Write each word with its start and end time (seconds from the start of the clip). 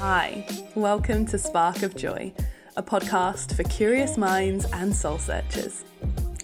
Hi, 0.00 0.46
welcome 0.74 1.26
to 1.26 1.36
Spark 1.36 1.82
of 1.82 1.94
Joy, 1.94 2.32
a 2.74 2.82
podcast 2.82 3.54
for 3.54 3.64
curious 3.64 4.16
minds 4.16 4.64
and 4.72 4.96
soul 4.96 5.18
searchers. 5.18 5.84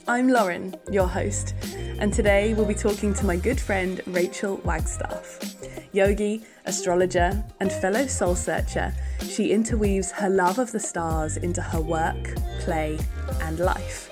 I'm 0.06 0.28
Lauren, 0.28 0.76
your 0.90 1.08
host, 1.08 1.54
and 1.98 2.12
today 2.12 2.52
we'll 2.52 2.66
be 2.66 2.74
talking 2.74 3.14
to 3.14 3.24
my 3.24 3.36
good 3.36 3.58
friend 3.58 4.02
Rachel 4.08 4.60
Wagstaff. 4.62 5.56
Yogi, 5.92 6.44
astrologer, 6.66 7.42
and 7.58 7.72
fellow 7.72 8.06
soul 8.06 8.34
searcher, 8.34 8.92
she 9.26 9.52
interweaves 9.52 10.12
her 10.12 10.28
love 10.28 10.58
of 10.58 10.70
the 10.70 10.78
stars 10.78 11.38
into 11.38 11.62
her 11.62 11.80
work, 11.80 12.34
play, 12.60 12.98
and 13.40 13.58
life. 13.58 14.10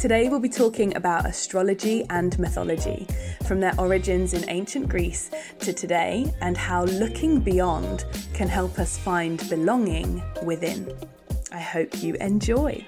Today 0.00 0.30
we'll 0.30 0.40
be 0.40 0.48
talking 0.48 0.96
about 0.96 1.26
astrology 1.26 2.06
and 2.08 2.38
mythology, 2.38 3.06
from 3.46 3.60
their 3.60 3.78
origins 3.78 4.32
in 4.32 4.48
ancient 4.48 4.88
Greece 4.88 5.30
to 5.58 5.74
today, 5.74 6.32
and 6.40 6.56
how 6.56 6.84
looking 6.84 7.38
beyond 7.38 8.06
can 8.32 8.48
help 8.48 8.78
us 8.78 8.96
find 8.96 9.46
belonging 9.50 10.22
within. 10.42 10.90
I 11.52 11.60
hope 11.60 12.02
you 12.02 12.14
enjoy. 12.14 12.82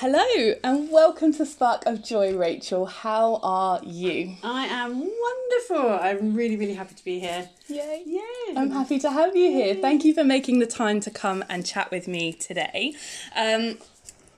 Hello 0.00 0.54
and 0.62 0.92
welcome 0.92 1.32
to 1.32 1.44
Spark 1.44 1.84
of 1.84 2.04
Joy, 2.04 2.32
Rachel. 2.32 2.86
How 2.86 3.40
are 3.42 3.80
you? 3.82 4.36
I 4.44 4.66
am 4.66 5.00
wonderful. 5.00 5.98
I'm 6.00 6.36
really, 6.36 6.56
really 6.56 6.74
happy 6.74 6.94
to 6.94 7.02
be 7.02 7.18
here. 7.18 7.50
Yay. 7.66 8.04
Yay. 8.06 8.54
I'm 8.56 8.70
happy 8.70 9.00
to 9.00 9.10
have 9.10 9.34
you 9.34 9.50
here. 9.50 9.74
Thank 9.74 10.04
you 10.04 10.14
for 10.14 10.22
making 10.22 10.60
the 10.60 10.68
time 10.68 11.00
to 11.00 11.10
come 11.10 11.42
and 11.48 11.66
chat 11.66 11.90
with 11.90 12.06
me 12.06 12.32
today. 12.32 12.94
Um, 13.34 13.78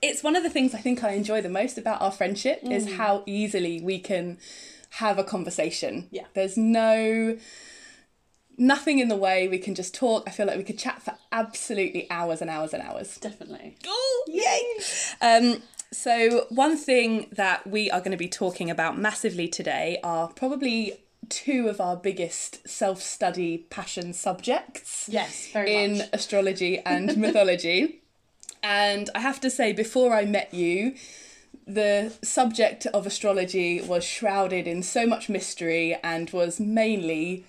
it's 0.01 0.23
one 0.23 0.35
of 0.35 0.41
the 0.41 0.49
things 0.49 0.73
I 0.73 0.79
think 0.79 1.03
I 1.03 1.11
enjoy 1.11 1.41
the 1.41 1.49
most 1.49 1.77
about 1.77 2.01
our 2.01 2.11
friendship 2.11 2.61
is 2.63 2.93
how 2.93 3.21
easily 3.27 3.79
we 3.81 3.99
can 3.99 4.39
have 4.93 5.19
a 5.19 5.23
conversation. 5.23 6.07
Yeah. 6.09 6.25
There's 6.33 6.57
no 6.57 7.37
nothing 8.57 8.99
in 8.99 9.07
the 9.07 9.15
way. 9.15 9.47
We 9.47 9.57
can 9.57 9.75
just 9.75 9.93
talk. 9.93 10.23
I 10.27 10.31
feel 10.31 10.45
like 10.45 10.57
we 10.57 10.63
could 10.63 10.77
chat 10.79 11.01
for 11.01 11.13
absolutely 11.31 12.09
hours 12.09 12.41
and 12.41 12.49
hours 12.49 12.73
and 12.73 12.81
hours. 12.83 13.17
Definitely. 13.17 13.77
Oh, 13.87 14.23
yay! 14.27 14.83
Um, 15.21 15.61
so, 15.91 16.45
one 16.49 16.77
thing 16.77 17.27
that 17.33 17.67
we 17.67 17.91
are 17.91 17.99
going 17.99 18.11
to 18.11 18.17
be 18.17 18.29
talking 18.29 18.69
about 18.69 18.97
massively 18.97 19.47
today 19.47 19.99
are 20.03 20.27
probably 20.29 20.99
two 21.29 21.67
of 21.69 21.79
our 21.79 21.95
biggest 21.95 22.67
self 22.67 23.01
study 23.01 23.59
passion 23.69 24.11
subjects 24.13 25.07
Yes, 25.09 25.47
very 25.53 25.73
in 25.73 25.97
much. 25.99 26.09
astrology 26.13 26.79
and 26.79 27.15
mythology. 27.25 28.01
And 28.63 29.09
I 29.15 29.19
have 29.19 29.39
to 29.41 29.49
say, 29.49 29.73
before 29.73 30.13
I 30.13 30.25
met 30.25 30.53
you, 30.53 30.95
the 31.65 32.13
subject 32.21 32.85
of 32.87 33.05
astrology 33.07 33.81
was 33.81 34.03
shrouded 34.03 34.67
in 34.67 34.83
so 34.83 35.05
much 35.07 35.29
mystery 35.29 35.97
and 36.03 36.29
was 36.31 36.59
mainly 36.59 37.45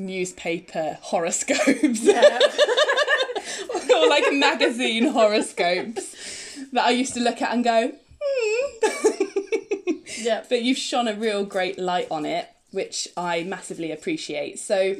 newspaper 0.00 0.98
horoscopes 1.02 2.06
or 3.90 4.08
like 4.08 4.32
magazine 4.32 5.04
horoscopes 5.08 6.56
that 6.72 6.84
I 6.86 6.90
used 6.90 7.14
to 7.14 7.20
look 7.20 7.40
at 7.42 7.52
and 7.52 7.64
go, 7.64 7.92
hmm. 8.22 9.92
Yeah. 10.22 10.44
but 10.48 10.62
you've 10.62 10.76
shone 10.78 11.08
a 11.08 11.14
real 11.14 11.44
great 11.44 11.78
light 11.78 12.08
on 12.10 12.26
it, 12.26 12.48
which 12.72 13.08
I 13.16 13.42
massively 13.44 13.90
appreciate. 13.90 14.58
So, 14.58 14.94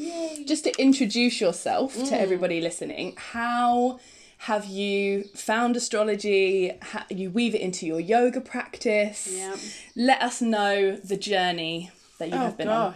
just 0.47 0.65
to 0.65 0.73
introduce 0.81 1.41
yourself 1.41 1.97
Mm. 1.97 2.09
to 2.09 2.19
everybody 2.21 2.61
listening, 2.61 3.15
how 3.17 4.01
have 4.39 4.65
you 4.67 5.25
found 5.35 5.77
astrology? 5.77 6.73
How, 6.81 7.05
you 7.11 7.31
weave 7.31 7.55
it 7.55 7.61
into 7.61 7.87
your 7.87 8.01
yoga 8.01 8.41
practice. 8.41 9.29
Yeah. 9.31 9.57
Let 9.95 10.23
us 10.23 10.41
know 10.41 10.97
the 10.97 11.17
journey 11.19 11.91
that 12.19 12.29
you 12.31 12.35
Oh 12.37 12.39
have 12.39 12.57
been 12.57 12.69
on. 12.69 12.95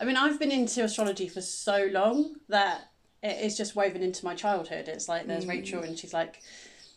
I 0.00 0.04
mean, 0.04 0.16
I've 0.16 0.38
been 0.38 0.52
into 0.52 0.84
astrology 0.84 1.28
for 1.28 1.40
so 1.40 1.88
long 1.90 2.36
that 2.48 2.90
it 3.22 3.44
is 3.44 3.56
just 3.56 3.74
woven 3.74 4.02
into 4.02 4.24
my 4.24 4.34
childhood. 4.34 4.88
It's 4.88 5.08
like 5.08 5.26
there's 5.26 5.46
Rachel 5.46 5.82
and 5.82 5.98
she's 5.98 6.12
like, 6.14 6.42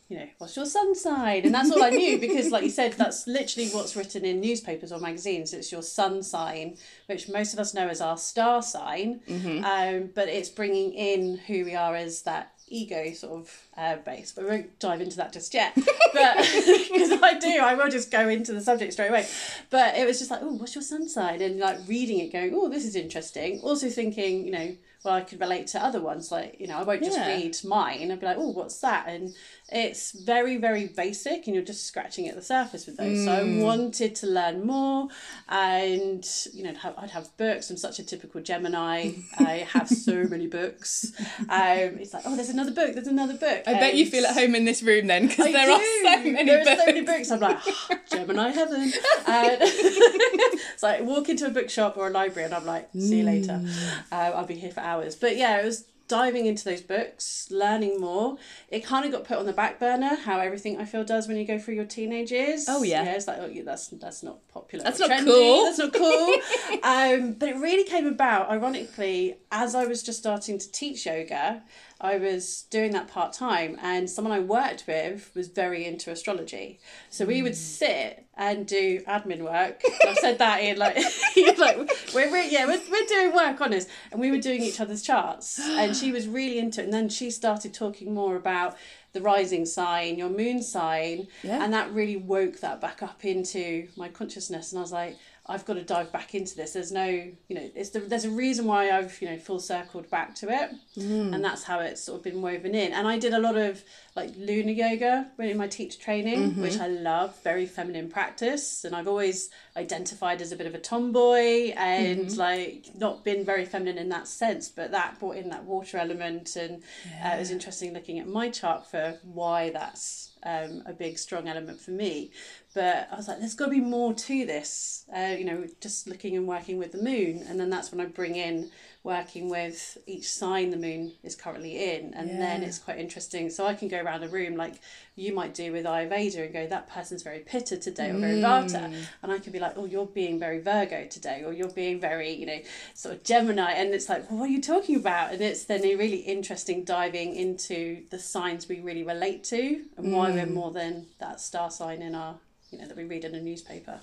you 0.10 0.18
know, 0.18 0.28
what's 0.40 0.56
your 0.56 0.66
sun 0.66 0.96
sign? 0.96 1.46
And 1.46 1.54
that's 1.54 1.70
all 1.72 1.84
I 1.84 1.92
knew 1.92 2.18
because, 2.20 2.50
like 2.50 2.64
you 2.64 2.72
said, 2.72 2.94
that's 2.94 3.28
literally 3.28 3.70
what's 3.70 3.96
written 3.96 4.26
in 4.26 4.40
newspapers 4.42 4.92
or 4.92 5.00
magazines. 5.00 5.54
It's 5.54 5.72
your 5.72 5.84
sun 5.84 6.24
sign, 6.24 6.78
which 7.06 7.30
most 7.30 7.54
of 7.54 7.59
us 7.59 7.76
know 7.76 7.88
as 7.88 8.02
our 8.02 8.18
star 8.18 8.64
sign, 8.64 9.22
um, 9.64 10.09
but 10.16 10.28
it's 10.28 10.50
bringing 10.50 10.94
in 10.94 11.38
who 11.38 11.64
we 11.64 11.76
are 11.76 11.96
as 11.96 12.24
that 12.24 12.54
ego 12.69 13.12
sort 13.13 13.40
of 13.41 13.62
uh, 13.78 13.96
base. 13.97 14.31
But 14.31 14.46
we 14.46 14.50
won't 14.52 14.80
dive 14.80 15.02
into 15.02 15.18
that 15.18 15.34
just 15.34 15.53
yet. 15.53 15.78
But 16.12 16.38
because 16.91 17.22
I 17.22 17.38
do, 17.40 17.59
I 17.62 17.75
will 17.75 17.88
just 17.90 18.09
go 18.09 18.28
into 18.28 18.52
the 18.52 18.62
subject 18.62 18.94
straight 18.94 19.09
away. 19.09 19.28
But 19.69 19.96
it 19.96 20.07
was 20.07 20.18
just 20.18 20.31
like, 20.31 20.40
oh, 20.41 20.53
what's 20.53 20.74
your 20.74 20.81
sun 20.81 21.08
sign? 21.08 21.40
And 21.40 21.59
like 21.59 21.78
reading 21.88 22.18
it, 22.18 22.34
going, 22.34 22.52
oh, 22.56 22.68
this 22.68 22.84
is 22.84 22.96
interesting. 22.96 23.59
Also 23.62 23.90
thinking, 23.90 24.44
you 24.44 24.52
know, 24.52 24.75
well, 25.06 25.13
I 25.13 25.22
could 25.22 25.40
relate 25.40 25.68
to 25.68 25.84
other 25.84 26.02
ones. 26.02 26.31
Like, 26.31 26.56
you 26.59 26.66
know, 26.66 26.78
I 26.79 26.84
won't 26.84 27.03
just 27.03 27.16
Yeah. 27.18 27.28
read 27.28 27.56
mine. 27.63 28.12
I'd 28.12 28.19
be 28.19 28.25
like, 28.25 28.38
oh, 28.40 28.50
what's 28.50 28.79
that? 28.79 29.08
And 29.08 29.35
it's 29.72 30.12
very, 30.12 30.57
very 30.57 30.88
basic, 30.88 31.46
and 31.46 31.56
you're 31.56 31.63
just 31.63 31.85
scratching 31.85 32.28
at 32.28 32.35
the 32.35 32.41
surface 32.41 32.85
with 32.85 32.97
those. 32.97 33.25
So 33.25 33.31
I 33.31 33.62
wanted 33.62 34.16
to 34.16 34.28
learn 34.28 34.66
more, 34.66 35.07
and 35.47 36.28
you 36.53 36.63
know, 36.63 36.74
have, 36.74 36.96
I'd 36.97 37.12
have 37.12 37.35
books. 37.38 37.69
I'm 37.69 37.78
such 37.78 38.00
a 38.00 38.03
typical 38.03 38.41
Gemini. 38.41 39.12
I 39.40 39.68
have 39.72 39.88
so 39.88 40.24
many 40.24 40.47
books. 40.47 41.12
Um, 41.41 41.97
it's 42.00 42.13
like, 42.13 42.24
oh, 42.25 42.35
there's 42.35 42.50
another 42.50 42.72
book. 42.72 42.94
There's 42.94 43.08
another 43.08 43.35
book. 43.35 43.63
I 43.68 43.74
bet 43.74 43.96
you 43.96 44.06
feel 44.06 44.25
at 44.25 44.35
home 44.35 44.56
in 44.56 44.66
this 44.66 44.81
room 44.81 45.08
then, 45.08 45.28
because 45.28 45.52
there 45.52 45.66
do. 45.66 45.72
are 45.72 45.79
so 45.79 46.24
many 46.31 46.46
there 46.46 46.63
books. 46.63 46.69
are 46.69 46.78
so 46.78 46.85
many 46.85 47.02
books. 47.02 47.31
I'm 47.31 47.40
like, 47.40 47.59
Gemini 48.12 48.50
heaven. 48.50 48.91
And 49.28 49.58
it's 49.62 50.81
like, 50.81 51.02
walk 51.03 51.29
into 51.29 51.46
a 51.46 51.50
bookshop 51.50 51.97
or 51.97 52.08
a 52.08 52.09
library 52.09 52.46
and 52.46 52.53
I'm 52.53 52.66
like, 52.66 52.90
see 52.94 53.19
you 53.19 53.24
later. 53.24 53.63
Uh, 54.12 54.31
I'll 54.34 54.46
be 54.46 54.56
here 54.56 54.72
for 54.72 54.79
hours. 54.79 55.16
But 55.16 55.38
yeah, 55.38 55.59
it 55.62 55.66
was 55.66 55.85
diving 56.09 56.46
into 56.46 56.66
those 56.66 56.81
books, 56.81 57.47
learning 57.50 58.02
more. 58.02 58.38
It 58.68 58.81
kind 58.84 59.06
of 59.06 59.12
got 59.14 59.24
put 59.24 59.38
on 59.38 59.46
the 59.46 59.53
back 59.53 59.80
burner, 59.80 60.16
how 60.16 60.40
everything 60.40 60.78
I 60.78 60.84
feel 60.84 61.06
does 61.06 61.30
when 61.30 61.38
you 61.38 61.46
go 61.46 61.58
through 61.58 61.75
your 61.75 61.86
teenage 61.86 62.31
years. 62.31 62.66
Oh, 62.68 62.84
yeah. 62.84 63.03
Yeah, 63.03 63.14
it's 63.14 63.28
like, 63.28 63.38
oh, 63.40 63.46
yeah, 63.46 63.64
that's, 63.64 63.88
that's 63.88 64.22
not 64.24 64.46
popular. 64.50 64.84
That's 64.84 65.00
not 65.00 65.09
trendy, 65.09 65.25
cool. 65.25 65.64
That's 65.64 65.78
not 65.78 65.94
cool. 65.94 66.34
um, 66.84 67.34
but 67.34 67.47
it 67.47 67.56
really 67.56 67.86
came 67.86 68.08
about, 68.08 68.50
ironically, 68.50 69.38
as 69.52 69.75
I 69.75 69.86
was 69.86 70.03
just 70.03 70.20
starting 70.20 70.59
to 70.59 70.72
teach 70.72 71.06
yoga. 71.06 71.64
I 72.02 72.18
was 72.18 72.64
doing 72.70 72.91
that 72.94 73.08
part 73.09 73.34
time, 73.34 73.78
and 73.81 74.09
someone 74.09 74.31
I 74.34 74.40
worked 74.40 74.86
with 74.88 75.31
was 75.36 75.47
very 75.50 75.86
into 75.86 76.12
astrology. 76.12 76.80
So 77.09 77.26
we 77.26 77.40
Hmm. 77.40 77.44
would 77.44 77.56
sit 77.58 78.26
and 78.40 78.66
do 78.66 79.02
admin 79.02 79.42
work. 79.42 79.84
I've 80.08 80.18
said 80.18 80.40
that 80.40 80.62
in 80.62 80.78
like, 80.78 80.96
like 81.58 81.78
we're, 82.16 82.32
we're 82.32 82.44
yeah 82.44 82.66
we're, 82.66 82.82
we're 82.90 83.06
doing 83.06 83.36
work 83.36 83.60
on 83.62 83.72
this, 83.72 83.88
and 84.12 84.20
we 84.20 84.32
were 84.32 84.40
doing 84.40 84.64
each 84.64 84.80
other's 84.80 85.04
charts. 85.04 85.60
And 85.60 85.96
she 85.96 86.12
was 86.12 86.28
really 86.28 86.58
into 86.58 86.82
it, 86.82 86.86
and 86.86 86.94
then 86.94 87.10
she 87.10 87.30
started 87.30 87.74
talking 87.74 88.14
more 88.14 88.38
about 88.38 88.78
the 89.12 89.22
rising 89.22 89.66
sign, 89.66 90.18
your 90.18 90.30
moon 90.30 90.64
sign, 90.64 91.28
Yeah. 91.44 91.64
and 91.64 91.74
that 91.74 91.92
really 91.94 92.16
woke 92.16 92.60
that 92.62 92.80
back 92.80 93.04
up 93.04 93.26
into 93.26 93.88
my 93.98 94.08
consciousness. 94.08 94.72
And 94.72 94.80
I 94.80 94.82
was 94.82 94.92
like, 94.92 95.18
I've 95.48 95.66
got 95.66 95.74
to 95.74 95.84
dive 95.84 96.12
back 96.12 96.36
into 96.36 96.56
this. 96.56 96.74
There's 96.74 96.92
no, 96.92 97.06
you 97.08 97.56
know, 97.56 97.70
it's 97.76 97.90
the, 97.90 98.02
there's 98.02 98.26
a 98.26 98.30
reason 98.30 98.66
why 98.66 98.92
I've, 98.92 99.20
you 99.20 99.28
know, 99.28 99.38
full 99.40 99.60
circled 99.60 100.10
back 100.12 100.36
to 100.36 100.50
it, 100.50 100.72
hmm. 100.94 101.34
and 101.34 101.44
that's 101.44 101.64
how 101.64 101.80
it's 101.80 102.04
sort 102.04 102.20
of 102.20 102.24
been 102.24 102.42
woven 102.42 102.76
in. 102.76 102.94
And 102.94 103.08
I 103.08 103.18
did 103.18 103.34
a 103.34 103.40
lot 103.40 103.58
of 103.58 103.84
like 104.19 104.35
lunar 104.38 104.72
yoga 104.72 105.31
in 105.40 105.57
my 105.57 105.68
teacher 105.68 106.00
training, 106.00 106.62
which 106.62 106.78
I 106.78 106.88
love, 106.88 107.41
very 107.41 107.66
feminine 107.66 108.09
practice, 108.09 108.84
and 108.84 108.94
I've 108.94 109.07
always 109.07 109.50
identified 109.78 110.41
as 110.41 110.52
a 110.52 110.57
bit 110.57 110.68
of 110.68 110.75
a 110.75 110.80
tomboy 110.80 111.72
and 111.78 112.35
like 112.38 112.88
not 112.96 113.24
been 113.24 113.46
very 113.46 113.66
feminine 113.66 113.97
in 113.97 114.09
that 114.09 114.28
sense, 114.28 114.68
but 114.68 114.91
that 114.91 115.19
brought 115.19 115.38
in 115.38 115.50
that 115.50 115.63
water 115.63 115.97
element, 115.97 116.58
and 116.58 116.84
uh, 117.24 117.35
it 117.35 117.40
was 117.40 117.52
interesting 117.52 117.94
looking 117.94 118.19
at 118.19 118.28
my 118.28 118.50
chart 118.50 118.85
for 118.91 119.18
why 119.24 119.69
that's 119.69 120.32
um, 120.44 120.84
a 120.85 120.94
big 120.94 121.17
strong 121.17 121.47
element 121.47 121.79
for 121.79 121.91
me. 121.91 122.32
But 122.73 123.08
I 123.11 123.16
was 123.16 123.28
like, 123.28 123.40
there's 123.40 123.55
got 123.55 123.66
to 123.66 123.72
be 123.72 123.79
more 123.79 124.14
to 124.14 124.46
this. 124.46 125.05
Uh, 125.16 125.35
you 125.40 125.46
know, 125.46 125.66
just 125.82 126.08
looking 126.08 126.35
and 126.38 126.47
working 126.47 126.78
with 126.78 126.91
the 126.91 127.02
moon, 127.02 127.44
and 127.47 127.59
then 127.59 127.70
that's 127.70 127.91
when 127.91 128.02
I 128.02 128.05
bring 128.05 128.35
in 128.35 128.70
working 129.01 129.49
with 129.49 129.97
each 130.05 130.29
sign 130.29 130.72
the 130.72 130.78
moon 130.78 131.13
is 131.23 131.34
currently 131.35 131.96
in, 131.96 132.13
and 132.13 132.29
then 132.29 132.63
it's 132.63 132.78
quite 132.78 132.99
interesting. 132.99 133.49
So 133.49 133.66
I 133.66 133.73
can 133.73 133.87
go 133.87 134.01
around 134.01 134.23
a 134.23 134.28
room 134.28 134.57
like 134.57 134.75
you 135.16 135.34
might 135.34 135.53
do 135.53 135.72
with 135.72 135.85
Ayurveda 135.85 136.46
and 136.46 136.53
go, 136.53 136.67
that 136.67 136.90
person's 136.90 137.23
very 137.23 137.40
Pitta 137.40 137.78
today 137.78 138.09
or 138.09 138.17
very 138.17 138.41
Vata, 138.41 138.90
mm. 138.90 139.03
and 139.23 139.31
I 139.31 139.40
can 139.40 139.53
be 139.53 139.59
like, 139.59 139.78
oh, 139.78 139.85
you're 139.85 140.05
being 140.05 140.37
very 140.37 140.59
Virgo 140.59 141.05
today, 141.05 141.43
or 141.46 141.53
you're 141.53 141.69
being 141.69 141.99
very, 141.99 142.31
you 142.31 142.46
know, 142.46 142.59
sort 142.93 143.16
of 143.16 143.23
Gemini, 143.23 143.72
and 143.72 143.93
it's 143.93 144.09
like, 144.09 144.29
well, 144.29 144.40
what 144.41 144.49
are 144.49 144.53
you 144.53 144.61
talking 144.61 144.97
about? 144.97 145.31
And 145.31 145.41
it's 145.41 145.63
then 145.63 145.84
a 145.85 145.96
really 145.96 146.17
interesting 146.17 146.84
diving 146.84 147.35
into 147.35 148.03
the 148.09 148.19
signs 148.19 148.67
we 148.67 148.81
really 148.81 149.03
relate 149.03 149.43
to 149.46 149.85
and 149.97 150.11
why 150.11 150.29
we're 150.31 150.46
mm. 150.46 150.53
more 150.53 150.72
than 150.72 151.07
that 151.19 151.40
star 151.40 151.72
sign 151.72 152.01
in 152.01 152.16
our, 152.16 152.35
you 152.69 152.79
know, 152.79 152.87
that 152.87 152.97
we 152.97 153.05
read 153.05 153.23
in 153.23 153.34
a 153.34 153.41
newspaper. 153.41 154.01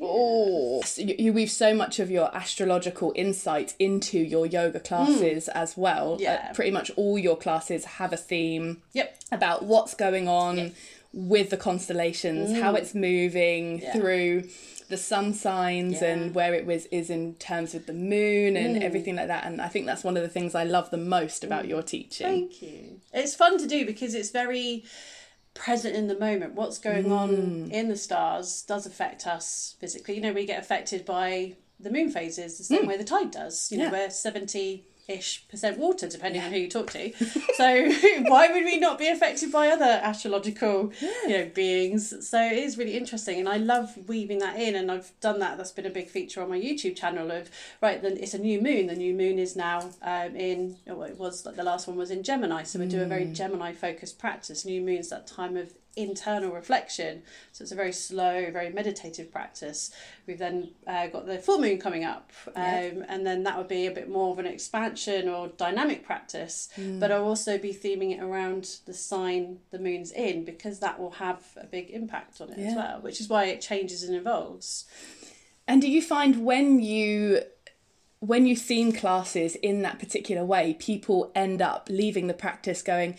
Oh, 0.00 0.80
so 0.84 1.02
you, 1.02 1.14
you 1.18 1.32
weave 1.32 1.50
so 1.50 1.74
much 1.74 1.98
of 1.98 2.10
your 2.10 2.34
astrological 2.34 3.12
insight 3.16 3.74
into 3.78 4.18
your 4.18 4.46
yoga 4.46 4.80
classes 4.80 5.48
as 5.48 5.76
well. 5.76 6.16
Hmm. 6.16 6.22
Yeah. 6.22 6.48
Uh, 6.50 6.54
pretty 6.54 6.70
much 6.70 6.90
all 6.96 7.18
your 7.18 7.36
classes 7.36 7.84
have 7.84 8.12
a 8.12 8.16
theme 8.16 8.82
Yep. 8.92 9.18
about 9.32 9.64
what's 9.64 9.94
going 9.94 10.28
on 10.28 10.72
with 11.12 11.50
the 11.50 11.56
constellations, 11.56 12.60
how 12.60 12.74
it's 12.74 12.94
moving 12.94 13.78
Mm. 13.78 13.82
Yeah. 13.82 13.92
through 13.94 14.48
the 14.88 14.96
sun 14.96 15.34
signs 15.34 16.00
Yeah. 16.00 16.08
and 16.12 16.34
where 16.34 16.54
it 16.54 16.64
was 16.64 16.86
is 16.86 17.10
in 17.10 17.34
terms 17.34 17.74
of 17.74 17.86
the 17.86 17.92
moon 17.92 18.56
and 18.56 18.82
everything 18.82 19.16
like 19.16 19.26
that. 19.28 19.44
And 19.44 19.60
I 19.60 19.68
think 19.68 19.84
that's 19.86 20.04
one 20.04 20.16
of 20.16 20.22
the 20.22 20.28
things 20.30 20.54
I 20.54 20.64
love 20.64 20.90
the 20.90 20.96
most 20.96 21.44
about 21.44 21.66
your 21.66 21.82
teaching. 21.82 22.26
Thank 22.26 22.62
you. 22.62 23.00
It's 23.12 23.34
fun 23.34 23.58
to 23.58 23.66
do 23.66 23.84
because 23.84 24.14
it's 24.14 24.30
very 24.30 24.84
present 25.58 25.94
in 25.94 26.06
the 26.06 26.18
moment. 26.18 26.54
What's 26.54 26.78
going 26.78 27.12
on 27.12 27.30
mm. 27.30 27.70
in 27.70 27.88
the 27.88 27.96
stars 27.96 28.62
does 28.62 28.86
affect 28.86 29.26
us 29.26 29.76
physically. 29.80 30.14
You 30.14 30.20
know, 30.20 30.32
we 30.32 30.46
get 30.46 30.60
affected 30.60 31.04
by 31.04 31.56
the 31.80 31.90
moon 31.90 32.10
phases 32.10 32.58
the 32.58 32.64
same 32.64 32.84
mm. 32.84 32.88
way 32.88 32.96
the 32.96 33.04
tide 33.04 33.30
does. 33.30 33.70
You 33.70 33.78
know, 33.78 33.84
Yeah. 33.84 33.92
we're 33.92 34.10
70 34.10 34.86
ish 35.08 35.48
percent 35.48 35.78
water 35.78 36.06
depending 36.06 36.42
on 36.42 36.52
who 36.52 36.58
you 36.58 36.68
talk 36.68 36.90
to. 36.92 37.12
So 37.58 37.90
why 38.28 38.52
would 38.52 38.64
we 38.64 38.78
not 38.78 38.98
be 38.98 39.08
affected 39.08 39.50
by 39.50 39.68
other 39.68 39.84
astrological 39.84 40.92
you 41.00 41.28
know 41.28 41.50
beings? 41.52 42.28
So 42.28 42.40
it 42.40 42.58
is 42.58 42.78
really 42.78 42.96
interesting 42.96 43.40
and 43.40 43.48
I 43.48 43.56
love 43.56 43.96
weaving 44.06 44.38
that 44.38 44.60
in 44.60 44.76
and 44.76 44.92
I've 44.92 45.10
done 45.20 45.40
that. 45.40 45.56
That's 45.56 45.72
been 45.72 45.86
a 45.86 45.90
big 45.90 46.08
feature 46.08 46.40
on 46.40 46.48
my 46.48 46.58
YouTube 46.58 46.94
channel 46.94 47.32
of 47.32 47.50
right 47.82 48.00
then 48.00 48.16
it's 48.16 48.34
a 48.34 48.38
new 48.38 48.60
moon. 48.60 48.86
The 48.86 48.94
new 48.94 49.12
moon 49.12 49.40
is 49.40 49.56
now 49.56 49.90
um, 50.02 50.36
in 50.36 50.76
oh, 50.88 51.02
it 51.02 51.18
was 51.18 51.44
like 51.44 51.56
the 51.56 51.64
last 51.64 51.88
one 51.88 51.96
was 51.96 52.12
in 52.12 52.22
Gemini. 52.22 52.62
So 52.62 52.78
we 52.78 52.86
do 52.86 53.02
a 53.02 53.06
very 53.06 53.24
Gemini 53.24 53.72
focused 53.72 54.20
practice. 54.20 54.64
New 54.64 54.80
moon's 54.80 55.08
that 55.08 55.26
time 55.26 55.56
of 55.56 55.72
internal 55.98 56.52
reflection. 56.52 57.22
So 57.52 57.62
it's 57.62 57.72
a 57.72 57.74
very 57.74 57.92
slow, 57.92 58.50
very 58.50 58.70
meditative 58.70 59.30
practice. 59.32 59.90
We've 60.26 60.38
then 60.38 60.70
uh, 60.86 61.08
got 61.08 61.26
the 61.26 61.38
full 61.38 61.60
moon 61.60 61.78
coming 61.78 62.04
up, 62.04 62.30
um, 62.54 63.04
and 63.08 63.26
then 63.26 63.42
that 63.42 63.58
would 63.58 63.68
be 63.68 63.86
a 63.86 63.90
bit 63.90 64.08
more 64.08 64.32
of 64.32 64.38
an 64.38 64.46
expansion 64.46 65.28
or 65.28 65.48
dynamic 65.48 66.04
practice. 66.04 66.68
But 66.76 67.10
I'll 67.12 67.24
also 67.24 67.58
be 67.58 67.72
theming 67.74 68.16
it 68.16 68.22
around 68.22 68.78
the 68.86 68.94
sign 68.94 69.58
the 69.70 69.78
moon's 69.78 70.12
in 70.12 70.44
because 70.44 70.78
that 70.80 70.98
will 71.00 71.12
have 71.12 71.42
a 71.56 71.66
big 71.66 71.90
impact 71.90 72.40
on 72.40 72.50
it 72.50 72.58
Yeah. 72.58 72.68
as 72.68 72.74
well, 72.76 73.00
which 73.00 73.20
is 73.20 73.28
why 73.28 73.44
it 73.46 73.60
changes 73.60 74.02
and 74.02 74.14
evolves. 74.14 74.86
And 75.66 75.82
do 75.82 75.90
you 75.90 76.00
find 76.00 76.44
when 76.44 76.80
you 76.80 77.42
when 78.20 78.46
you 78.46 78.56
theme 78.56 78.92
classes 78.92 79.54
in 79.56 79.82
that 79.82 79.98
particular 79.98 80.44
way, 80.44 80.74
people 80.74 81.30
end 81.34 81.62
up 81.62 81.88
leaving 81.88 82.26
the 82.26 82.34
practice 82.34 82.82
going, 82.82 83.16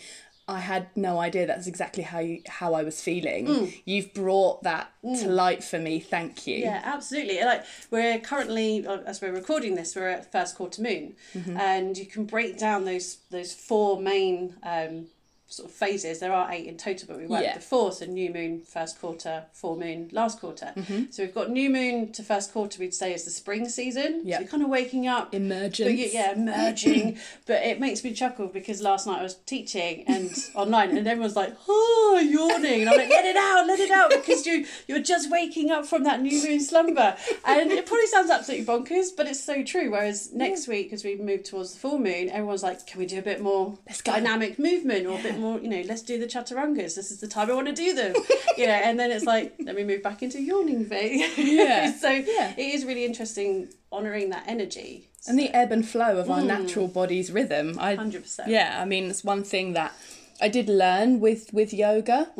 I 0.50 0.58
had 0.58 0.88
no 0.96 1.18
idea 1.18 1.46
that's 1.46 1.66
exactly 1.66 2.02
how 2.02 2.18
you, 2.18 2.42
how 2.48 2.74
I 2.74 2.82
was 2.82 3.00
feeling. 3.00 3.72
You've 3.84 4.12
brought 4.12 4.62
that 4.64 4.92
to 5.02 5.28
light 5.28 5.62
for 5.64 5.78
me. 5.78 6.00
Thank 6.00 6.46
you. 6.46 6.56
Yeah, 6.56 6.80
absolutely. 6.84 7.42
Like 7.42 7.64
we're 7.90 8.18
currently, 8.18 8.86
uh, 8.86 8.98
as 9.06 9.20
we're 9.22 9.32
recording 9.32 9.74
this, 9.76 9.94
we're 9.96 10.08
at 10.08 10.30
first 10.32 10.56
quarter 10.56 10.82
moon, 10.82 11.14
and 11.56 11.96
you 11.96 12.06
can 12.06 12.24
break 12.24 12.58
down 12.58 12.84
those 12.84 13.18
those 13.30 13.54
four 13.54 14.00
main 14.00 14.54
um, 14.62 15.06
sort 15.50 15.68
of 15.68 15.74
phases. 15.74 16.20
There 16.20 16.32
are 16.32 16.50
eight 16.52 16.66
in 16.66 16.76
total, 16.76 17.08
but 17.08 17.18
we 17.18 17.26
work 17.26 17.42
Yeah. 17.42 17.54
the 17.54 17.60
four. 17.60 17.92
So 17.92 18.06
new 18.06 18.32
moon, 18.32 18.62
first 18.62 19.00
quarter, 19.00 19.44
full 19.52 19.76
moon, 19.76 20.08
last 20.12 20.40
quarter. 20.40 20.72
Mm-hmm. 20.76 21.10
So 21.10 21.24
we've 21.24 21.34
got 21.34 21.50
new 21.50 21.68
moon 21.68 22.12
to 22.12 22.22
first 22.22 22.52
quarter. 22.52 22.78
We'd 22.80 22.94
say 22.94 23.12
is 23.12 23.24
the 23.24 23.30
spring 23.32 23.68
season. 23.68 24.22
Yeah. 24.24 24.36
So 24.36 24.40
you're 24.42 24.48
kind 24.50 24.62
of 24.62 24.68
waking 24.68 25.06
up. 25.08 25.34
Emergence. 25.34 25.88
But 25.88 25.96
yeah, 25.98 26.06
yeah, 26.12 26.34
merging. 26.36 27.18
but 27.46 27.62
it 27.62 27.80
makes 27.80 28.02
me 28.04 28.12
chuckle 28.14 28.46
because 28.46 28.80
last 28.80 29.06
night 29.06 29.18
I 29.18 29.22
was 29.24 29.34
teaching 29.34 30.04
and 30.06 30.30
online, 30.54 30.96
and 30.96 31.06
everyone's 31.06 31.36
like, 31.36 31.54
"Oh, 31.68 32.20
yawning," 32.22 32.82
and 32.82 32.90
I'm 32.90 32.96
like, 32.96 33.10
"Let 33.10 33.24
it 33.24 33.36
out, 33.36 33.66
let 33.66 33.80
it 33.80 33.90
out," 33.90 34.10
because 34.10 34.46
you 34.46 34.66
you're 34.86 35.02
just 35.02 35.30
waking 35.30 35.70
up 35.72 35.84
from 35.84 36.04
that 36.04 36.22
new 36.22 36.40
moon 36.44 36.60
slumber, 36.60 37.16
and 37.44 37.72
it 37.72 37.86
probably 37.86 38.06
sounds 38.06 38.30
absolutely 38.30 38.66
bonkers, 38.66 39.08
but 39.16 39.26
it's 39.26 39.42
so 39.42 39.64
true. 39.64 39.90
Whereas 39.90 40.32
next 40.32 40.68
week, 40.68 40.92
as 40.92 41.02
we 41.04 41.16
move 41.16 41.42
towards 41.42 41.72
the 41.74 41.80
full 41.80 41.98
moon, 41.98 42.30
everyone's 42.30 42.62
like, 42.62 42.86
"Can 42.86 43.00
we 43.00 43.06
do 43.06 43.18
a 43.18 43.22
bit 43.22 43.40
more 43.40 43.76
go." 44.04 44.12
dynamic 44.12 44.58
movement 44.58 45.06
or 45.06 45.18
a 45.18 45.22
bit 45.22 45.38
more, 45.40 45.58
you 45.58 45.68
know, 45.68 45.82
let's 45.86 46.02
do 46.02 46.18
the 46.18 46.26
chaturangas. 46.26 46.94
This 46.94 47.10
is 47.10 47.20
the 47.20 47.28
time 47.28 47.50
I 47.50 47.54
want 47.54 47.66
to 47.68 47.72
do 47.74 47.94
them, 47.94 48.14
you 48.56 48.66
know." 48.66 48.72
And 48.72 48.98
then 48.98 49.10
it's 49.10 49.24
like, 49.24 49.54
let 49.64 49.74
me 49.74 49.84
move 49.84 50.02
back 50.02 50.22
into 50.22 50.40
yawning 50.40 50.84
phase. 50.84 51.36
Yeah. 51.38 51.92
so 52.04 52.10
Yeah. 52.10 52.54
it 52.56 52.74
is 52.74 52.84
really 52.84 53.04
interesting 53.04 53.68
honouring 53.92 54.30
that 54.30 54.44
energy. 54.46 55.08
and 55.28 55.38
the 55.38 55.48
ebb 55.50 55.72
and 55.72 55.86
flow 55.86 56.18
of 56.18 56.30
our 56.30 56.42
natural 56.42 56.88
body's 56.88 57.30
rhythm. 57.32 57.76
I, 57.78 57.96
100%. 57.96 58.46
Yeah, 58.46 58.78
I 58.80 58.84
mean, 58.84 59.10
it's 59.10 59.22
one 59.24 59.42
thing 59.44 59.72
that 59.74 59.92
I 60.40 60.48
did 60.48 60.68
learn 60.68 61.20
with 61.20 61.52
with 61.52 61.74
yoga, 61.74 62.30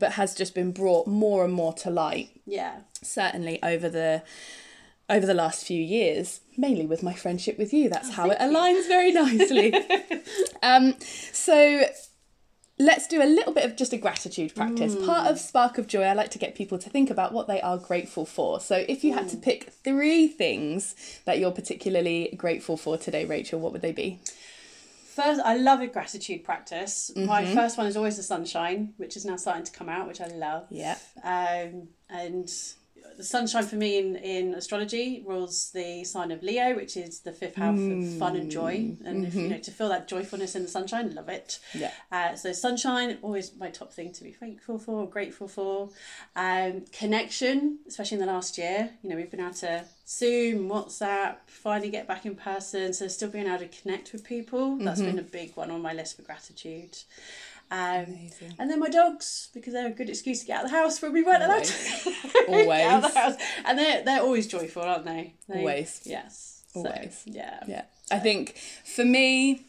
but 0.00 0.12
has 0.12 0.34
just 0.34 0.54
been 0.54 0.72
brought 0.72 1.06
more 1.06 1.44
and 1.44 1.52
more 1.54 1.72
to 1.74 1.90
light. 1.90 2.28
Yeah. 2.46 2.80
Certainly 3.02 3.62
over 3.62 3.88
the 3.88 4.22
over 5.08 5.24
the 5.24 5.34
last 5.34 5.64
few 5.64 5.80
years, 5.80 6.40
mainly 6.58 6.84
with 6.84 7.02
my 7.02 7.14
friendship 7.14 7.56
with 7.58 7.72
you. 7.72 7.88
That's 7.88 8.10
how 8.14 8.28
it 8.28 8.38
aligns 8.40 8.86
very 8.88 9.12
nicely. 9.24 9.72
um, 10.62 10.96
so 11.00 11.84
let's 12.78 13.06
do 13.06 13.22
a 13.22 13.24
little 13.24 13.52
bit 13.52 13.64
of 13.64 13.76
just 13.76 13.92
a 13.92 13.96
gratitude 13.96 14.54
practice. 14.54 14.94
Part 15.06 15.28
of 15.30 15.38
Spark 15.38 15.78
of 15.78 15.86
Joy, 15.86 16.02
I 16.02 16.12
like 16.12 16.30
to 16.32 16.38
get 16.38 16.54
people 16.54 16.78
to 16.78 16.90
think 16.90 17.10
about 17.10 17.32
what 17.32 17.46
they 17.48 17.60
are 17.60 17.78
grateful 17.78 18.26
for. 18.26 18.60
So 18.60 18.84
if 18.88 19.02
you 19.04 19.14
had 19.14 19.28
to 19.30 19.36
pick 19.36 19.70
three 19.70 20.28
things 20.28 20.94
that 21.24 21.38
you're 21.38 21.52
particularly 21.52 22.34
grateful 22.36 22.76
for 22.76 22.98
today, 22.98 23.24
Rachel, 23.24 23.60
what 23.60 23.72
would 23.72 23.82
they 23.82 23.92
be? 23.92 24.20
First, 25.14 25.40
I 25.42 25.56
love 25.56 25.80
a 25.80 25.86
gratitude 25.86 26.44
practice. 26.44 27.10
My 27.16 27.42
Mm-hmm. 27.44 27.54
first 27.54 27.78
one 27.78 27.86
is 27.86 27.96
always 27.96 28.18
the 28.18 28.22
sunshine, 28.22 28.92
which 28.98 29.16
is 29.16 29.24
now 29.24 29.36
starting 29.36 29.64
to 29.64 29.72
come 29.72 29.88
out, 29.88 30.06
which 30.06 30.20
I 30.20 30.26
love. 30.26 30.66
Yeah. 30.70 30.98
Um, 31.24 31.88
and 32.10 32.52
the 33.16 33.24
sunshine 33.24 33.64
for 33.64 33.76
me 33.76 33.98
in, 33.98 34.16
in 34.16 34.54
astrology 34.54 35.22
rules 35.26 35.70
the 35.72 36.04
sign 36.04 36.30
of 36.30 36.42
Leo, 36.42 36.74
which 36.76 36.96
is 36.96 37.20
the 37.20 37.32
fifth 37.32 37.56
house 37.56 37.78
of 37.78 38.18
fun 38.18 38.36
and 38.36 38.50
joy. 38.50 38.96
And 39.04 39.26
if 39.26 39.34
you 39.34 39.48
know 39.48 39.58
to 39.58 39.70
feel 39.70 39.88
that 39.88 40.08
joyfulness 40.08 40.54
in 40.54 40.62
the 40.62 40.68
sunshine, 40.68 41.14
love 41.14 41.28
it. 41.28 41.58
Mm-hmm. 41.72 41.78
Yeah. 41.80 41.90
Uh, 42.12 42.36
so 42.36 42.52
sunshine, 42.52 43.18
always 43.22 43.52
my 43.56 43.70
top 43.70 43.92
thing 43.92 44.12
to 44.12 44.24
be 44.24 44.32
thankful 44.32 44.78
for, 44.78 45.08
grateful 45.08 45.48
for. 45.48 45.90
Um, 46.34 46.84
connection, 46.92 47.78
especially 47.88 48.16
in 48.20 48.26
the 48.26 48.32
last 48.32 48.58
year. 48.58 48.90
You 49.02 49.10
know, 49.10 49.16
we've 49.16 49.30
been 49.30 49.40
able 49.40 49.54
to 49.54 49.84
Zoom, 50.08 50.68
WhatsApp, 50.68 51.36
finally 51.46 51.90
get 51.90 52.06
back 52.06 52.26
in 52.26 52.34
person. 52.36 52.92
So 52.92 53.08
still 53.08 53.28
being 53.30 53.46
able 53.46 53.58
to 53.58 53.68
connect 53.68 54.12
with 54.12 54.24
people. 54.24 54.76
That's 54.76 55.00
Mm-hmm. 55.00 55.10
been 55.10 55.18
a 55.18 55.22
big 55.22 55.56
one 55.56 55.70
on 55.70 55.82
my 55.82 55.92
list 55.92 56.16
for 56.16 56.22
gratitude. 56.22 56.96
Um, 57.70 58.28
and 58.58 58.70
then 58.70 58.78
my 58.78 58.88
dogs, 58.88 59.48
because 59.52 59.72
they're 59.72 59.88
a 59.88 59.90
good 59.90 60.08
excuse 60.08 60.40
to 60.40 60.46
get 60.46 60.58
out 60.58 60.64
of 60.66 60.70
the 60.70 60.76
house 60.76 61.02
when 61.02 61.12
we 61.12 61.22
weren't 61.22 61.42
allowed 61.42 61.64
to 61.64 62.12
Always. 62.48 62.66
get 62.66 62.86
out 62.90 63.04
of 63.04 63.12
the 63.14 63.18
house. 63.18 63.34
And 63.64 63.78
they're, 63.78 64.04
they're 64.04 64.20
always 64.22 64.46
joyful, 64.46 64.82
aren't 64.82 65.04
they? 65.04 65.34
They- 65.48 65.58
Always. 65.58 66.00
Yes. 66.04 66.62
Always. 66.74 67.22
So, 67.24 67.30
yeah. 67.32 67.60
Yeah. 67.66 67.82
I 68.10 68.18
think 68.20 68.56
for 68.84 69.04
me 69.04 69.62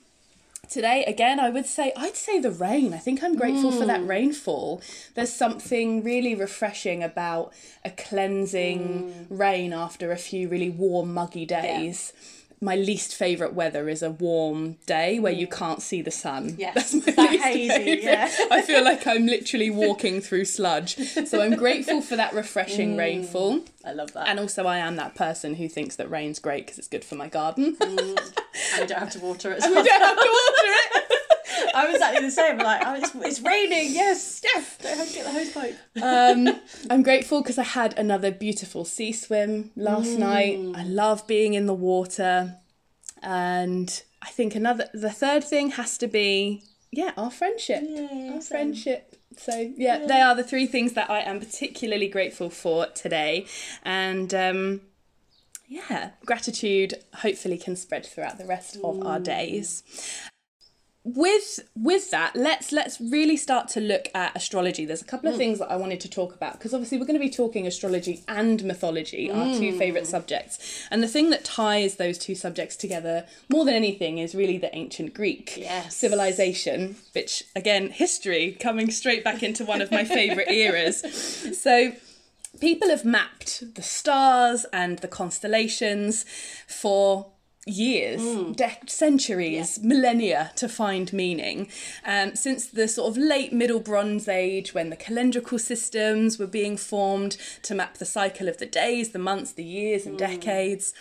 today 0.70 1.06
again 1.06 1.40
I 1.40 1.50
would 1.50 1.66
say 1.66 1.94
I'd 1.96 2.16
say 2.18 2.40
the 2.40 2.52
rain. 2.52 2.94
I 2.94 2.98
think 2.98 3.24
I'm 3.24 3.36
grateful 3.38 3.72
for 3.72 3.86
that 3.86 4.06
rainfall. 4.06 4.82
There's 5.16 5.32
something 5.34 6.04
really 6.04 6.36
refreshing 6.36 7.02
about 7.02 7.54
a 7.86 7.90
cleansing 7.90 9.28
rain 9.30 9.74
after 9.74 10.12
a 10.12 10.18
few 10.18 10.50
really 10.50 10.70
warm 10.70 11.14
muggy 11.14 11.46
days. 11.46 12.14
My 12.60 12.76
least 12.76 13.14
favourite 13.16 13.54
weather 13.54 13.88
is 13.88 14.02
a 14.02 14.10
warm 14.10 14.78
day 14.86 15.20
where 15.20 15.34
you 15.34 15.48
mm. 15.48 15.52
can't 15.52 15.82
see 15.82 16.02
the 16.02 16.12
sun. 16.12 16.56
Yes, 16.58 16.74
That's 16.92 16.94
my 17.06 17.14
that 17.14 17.32
least 17.32 17.44
hazy, 17.44 17.70
favourite. 17.70 18.04
yeah. 18.04 18.32
I 18.52 18.62
feel 18.62 18.84
like 18.84 19.06
I'm 19.06 19.28
literally 19.28 19.70
walking 19.70 20.22
through 20.22 20.46
sludge. 20.46 20.96
So 20.98 21.42
I'm 21.42 21.56
grateful 21.56 22.02
for 22.02 22.16
that 22.16 22.34
refreshing 22.34 22.96
mm. 22.96 23.00
rainfall. 23.00 23.62
I 23.86 23.94
love 23.94 24.12
that. 24.14 24.28
And 24.28 24.40
also, 24.40 24.66
I 24.66 24.78
am 24.78 24.96
that 24.96 25.16
person 25.16 25.56
who 25.56 25.70
thinks 25.70 25.96
that 25.98 26.10
rain's 26.10 26.40
great 26.40 26.66
because 26.66 26.80
it's 26.80 26.88
good 26.88 27.06
for 27.06 27.16
my 27.16 27.28
garden. 27.28 27.76
Mm. 27.76 28.34
and 28.74 28.82
we 28.82 28.88
don't 28.88 29.00
have 29.00 29.12
to 29.12 29.20
water 29.20 29.52
it. 29.52 29.64
we 29.68 29.74
don't 29.74 29.88
have 29.88 30.18
to 30.18 30.22
water 30.22 30.74
it. 30.86 31.07
I 31.78 31.86
was 31.86 31.96
exactly 31.96 32.26
the 32.26 32.32
same. 32.32 32.58
Like, 32.58 32.82
oh, 32.86 32.96
it's, 32.96 33.12
it's 33.16 33.40
raining. 33.42 33.94
Yes, 33.94 34.42
yes. 34.44 34.78
Don't 34.82 34.98
have 34.98 35.08
to 35.08 35.14
get 35.14 35.26
the 35.26 35.32
hose 35.32 35.52
pipe. 35.52 35.78
Um, 36.02 36.60
I'm 36.90 37.04
grateful 37.04 37.42
because 37.42 37.58
I 37.58 37.64
had 37.64 37.98
another 37.98 38.32
beautiful 38.32 38.84
sea 38.86 39.12
swim 39.14 39.72
last 39.76 40.18
night. 40.18 40.60
I 40.76 40.84
love 40.84 41.28
being 41.28 41.54
in 41.54 41.66
the 41.68 41.74
water, 41.74 42.56
and 43.22 44.04
I 44.22 44.30
think 44.30 44.56
another 44.56 44.90
the 44.94 45.12
third 45.12 45.44
thing 45.44 45.72
has 45.72 45.98
to 46.00 46.08
be 46.08 46.64
yeah 46.92 47.12
our 47.18 47.32
friendship, 47.32 47.84
Yeah, 47.86 48.02
our 48.34 48.42
same. 48.42 48.42
friendship. 48.42 49.14
So 49.38 49.72
yeah, 49.78 50.06
they 50.08 50.20
are 50.22 50.34
the 50.36 50.44
three 50.44 50.66
things 50.66 50.94
that 50.94 51.10
I 51.12 51.20
am 51.20 51.40
particularly 51.40 52.08
grateful 52.08 52.50
for 52.50 52.88
today, 52.88 53.46
and 53.84 54.34
um, 54.34 54.82
yeah, 55.68 56.12
gratitude 56.26 56.96
hopefully 57.16 57.58
can 57.58 57.76
spread 57.76 58.06
throughout 58.06 58.38
the 58.40 58.46
rest 58.46 58.78
of 58.84 59.06
our 59.06 59.20
days. 59.20 59.84
With 61.16 61.62
with 61.74 62.12
that, 62.12 62.36
let's 62.36 62.74
let's 62.74 63.00
really 63.00 63.38
start 63.38 63.70
to 63.70 63.80
look 63.80 64.10
at 64.14 64.36
astrology. 64.36 64.84
There's 64.84 65.02
a 65.02 65.06
couple 65.06 65.30
of 65.30 65.36
hmm. 65.36 65.40
things 65.40 65.60
that 65.60 65.72
I 65.72 65.78
wanted 65.78 66.02
to 66.02 66.10
talk 66.10 66.36
about 66.36 66.54
because 66.54 66.74
obviously 66.74 66.98
we're 66.98 67.06
going 67.06 67.18
to 67.18 67.26
be 67.26 67.30
talking 67.30 67.66
astrology 67.66 68.26
and 68.28 68.62
mythology, 68.66 69.32
our 69.32 69.56
two 69.56 69.72
hmm. 69.72 69.78
favorite 69.78 70.06
subjects. 70.06 70.86
And 70.92 71.02
the 71.02 71.08
thing 71.08 71.30
that 71.30 71.46
ties 71.46 71.96
those 71.96 72.18
two 72.18 72.36
subjects 72.36 72.76
together 72.76 73.26
more 73.50 73.64
than 73.64 73.74
anything 73.74 74.18
is 74.18 74.36
really 74.36 74.58
the 74.58 74.76
ancient 74.76 75.14
Greek 75.14 75.56
Yes. 75.56 75.96
civilization, 75.96 76.98
which 77.14 77.46
again, 77.56 77.90
history 77.90 78.58
coming 78.60 78.92
straight 78.92 79.24
back 79.24 79.44
into 79.44 79.64
one 79.64 79.82
of 79.82 79.90
my 79.92 80.04
favorite 80.04 80.50
eras. 80.52 81.04
So 81.58 81.94
people 82.60 82.90
have 82.90 83.06
mapped 83.06 83.76
the 83.76 83.82
stars 83.82 84.66
and 84.74 85.00
the 85.00 85.08
constellations 85.08 86.26
for 86.68 87.32
years, 87.68 88.22
dec- 88.22 88.90
centuries, 88.90 89.80
millennia 89.82 90.52
to 90.56 90.68
find 90.68 91.12
meaning. 91.14 91.70
Um, 92.06 92.36
since 92.36 92.68
the 92.68 92.88
sort 92.88 93.12
of 93.12 93.18
late 93.18 93.54
Middle 93.54 93.80
Bronze 93.80 94.28
Age, 94.28 94.74
when 94.74 94.90
the 94.90 94.98
calendrical 94.98 95.60
systems 95.60 96.40
were 96.40 96.48
being 96.48 96.78
formed 96.78 97.38
to 97.64 97.76
map 97.76 97.98
the 97.98 98.06
cycle 98.06 98.48
of 98.48 98.58
the 98.58 98.66
days, 98.66 99.12
the 99.12 99.20
months, 99.20 99.52
the 99.52 99.64
years, 99.64 100.06
and 100.06 100.18
decades. 100.18 100.94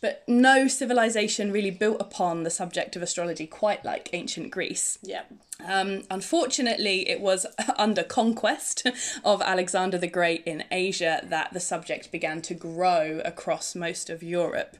But 0.00 0.22
no 0.28 0.68
civilization 0.68 1.50
really 1.50 1.72
built 1.72 2.00
upon 2.00 2.44
the 2.44 2.50
subject 2.50 2.94
of 2.94 3.02
astrology 3.02 3.46
quite 3.46 3.84
like 3.84 4.10
ancient 4.12 4.52
Greece. 4.52 4.98
Yeah. 5.02 5.22
Um, 5.66 6.02
unfortunately, 6.08 7.08
it 7.08 7.20
was 7.20 7.46
under 7.76 8.04
conquest 8.04 8.86
of 9.24 9.42
Alexander 9.42 9.98
the 9.98 10.06
Great 10.06 10.44
in 10.46 10.64
Asia 10.70 11.20
that 11.24 11.52
the 11.52 11.60
subject 11.60 12.12
began 12.12 12.42
to 12.42 12.54
grow 12.54 13.20
across 13.24 13.74
most 13.74 14.08
of 14.08 14.22
Europe. 14.22 14.76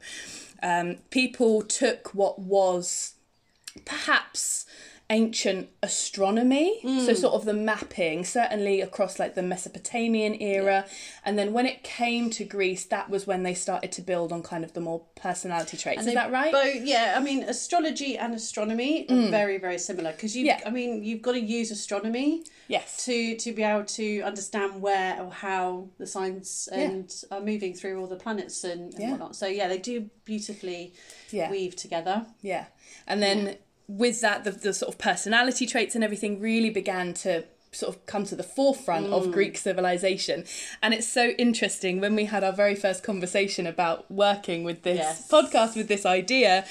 Um, 0.63 0.97
people 1.11 1.63
took 1.63 2.15
what 2.15 2.39
was 2.39 3.15
perhaps 3.85 4.67
ancient 5.11 5.69
astronomy 5.83 6.81
so 6.83 6.89
mm. 6.89 7.17
sort 7.17 7.33
of 7.35 7.45
the 7.45 7.55
mapping 7.55 8.25
certainly 8.25 8.81
across 8.83 9.19
like 9.19 9.35
the 9.35 9.43
mesopotamian 9.43 10.35
era 10.43 10.85
and 11.25 11.39
then 11.39 11.53
when 11.53 11.65
it 11.65 11.83
came 11.83 12.29
to 12.29 12.45
greece 12.45 12.85
that 12.85 13.09
was 13.09 13.27
when 13.27 13.43
they 13.43 13.55
started 13.55 13.91
to 13.91 14.03
build 14.03 14.33
on 14.33 14.43
kind 14.43 14.65
of 14.65 14.75
the 14.75 14.81
more 14.81 15.03
personality 15.17 15.77
traits 15.77 16.07
is 16.07 16.15
that 16.15 16.31
right 16.31 16.53
Both, 16.53 16.85
yeah, 16.85 17.15
I 17.17 17.21
mean, 17.21 17.43
astrology 17.45 18.17
and 18.17 18.35
astronomy 18.35 19.07
are 19.09 19.13
mm. 19.13 19.31
very, 19.31 19.59
very 19.59 19.79
similar 19.79 20.13
because 20.13 20.37
you. 20.37 20.45
Yeah. 20.45 20.61
I 20.65 20.71
mean, 20.71 21.05
you've 21.05 21.23
got 21.23 21.33
to 21.33 21.41
use 21.41 21.71
astronomy 21.71 22.45
yes 22.69 23.05
to 23.05 23.37
to 23.37 23.53
be 23.53 23.63
able 23.63 23.85
to 23.85 24.23
understand 24.23 24.81
where 24.83 25.21
or 25.21 25.31
how 25.31 25.89
the 25.99 26.07
signs 26.07 26.69
and 26.73 27.13
are 27.31 27.41
moving 27.41 27.75
through 27.75 28.01
all 28.01 28.07
the 28.07 28.17
planets 28.17 28.65
and, 28.65 28.93
and 28.95 29.03
Yeah. 29.03 29.11
whatnot. 29.11 29.37
So 29.37 29.47
yeah, 29.47 29.69
they 29.69 29.79
do 29.79 30.11
beautifully 30.25 30.95
Yeah. 31.31 31.51
weave 31.51 31.77
together. 31.77 32.27
Yeah. 32.43 32.67
And 33.07 33.23
then 33.23 33.57
with 33.89 34.21
that, 34.21 34.45
the, 34.45 34.51
the 34.53 34.73
sort 34.75 34.93
of 34.93 34.99
personality 34.99 35.67
traits 35.67 35.95
and 35.95 36.05
everything 36.05 36.41
really 36.41 36.71
began 36.71 37.15
to 37.15 37.45
sort 37.73 37.95
of 37.95 38.07
come 38.07 38.25
to 38.25 38.35
the 38.37 38.43
forefront 38.43 39.07
Mm. 39.09 39.13
of 39.13 39.33
Greek 39.33 39.57
civilization. 39.59 40.45
And 40.83 40.95
it's 40.95 41.07
so 41.09 41.29
interesting 41.31 42.01
when 42.01 42.15
we 42.15 42.25
had 42.27 42.43
our 42.45 42.53
very 42.53 42.75
first 42.75 43.03
conversation 43.03 43.67
about 43.67 44.11
working 44.11 44.65
with 44.65 44.83
this 44.83 44.99
Yes. 44.99 45.29
podcast 45.31 45.77
with 45.77 45.89
this 45.89 46.05
idea. 46.07 46.65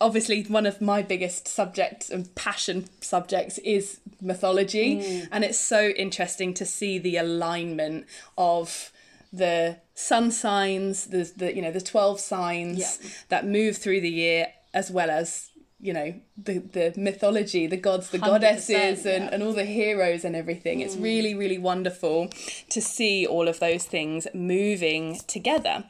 Obviously, 0.00 0.42
one 0.42 0.66
of 0.66 0.80
my 0.80 1.00
biggest 1.02 1.48
subjects 1.48 2.10
and 2.10 2.32
passion 2.34 2.86
subjects 3.00 3.58
is 3.58 3.98
mythology. 4.20 4.96
Mm. 4.96 5.28
And 5.32 5.44
it's 5.44 5.58
so 5.58 5.88
interesting 5.90 6.52
to 6.54 6.66
see 6.66 6.98
the 6.98 7.16
alignment 7.16 8.06
of 8.36 8.92
the 9.32 9.78
sun 9.94 10.30
signs, 10.30 11.06
the, 11.06 11.30
the 11.36 11.54
you 11.54 11.62
know, 11.62 11.72
the 11.72 11.80
12 11.80 12.20
signs 12.20 12.78
Yeah. 12.78 13.10
that 13.30 13.46
move 13.46 13.78
through 13.78 14.00
the 14.02 14.10
year, 14.10 14.48
as 14.74 14.90
well 14.90 15.08
as 15.10 15.50
you 15.86 15.92
know 15.92 16.14
the 16.36 16.58
the 16.58 16.92
mythology, 16.96 17.66
the 17.66 17.76
gods, 17.76 18.10
the 18.10 18.18
goddesses, 18.18 19.06
and, 19.06 19.24
yeah. 19.24 19.30
Mm. 19.30 19.34
and 19.34 19.42
all 19.42 19.52
the 19.52 19.64
heroes 19.64 20.24
and 20.24 20.34
everything. 20.34 20.80
It's 20.80 20.96
really 20.96 21.34
really 21.34 21.58
wonderful 21.58 22.28
to 22.70 22.80
see 22.80 23.24
all 23.26 23.46
of 23.46 23.60
those 23.60 23.84
things 23.84 24.26
moving 24.34 25.20
together. 25.28 25.84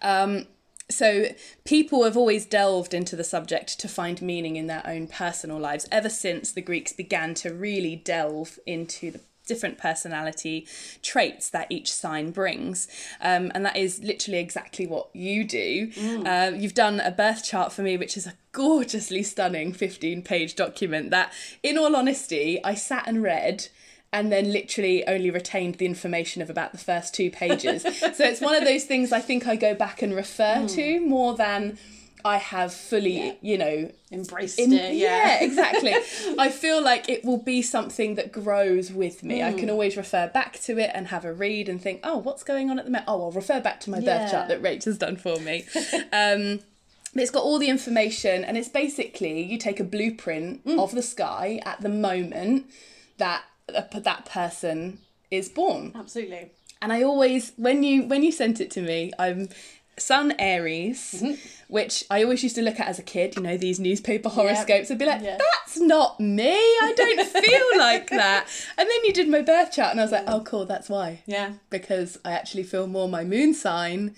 Um, 0.00 0.46
so 0.88 1.26
people 1.64 2.04
have 2.04 2.16
always 2.16 2.46
delved 2.46 2.94
into 2.94 3.16
the 3.16 3.24
subject 3.24 3.78
to 3.80 3.88
find 3.88 4.22
meaning 4.22 4.56
in 4.56 4.68
their 4.68 4.86
own 4.86 5.08
personal 5.08 5.58
lives 5.58 5.88
ever 5.90 6.08
since 6.08 6.52
the 6.52 6.62
Greeks 6.62 6.92
began 6.92 7.34
to 7.34 7.52
really 7.52 7.96
delve 7.96 8.58
into 8.66 9.10
the 9.10 9.20
different 9.46 9.78
personality 9.78 10.66
traits 11.02 11.50
that 11.50 11.66
each 11.70 11.92
sign 11.92 12.30
brings. 12.30 12.88
Um, 13.20 13.50
and 13.54 13.64
that 13.64 13.76
is 13.76 14.02
literally 14.02 14.38
exactly 14.38 14.86
what 14.86 15.08
you 15.14 15.44
do. 15.44 15.90
Uh, 16.26 16.50
you've 16.54 16.74
done 16.74 17.00
a 17.00 17.10
birth 17.10 17.44
chart 17.44 17.72
for 17.72 17.82
me 17.82 17.96
which 17.96 18.16
is 18.16 18.26
a 18.26 18.34
gorgeously 18.52 19.22
stunning 19.22 19.72
15 19.72 20.22
page 20.22 20.54
document 20.54 21.10
that 21.10 21.30
in 21.62 21.76
all 21.76 21.94
honesty 21.94 22.58
i 22.64 22.74
sat 22.74 23.06
and 23.06 23.22
read 23.22 23.68
and 24.12 24.32
then 24.32 24.50
literally 24.50 25.06
only 25.06 25.30
retained 25.30 25.74
the 25.74 25.86
information 25.86 26.40
of 26.40 26.48
about 26.48 26.72
the 26.72 26.78
first 26.78 27.14
two 27.14 27.30
pages. 27.30 27.82
so 27.98 28.24
it's 28.24 28.40
one 28.40 28.54
of 28.54 28.64
those 28.64 28.84
things 28.84 29.12
I 29.12 29.20
think 29.20 29.46
I 29.46 29.56
go 29.56 29.74
back 29.74 30.00
and 30.00 30.14
refer 30.14 30.66
to 30.68 31.00
more 31.00 31.34
than 31.34 31.76
I 32.24 32.38
have 32.38 32.72
fully, 32.72 33.18
Yeah. 33.18 33.32
you 33.40 33.58
know, 33.58 33.90
Embraced 34.10 34.58
in- 34.58 34.72
it, 34.72 34.94
yeah. 34.94 35.38
exactly. 35.42 35.94
I 36.38 36.48
feel 36.48 36.82
like 36.82 37.08
it 37.08 37.24
will 37.24 37.38
be 37.38 37.62
something 37.62 38.14
that 38.16 38.32
grows 38.32 38.90
with 38.92 39.22
me. 39.22 39.42
I 39.42 39.52
Mm. 39.52 39.58
can 39.58 39.70
always 39.70 39.96
refer 39.96 40.26
back 40.28 40.58
to 40.62 40.78
it 40.78 40.90
and 40.94 41.08
have 41.08 41.24
a 41.24 41.32
read 41.32 41.68
and 41.68 41.80
think, 41.80 42.00
oh, 42.02 42.16
what's 42.18 42.42
going 42.42 42.70
on 42.70 42.78
at 42.78 42.84
the 42.84 42.90
moment? 42.90 43.04
Oh, 43.08 43.22
I'll 43.24 43.30
refer 43.32 43.60
back 43.60 43.80
to 43.80 43.90
my 43.90 44.00
birth 44.00 44.30
chart 44.30 44.48
that 44.48 44.62
Rach 44.62 44.84
has 44.84 44.98
done 44.98 45.16
for 45.16 45.38
me. 45.38 45.64
um, 46.12 46.60
but 47.14 47.22
it's 47.22 47.30
got 47.30 47.44
all 47.44 47.58
the 47.58 47.68
information, 47.68 48.44
and 48.44 48.56
it's 48.58 48.68
basically 48.68 49.42
you 49.42 49.56
take 49.58 49.80
a 49.80 49.84
blueprint 49.84 50.64
Mm. 50.66 50.78
of 50.82 50.92
the 50.92 51.02
sky 51.02 51.60
at 51.64 51.80
the 51.80 51.88
moment 51.88 52.66
that 53.18 53.42
uh, 53.74 53.82
that 53.94 54.26
person 54.26 54.98
is 55.30 55.48
born. 55.48 55.92
Absolutely. 55.94 56.50
And 56.82 56.92
I 56.92 57.02
always 57.02 57.52
when 57.56 57.82
you 57.82 58.02
when 58.04 58.22
you 58.22 58.30
sent 58.32 58.60
it 58.60 58.70
to 58.72 58.80
me, 58.82 59.12
I'm 59.18 59.48
Sun 59.98 60.34
Aries, 60.38 61.14
Mm-hmm. 61.16 61.34
which 61.68 62.04
I 62.10 62.22
always 62.22 62.42
used 62.42 62.54
to 62.56 62.62
look 62.62 62.78
at 62.78 62.86
as 62.86 62.98
a 62.98 63.02
kid, 63.02 63.34
you 63.36 63.42
know, 63.42 63.56
these 63.56 63.80
newspaper 63.80 64.28
horoscopes. 64.28 64.90
I'd 64.90 64.98
be 64.98 65.06
like, 65.06 65.22
that's 65.22 65.80
not 65.80 66.20
me. 66.20 66.52
I 66.52 66.92
don't 66.96 67.26
feel 67.44 67.78
like 67.78 68.10
that. 68.10 68.46
And 68.78 68.88
then 68.88 69.04
you 69.04 69.12
did 69.12 69.28
my 69.28 69.40
birth 69.42 69.72
chart, 69.72 69.90
and 69.92 70.00
I 70.00 70.04
was 70.04 70.12
like, 70.12 70.24
oh, 70.26 70.40
cool, 70.40 70.66
that's 70.66 70.88
why. 70.88 71.22
Yeah. 71.26 71.54
Because 71.70 72.18
I 72.24 72.32
actually 72.32 72.62
feel 72.64 72.86
more 72.86 73.08
my 73.08 73.24
moon 73.24 73.54
sign 73.54 74.14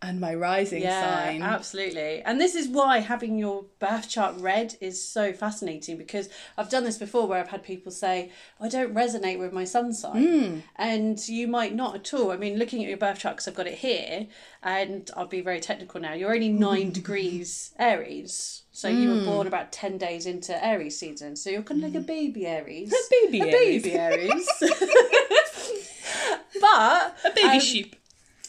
and 0.00 0.20
my 0.20 0.32
rising 0.34 0.82
Yeah, 0.82 1.26
sign. 1.26 1.42
absolutely. 1.42 2.22
And 2.22 2.40
this 2.40 2.54
is 2.54 2.68
why 2.68 2.98
having 2.98 3.36
your 3.36 3.64
birth 3.80 4.08
chart 4.08 4.36
read 4.38 4.76
is 4.80 5.02
so 5.02 5.32
fascinating 5.32 5.96
because 5.98 6.28
I've 6.56 6.70
done 6.70 6.84
this 6.84 6.98
before 6.98 7.26
where 7.26 7.40
I've 7.40 7.48
had 7.48 7.64
people 7.64 7.90
say, 7.90 8.30
I 8.60 8.68
don't 8.68 8.94
resonate 8.94 9.38
with 9.40 9.52
my 9.52 9.64
sun 9.64 9.92
sign. 9.92 10.24
Hmm. 10.24 10.58
And 10.76 11.28
you 11.28 11.48
might 11.48 11.74
not 11.74 11.96
at 11.96 12.14
all. 12.14 12.30
I 12.30 12.36
mean, 12.36 12.58
looking 12.58 12.82
at 12.82 12.88
your 12.88 12.98
birth 12.98 13.18
chart, 13.18 13.36
because 13.36 13.48
I've 13.48 13.56
got 13.56 13.66
it 13.66 13.78
here, 13.78 14.28
and 14.62 15.10
I'll 15.16 15.26
be 15.26 15.40
very 15.40 15.58
technical 15.60 16.00
now, 16.00 16.12
you're 16.14 16.32
only 16.34 16.48
nine 16.50 16.90
degrees 16.92 17.72
Aries. 17.78 18.62
So 18.70 18.86
you 18.88 19.10
Hmm. 19.10 19.18
were 19.18 19.24
born 19.24 19.46
about 19.48 19.72
10 19.72 19.98
days 19.98 20.26
into 20.26 20.64
Aries 20.64 20.96
season. 20.96 21.34
So 21.34 21.50
you're 21.50 21.62
kind 21.62 21.82
of 21.82 21.92
like 21.92 22.00
a 22.00 22.06
baby 22.06 22.46
Aries. 22.46 22.92
A 22.92 23.26
baby 23.26 23.40
a 23.40 23.46
Aries. 23.46 23.82
baby 23.82 23.96
Aries. 23.98 24.48
but 26.60 27.16
a 27.24 27.30
baby 27.34 27.48
um, 27.56 27.60
sheep. 27.60 27.96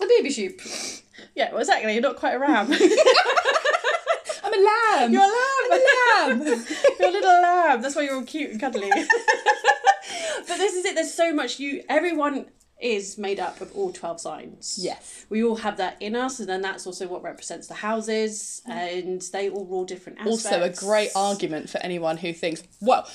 a 0.01 0.05
baby 0.05 0.29
sheep. 0.29 0.61
Yeah, 1.35 1.51
well, 1.51 1.59
exactly. 1.59 1.93
You're 1.93 2.01
not 2.01 2.17
quite 2.17 2.33
a 2.33 2.39
ram. 2.39 2.71
I'm 4.43 4.53
a 4.53 4.57
lamb. 4.57 5.13
You're 5.13 5.21
a 5.21 5.25
lamb. 5.25 5.65
I'm 5.65 6.41
a 6.41 6.45
lamb. 6.45 6.65
You're 6.99 7.09
a 7.09 7.11
little 7.11 7.41
lamb. 7.41 7.81
That's 7.81 7.95
why 7.95 8.03
you're 8.03 8.15
all 8.15 8.23
cute 8.23 8.51
and 8.51 8.59
cuddly. 8.59 8.89
but 8.89 10.57
this 10.57 10.73
is 10.73 10.85
it. 10.85 10.95
There's 10.95 11.13
so 11.13 11.33
much. 11.33 11.59
You. 11.59 11.83
Everyone 11.89 12.47
is 12.81 13.17
made 13.17 13.39
up 13.39 13.59
of 13.59 13.75
all 13.75 13.91
12 13.91 14.21
signs. 14.21 14.79
yes. 14.81 15.25
We 15.29 15.43
all 15.43 15.57
have 15.57 15.77
that 15.77 16.01
in 16.01 16.15
us, 16.15 16.39
and 16.39 16.47
then 16.47 16.61
that's 16.61 16.87
also 16.87 17.07
what 17.07 17.21
represents 17.23 17.67
the 17.67 17.73
houses, 17.73 18.61
mm. 18.67 18.71
and 18.71 19.21
they 19.33 19.49
all 19.49 19.65
rule 19.65 19.83
different 19.83 20.19
aspects. 20.19 20.45
Also, 20.45 20.63
a 20.63 20.69
great 20.69 21.11
argument 21.13 21.69
for 21.69 21.79
anyone 21.79 22.15
who 22.17 22.31
thinks, 22.31 22.63
well, 22.79 23.07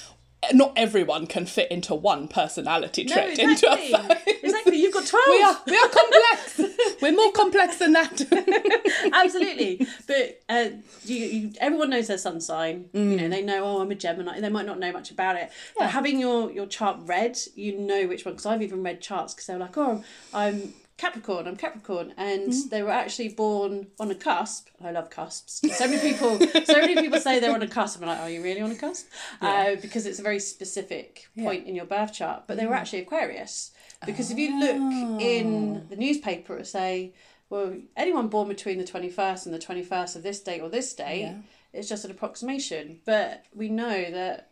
not 0.52 0.72
everyone 0.76 1.26
can 1.26 1.46
fit 1.46 1.70
into 1.70 1.94
one 1.94 2.28
personality 2.28 3.04
No, 3.04 3.14
trait 3.14 3.38
exactly. 3.38 3.52
into 3.52 3.72
a 3.72 3.98
phone. 3.98 4.16
exactly. 4.42 4.76
You've 4.76 4.92
got 4.94 5.06
12. 5.06 5.24
We 5.28 5.42
are 5.42 5.60
we 5.66 5.76
are 5.76 5.88
complex. 5.88 6.60
We're 7.02 7.12
more 7.12 7.32
complex 7.32 7.78
than 7.78 7.92
that. 7.92 8.20
Absolutely. 9.12 9.86
But 10.06 10.42
uh, 10.48 10.68
you, 11.04 11.16
you, 11.16 11.52
everyone 11.60 11.90
knows 11.90 12.08
their 12.08 12.18
sun 12.18 12.40
sign. 12.40 12.86
You 12.92 13.00
Mm. 13.04 13.20
know, 13.20 13.28
they 13.28 13.42
know, 13.42 13.64
oh, 13.64 13.80
I'm 13.80 13.90
a 13.90 13.94
Gemini. 13.94 14.40
They 14.40 14.48
might 14.48 14.66
not 14.66 14.78
know 14.78 14.92
much 14.92 15.10
about 15.10 15.36
it. 15.36 15.50
But 15.78 15.90
having 15.90 16.18
your, 16.18 16.50
your 16.50 16.66
chart 16.66 16.98
read, 17.04 17.38
you 17.54 17.78
know 17.78 18.06
which 18.06 18.24
one. 18.24 18.34
Because 18.34 18.46
I've 18.46 18.62
even 18.62 18.82
read 18.82 19.00
charts 19.00 19.34
because 19.34 19.46
they're 19.46 19.58
like, 19.58 19.76
oh, 19.76 20.02
I'm 20.32 20.72
Capricorn, 20.96 21.48
I'm 21.48 21.56
Capricorn. 21.56 22.14
And 22.16 22.48
Mm. 22.52 22.70
they 22.70 22.82
were 22.82 22.90
actually 22.90 23.28
born 23.28 23.88
on 23.98 24.10
a 24.10 24.14
cusp. 24.14 24.68
I 24.82 24.92
love 24.92 25.10
cusps. 25.10 25.60
So 25.72 25.88
many 25.88 26.00
people 26.00 26.38
so 26.64 26.80
many 26.80 26.94
people 26.94 27.20
say 27.20 27.40
they're 27.40 27.52
on 27.54 27.62
a 27.62 27.66
cusp. 27.68 28.00
I'm 28.00 28.06
like, 28.08 28.20
are 28.20 28.30
you 28.30 28.42
really 28.42 28.60
on 28.60 28.70
a 28.70 28.76
cusp? 28.76 29.06
Uh, 29.40 29.74
because 29.82 30.06
it's 30.06 30.20
a 30.20 30.22
very 30.22 30.38
specific 30.38 31.26
point 31.36 31.66
in 31.66 31.74
your 31.74 31.84
birth 31.86 32.12
chart. 32.12 32.44
But 32.46 32.56
they 32.56 32.64
Mm. 32.64 32.68
were 32.68 32.74
actually 32.76 33.00
Aquarius. 33.00 33.72
Because 34.06 34.30
if 34.30 34.38
you 34.38 34.58
look 34.60 34.76
Oh. 34.76 35.18
in 35.18 35.88
the 35.88 35.96
newspaper, 35.96 36.56
it 36.58 36.66
say, 36.66 37.12
well, 37.50 37.74
anyone 37.96 38.28
born 38.28 38.48
between 38.48 38.78
the 38.78 38.84
21st 38.84 39.46
and 39.46 39.54
the 39.54 39.58
21st 39.58 40.14
of 40.16 40.22
this 40.22 40.40
date 40.40 40.60
or 40.60 40.68
this 40.68 40.92
date, 40.94 41.20
Yeah. 41.22 41.38
it's 41.72 41.88
just 41.88 42.04
an 42.04 42.10
approximation. 42.12 43.00
But 43.04 43.46
we 43.52 43.68
know 43.68 44.10
that 44.10 44.50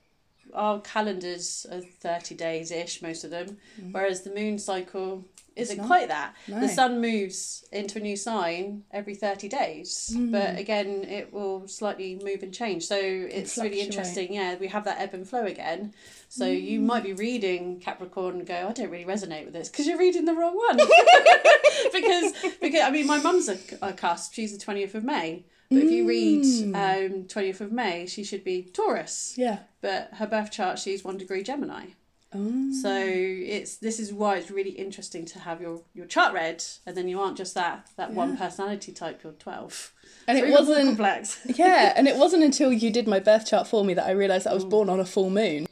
our 0.55 0.81
calendars 0.81 1.67
are 1.71 1.81
30 1.81 2.35
days 2.35 2.71
ish, 2.73 3.01
most 3.01 3.23
of 3.25 3.31
them, 3.31 3.59
whereas 3.93 4.23
the 4.23 4.35
moon 4.35 4.59
cycle 4.59 5.25
isn't 5.57 5.85
quite 5.87 6.09
that. 6.09 6.35
No. 6.49 6.61
The 6.61 6.69
sun 6.69 7.01
moves 7.01 7.65
into 7.73 7.99
a 7.99 8.03
new 8.03 8.17
sign 8.17 8.85
every 8.91 9.15
30 9.15 9.49
days, 9.49 10.15
but 10.17 10.59
again, 10.59 11.05
it 11.05 11.33
will 11.33 11.69
slightly 11.69 12.21
move 12.23 12.43
and 12.43 12.53
change. 12.53 12.85
So 12.85 12.97
it's 12.99 13.57
really 13.59 13.81
interesting. 13.81 14.33
Yeah, 14.35 14.57
we 14.57 14.69
have 14.69 14.85
that 14.85 15.01
ebb 15.01 15.15
and 15.15 15.29
flow 15.29 15.45
again. 15.45 15.95
So 16.29 16.47
you 16.47 16.81
might 16.81 17.03
be 17.03 17.13
reading 17.13 17.81
Capricorn 17.81 18.37
and 18.37 18.47
go, 18.47 18.67
I 18.69 18.73
don't 18.73 18.91
really 18.91 19.05
resonate 19.05 19.45
with 19.45 19.53
this 19.53 19.69
because 19.69 19.87
you're 19.87 19.99
reading 19.99 20.25
the 20.25 20.35
wrong 20.35 20.57
one. 20.57 20.77
because 21.93 22.33
because 22.61 22.81
I 22.83 22.91
mean, 22.91 23.07
my 23.07 23.19
mum's 23.19 23.49
a, 23.49 23.59
a 23.83 23.93
cusp. 23.93 24.33
She's 24.33 24.53
the 24.53 24.59
twentieth 24.63 24.95
of 24.95 25.05
May. 25.05 25.45
But 25.73 25.85
if 25.85 25.91
you 25.91 26.07
read 26.07 26.45
um, 26.75 27.25
20th 27.25 27.63
of 27.63 27.73
May, 27.73 28.05
she 28.05 28.25
should 28.25 28.45
be 28.45 28.63
Taurus. 28.63 29.35
Yeah. 29.39 29.61
But 29.81 30.11
her 30.15 30.27
birth 30.27 30.51
chart, 30.51 30.79
she's 30.79 31.03
one 31.03 31.17
degree 31.17 31.43
Gemini. 31.43 31.87
Oh. 32.35 32.73
So 32.81 32.95
it's 32.95 33.77
this 33.77 34.01
is 34.01 34.13
why 34.13 34.37
it's 34.37 34.51
really 34.51 34.71
interesting 34.71 35.27
to 35.27 35.39
have 35.39 35.61
your, 35.61 35.83
your 35.93 36.07
chart 36.07 36.33
read, 36.33 36.65
and 36.87 36.97
then 36.97 37.09
you 37.09 37.21
aren't 37.21 37.37
just 37.37 37.55
that 37.55 37.91
that 37.97 38.13
one 38.13 38.37
personality 38.37 38.93
type. 38.93 39.23
You're 39.23 39.33
twelve, 39.35 39.93
And 40.27 40.39
So 40.39 40.45
it 40.45 40.51
wasn't 40.51 40.87
complex. 40.87 41.41
Yeah, 41.57 41.93
and 41.95 42.09
it 42.09 42.17
wasn't 42.17 42.43
until 42.43 42.73
you 42.73 42.91
did 42.91 43.07
my 43.07 43.19
birth 43.19 43.47
chart 43.47 43.67
for 43.67 43.85
me 43.85 43.95
that 43.95 44.07
I 44.07 44.13
realised 44.13 44.47
that 44.47 44.53
I 44.53 44.55
was 44.55 44.65
mm. 44.65 44.71
born 44.71 44.89
on 44.89 45.01
a 45.01 45.05
full 45.05 45.31
moon. 45.31 45.67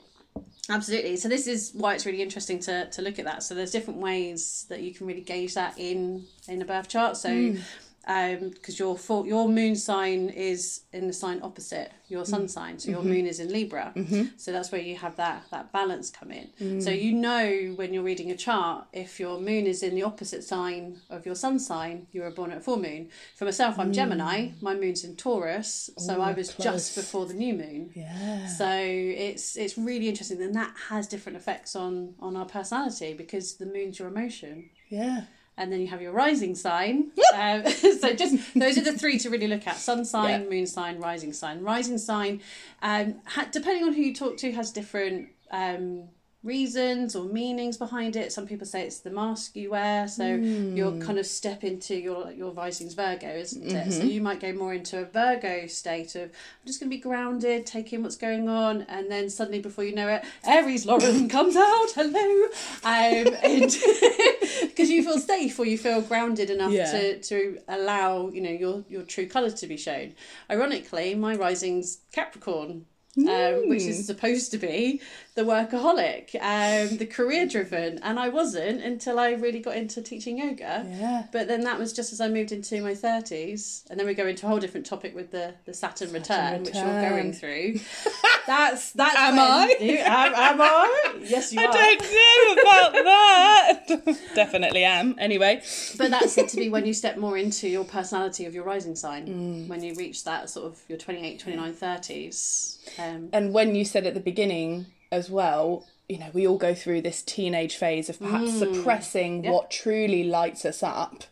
Absolutely. 0.69 1.17
So 1.17 1.29
this 1.29 1.47
is 1.47 1.73
why 1.75 1.95
it's 1.95 2.07
really 2.07 2.23
interesting 2.23 2.61
to, 2.61 2.89
to 2.91 3.03
look 3.03 3.19
at 3.19 3.25
that. 3.25 3.43
So 3.43 3.55
there's 3.55 3.73
different 3.73 3.99
ways 3.99 4.67
that 4.69 4.83
you 4.83 4.95
can 4.95 5.07
really 5.07 5.21
gauge 5.21 5.55
that 5.55 5.79
in 5.79 6.27
in 6.49 6.63
a 6.63 6.65
birth 6.65 6.89
chart. 6.89 7.17
So 7.17 7.29
mm. 7.29 7.61
Um, 8.07 8.51
because 8.51 8.79
your 8.79 8.97
full, 8.97 9.27
your 9.27 9.49
moon 9.49 9.77
sign 9.77 10.31
is 10.31 10.83
in 10.93 11.07
the 11.07 11.13
sign 11.13 11.41
opposite 11.43 11.93
your 12.11 12.25
sun 12.25 12.45
mm. 12.45 12.51
sign, 12.51 12.79
so 12.79 12.91
your 12.91 13.01
mm-hmm. 13.01 13.09
moon 13.09 13.27
is 13.27 13.39
in 13.39 13.53
Libra. 13.53 13.93
Mm-hmm. 13.95 14.37
So 14.37 14.51
that's 14.51 14.73
where 14.73 14.81
you 14.81 14.97
have 14.97 15.17
that 15.17 15.45
that 15.51 15.73
balance 15.73 16.11
come 16.11 16.33
in. 16.33 16.51
Mm. 16.61 16.83
So 16.83 16.91
you 16.91 17.13
know 17.13 17.73
when 17.77 17.95
you're 17.95 18.03
reading 18.03 18.31
a 18.33 18.37
chart 18.37 18.87
if 18.93 19.21
your 19.21 19.41
moon 19.41 19.67
is 19.67 19.83
in 19.83 19.95
the 19.95 20.03
opposite 20.03 20.43
sign 20.43 20.99
of 21.09 21.25
your 21.25 21.37
sun 21.37 21.59
sign, 21.59 22.09
you 22.11 22.23
were 22.23 22.31
born 22.31 22.51
at 22.51 22.65
full 22.65 22.79
moon. 22.79 23.09
For 23.37 23.45
myself, 23.45 23.79
I'm 23.79 23.93
Gemini. 23.93 24.49
Mm. 24.49 24.63
My 24.63 24.75
moon's 24.75 25.05
in 25.05 25.17
Taurus, 25.17 25.91
so 25.97 26.21
I 26.21 26.33
was 26.33 26.53
close. 26.53 26.65
just 26.65 26.97
before 26.97 27.27
the 27.27 27.35
new 27.35 27.55
moon. 27.55 27.91
Yeah. 27.95 28.47
So 28.49 28.69
it's 28.69 29.57
it's 29.57 29.79
really 29.79 30.09
interesting, 30.09 30.43
and 30.43 30.55
that 30.57 30.75
has 30.89 31.07
different 31.07 31.37
effects 31.39 31.77
on 31.77 32.15
on 32.19 32.37
our 32.37 32.47
personality 32.47 33.15
because 33.15 33.55
the 33.55 33.67
moon's 33.67 33.99
your 33.99 34.09
emotion, 34.09 34.71
Yeah. 34.89 35.23
And 35.61 35.71
then 35.73 35.81
you 35.81 35.87
have 35.87 36.03
your 36.03 36.13
rising 36.13 36.55
sign. 36.57 37.13
um, 37.35 37.65
so 38.01 38.13
just 38.15 38.35
those 38.55 38.77
are 38.79 38.83
the 38.83 38.99
three 38.99 39.19
to 39.19 39.31
really 39.31 39.47
look 39.47 39.67
at: 39.67 39.77
sun 39.77 40.05
sign, 40.05 40.49
moon 40.49 40.67
sign, 40.67 40.99
rising 40.99 41.33
sign. 41.33 41.63
Rising 41.63 41.99
sign, 41.99 42.41
um, 42.83 43.17
ha- 43.27 43.49
depending 43.53 43.85
on 43.85 43.93
who 43.93 44.03
you 44.03 44.15
talk 44.15 44.37
to, 44.39 44.51
has 44.53 44.73
different. 44.73 45.29
Um, 45.53 46.09
reasons 46.43 47.15
or 47.15 47.25
meanings 47.25 47.77
behind 47.77 48.17
it. 48.17 48.33
Some 48.33 48.47
people 48.47 48.67
say 48.67 48.81
it's 48.87 49.01
the 49.01 49.11
mask 49.11 49.57
you 49.57 49.73
wear 49.73 50.09
so 50.09 50.25
you'll 50.27 50.99
kind 50.99 51.19
of 51.19 51.27
step 51.27 51.65
into 51.65 51.95
your 51.95 52.33
your 52.33 52.53
rising's 52.53 52.95
virgo 52.95 53.29
isn't 53.29 53.71
it? 53.71 53.93
So 53.93 54.05
you 54.05 54.23
might 54.23 54.41
go 54.41 54.51
more 54.55 54.73
into 54.73 55.03
a 55.03 55.05
virgo 55.05 55.67
state 55.67 56.15
of 56.15 56.31
i'm 56.31 56.67
just 56.67 56.81
going 56.81 56.91
to 56.91 56.97
be 56.97 57.03
grounded 57.03 57.67
take 57.67 57.93
in 57.93 58.03
what's 58.03 58.17
going 58.17 58.49
on 58.49 58.87
and 58.89 59.11
then 59.11 59.29
suddenly 59.29 59.61
before 59.61 59.85
you 59.85 59.95
know 59.95 60.09
it 60.09 60.25
aries 60.47 60.87
lauren 60.87 61.29
comes 61.37 61.57
out. 61.57 61.91
Hello. 61.95 62.45
Um 62.85 63.37
and 63.45 63.71
because 64.71 64.91
you 64.91 65.03
feel 65.03 65.19
safe 65.19 65.59
or 65.59 65.65
you 65.67 65.77
feel 65.79 66.01
grounded 66.01 66.51
enough 66.51 66.73
Yeah. 66.73 66.91
to 66.93 67.21
to 67.21 67.59
allow 67.69 68.29
you 68.31 68.41
know 68.41 68.51
your 68.51 68.85
your 68.89 69.03
true 69.03 69.27
colors 69.27 69.55
to 69.55 69.67
be 69.67 69.77
shown 69.77 70.15
ironically 70.51 71.15
my 71.15 71.35
rising's 71.35 71.99
capricorn 72.13 72.87
um, 73.19 73.69
which 73.69 73.83
is 73.83 74.07
supposed 74.07 74.51
to 74.53 74.59
be 74.59 75.01
the 75.35 75.43
workaholic, 75.43 76.35
um, 76.37 76.97
the 76.99 77.07
career 77.07 77.47
driven, 77.47 77.99
and 78.03 78.19
I 78.19 78.29
wasn't 78.29 78.83
until 78.83 79.19
I 79.19 79.33
really 79.33 79.61
got 79.61 79.77
into 79.77 80.01
teaching 80.03 80.39
yoga. 80.39 80.87
Yeah. 80.89 81.25
But 81.33 81.49
then 81.49 81.63
that 81.63 81.79
was 81.79 81.93
just 81.93 82.13
as 82.13 82.21
I 82.21 82.29
moved 82.29 82.53
into 82.53 82.83
my 82.83 82.95
thirties, 82.95 83.85
and 83.91 83.99
then 83.99 84.07
we 84.07 84.15
go 84.15 84.27
into 84.27 84.47
a 84.47 84.49
whole 84.49 84.59
different 84.59 84.87
topic 84.87 85.15
with 85.15 85.31
the 85.31 85.55
the 85.67 85.75
Saturn, 85.75 86.13
return, 86.13 86.63
which 86.65 86.75
you're 86.75 87.09
going 87.11 87.33
through. 87.33 87.81
That's 88.47 88.93
that's 88.93 89.15
Am 89.17 89.37
when 89.37 89.45
I? 89.45 89.77
You, 89.81 89.99
am, 89.99 90.35
am 90.35 90.61
I? 90.61 91.15
Yes, 91.23 91.53
you 91.53 91.61
are. 91.61 91.69
I 91.71 91.97
don't 91.97 92.57
know 92.57 92.63
about 92.63 92.93
that. 93.05 94.19
Definitely 94.35 94.83
am. 94.83 95.15
Anyway. 95.19 95.63
But 95.97 96.11
that's 96.11 96.37
it 96.39 96.49
to 96.49 96.57
be 96.57 96.69
when 96.69 96.85
you 96.87 96.95
step 97.03 97.17
more 97.17 97.37
into 97.37 97.69
your 97.69 97.85
personality 97.85 98.47
of 98.47 98.55
your 98.55 98.65
rising 98.65 98.97
sign, 98.97 99.27
Mm. 99.27 99.69
when 99.69 99.83
you 99.85 99.95
reach 99.95 100.25
that 100.25 100.49
sort 100.51 100.67
of 100.67 100.81
your 100.89 100.99
28, 100.99 101.39
29, 101.39 101.75
30s. 101.75 102.79
Um, 103.01 103.29
And 103.33 103.53
when 103.53 103.75
you 103.75 103.85
said 103.85 104.07
at 104.07 104.15
the 104.15 104.21
beginning 104.21 104.87
as 105.11 105.31
well, 105.31 105.87
you 106.09 106.19
know, 106.19 106.31
we 106.33 106.47
all 106.47 106.59
go 106.59 106.75
through 106.75 107.03
this 107.03 107.23
teenage 107.23 107.77
phase 107.77 108.09
of 108.09 108.19
perhaps 108.19 108.59
suppressing 108.59 109.45
what 109.45 109.71
truly 109.71 110.25
lights 110.25 110.65
us 110.65 110.83
up. 110.83 111.25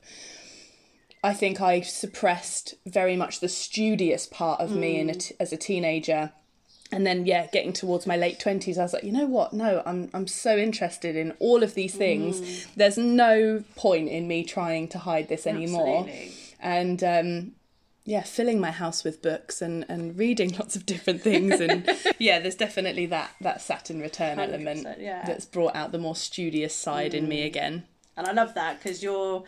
I 1.23 1.35
think 1.35 1.61
I 1.61 1.81
suppressed 1.81 2.75
very 2.87 3.17
much 3.17 3.41
the 3.41 3.49
studious 3.49 4.27
part 4.27 4.61
of 4.61 4.71
me 4.71 5.01
in 5.01 5.11
a 5.11 5.15
t- 5.15 5.35
as 5.41 5.53
a 5.53 5.57
teenager. 5.57 6.33
And 6.91 7.07
then, 7.07 7.27
yeah, 7.27 7.49
getting 7.53 7.73
towards 7.73 8.07
my 8.07 8.17
late 8.17 8.39
twenties, 8.39 8.79
I 8.79 8.83
was 8.83 8.93
like, 8.93 9.05
you 9.05 9.13
know 9.13 9.27
what? 9.27 9.53
No, 9.53 9.83
I'm 9.85 10.11
I'm 10.15 10.27
so 10.27 10.57
interested 10.57 11.17
in 11.17 11.33
all 11.41 11.63
of 11.63 11.75
these 11.75 11.95
things. 11.95 12.67
There's 12.77 12.97
no 12.97 13.65
point 13.75 14.09
in 14.09 14.27
me 14.29 14.45
trying 14.45 14.89
to 14.89 14.99
hide 14.99 15.29
this 15.29 15.47
anymore. 15.47 16.07
Absolutely. 16.07 16.33
And 16.61 17.05
um, 17.05 17.53
yeah, 18.09 18.23
filling 18.23 18.59
my 18.59 18.71
house 18.71 19.05
with 19.05 19.21
books 19.21 19.61
and, 19.61 19.85
and 19.87 20.19
reading 20.19 20.49
lots 20.59 20.75
of 20.75 20.87
different 20.87 21.21
things. 21.21 21.61
And 21.61 21.87
yeah, 22.19 22.39
there's 22.39 22.55
definitely 22.55 23.05
that 23.07 23.35
that 23.43 23.61
Saturn 23.61 24.01
return 24.01 24.39
element 24.39 24.87
yeah. 24.99 25.27
that's 25.27 25.45
brought 25.45 25.77
out 25.77 25.93
the 25.93 25.99
more 25.99 26.17
studious 26.17 26.75
side 26.75 27.13
in 27.13 27.29
me 27.29 27.43
mm. 27.43 27.47
again. 27.47 27.85
and 28.17 28.27
I 28.27 28.33
love 28.33 28.55
that 28.55 28.79
because 28.83 29.03
you're 29.03 29.45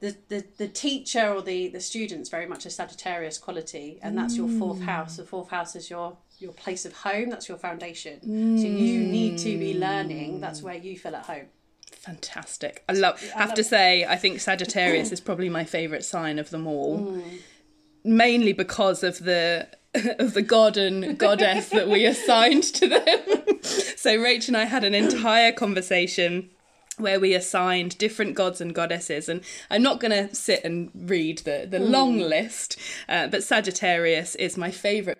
the, 0.00 0.16
the 0.28 0.44
the 0.58 0.66
teacher 0.66 1.32
or 1.32 1.40
the 1.40 1.68
the 1.68 1.80
student's 1.80 2.28
very 2.28 2.46
much 2.46 2.66
a 2.66 2.70
Sagittarius 2.70 3.38
quality, 3.38 4.00
and 4.02 4.18
that's 4.18 4.36
your 4.36 4.48
fourth 4.48 4.82
house. 4.82 5.16
The 5.16 5.24
fourth 5.24 5.50
house 5.50 5.76
is 5.76 5.88
your 5.88 6.16
your 6.40 6.52
place 6.52 6.84
of 6.84 6.92
home. 6.92 7.30
That's 7.30 7.48
your 7.48 7.58
foundation. 7.58 8.20
So 8.58 8.66
you 8.66 9.00
need 9.02 9.38
to 9.38 9.56
be 9.56 9.78
learning. 9.78 10.40
That's 10.40 10.62
mm. 10.62 10.64
where 10.64 10.74
you 10.74 10.98
feel 10.98 11.14
at 11.14 11.26
home. 11.26 11.46
Fantastic. 11.92 12.82
I 12.88 12.94
love 12.94 13.22
have 13.34 13.54
to 13.54 13.62
say 13.62 14.04
I 14.04 14.16
think 14.16 14.40
Sagittarius 14.40 15.12
is 15.12 15.20
probably 15.20 15.48
my 15.48 15.64
favourite 15.64 16.02
sign 16.02 16.40
of 16.40 16.50
them 16.50 16.66
all. 16.66 16.98
Mm. 16.98 17.40
Mainly 18.04 18.52
because 18.52 19.02
of 19.02 19.24
the 19.24 19.68
of 20.18 20.34
the 20.34 20.42
god 20.42 20.76
and 20.76 21.18
goddess 21.18 21.68
that 21.70 21.88
we 21.88 22.04
assigned 22.04 22.62
to 22.62 22.88
them. 22.88 23.02
so 23.62 24.16
Rach 24.16 24.48
and 24.48 24.56
I 24.56 24.64
had 24.64 24.84
an 24.84 24.94
entire 24.94 25.52
conversation 25.52 26.50
where 26.96 27.18
we 27.18 27.34
assigned 27.34 27.96
different 27.98 28.34
gods 28.34 28.60
and 28.60 28.74
goddesses 28.74 29.26
and 29.28 29.40
i'm 29.70 29.82
not 29.82 30.00
going 30.00 30.10
to 30.10 30.34
sit 30.34 30.62
and 30.64 30.90
read 30.94 31.38
the, 31.38 31.66
the 31.70 31.78
long 31.78 32.18
list 32.18 32.76
uh, 33.08 33.26
but 33.26 33.42
sagittarius 33.42 34.34
is 34.34 34.58
my 34.58 34.70
favourite 34.70 35.16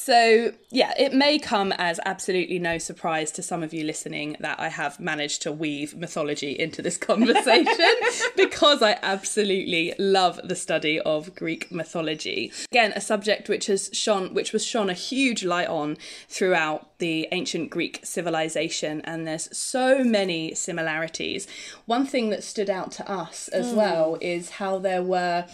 so, 0.00 0.52
yeah, 0.70 0.94
it 0.96 1.12
may 1.12 1.40
come 1.40 1.72
as 1.72 1.98
absolutely 2.06 2.60
no 2.60 2.78
surprise 2.78 3.32
to 3.32 3.42
some 3.42 3.64
of 3.64 3.74
you 3.74 3.82
listening 3.82 4.36
that 4.38 4.60
I 4.60 4.68
have 4.68 5.00
managed 5.00 5.42
to 5.42 5.50
weave 5.50 5.96
mythology 5.96 6.52
into 6.52 6.82
this 6.82 6.96
conversation 7.10 7.94
because 8.36 8.80
I 8.80 8.96
absolutely 9.02 9.94
love 9.98 10.40
the 10.44 10.54
study 10.54 11.00
of 11.00 11.34
Greek 11.34 11.72
mythology. 11.72 12.52
Again, 12.70 12.92
a 12.94 13.00
subject 13.00 13.48
which 13.48 13.66
has 13.66 13.90
shone 13.92 14.34
which 14.34 14.52
was 14.52 14.64
shone 14.64 14.88
a 14.88 14.94
huge 14.94 15.42
light 15.42 15.68
on 15.68 15.96
throughout 16.28 16.96
the 16.98 17.26
ancient 17.32 17.68
Greek 17.68 17.98
civilization 18.04 19.00
and 19.00 19.26
there's 19.26 19.54
so 19.56 20.04
many 20.04 20.54
similarities. 20.54 21.48
One 21.86 22.06
thing 22.06 22.30
that 22.30 22.44
stood 22.44 22.70
out 22.70 22.92
to 22.92 23.10
us 23.10 23.48
as 23.48 23.72
hmm. 23.72 23.76
well 23.76 24.18
is 24.20 24.50
how 24.50 24.78
there 24.78 25.02
were 25.02 25.46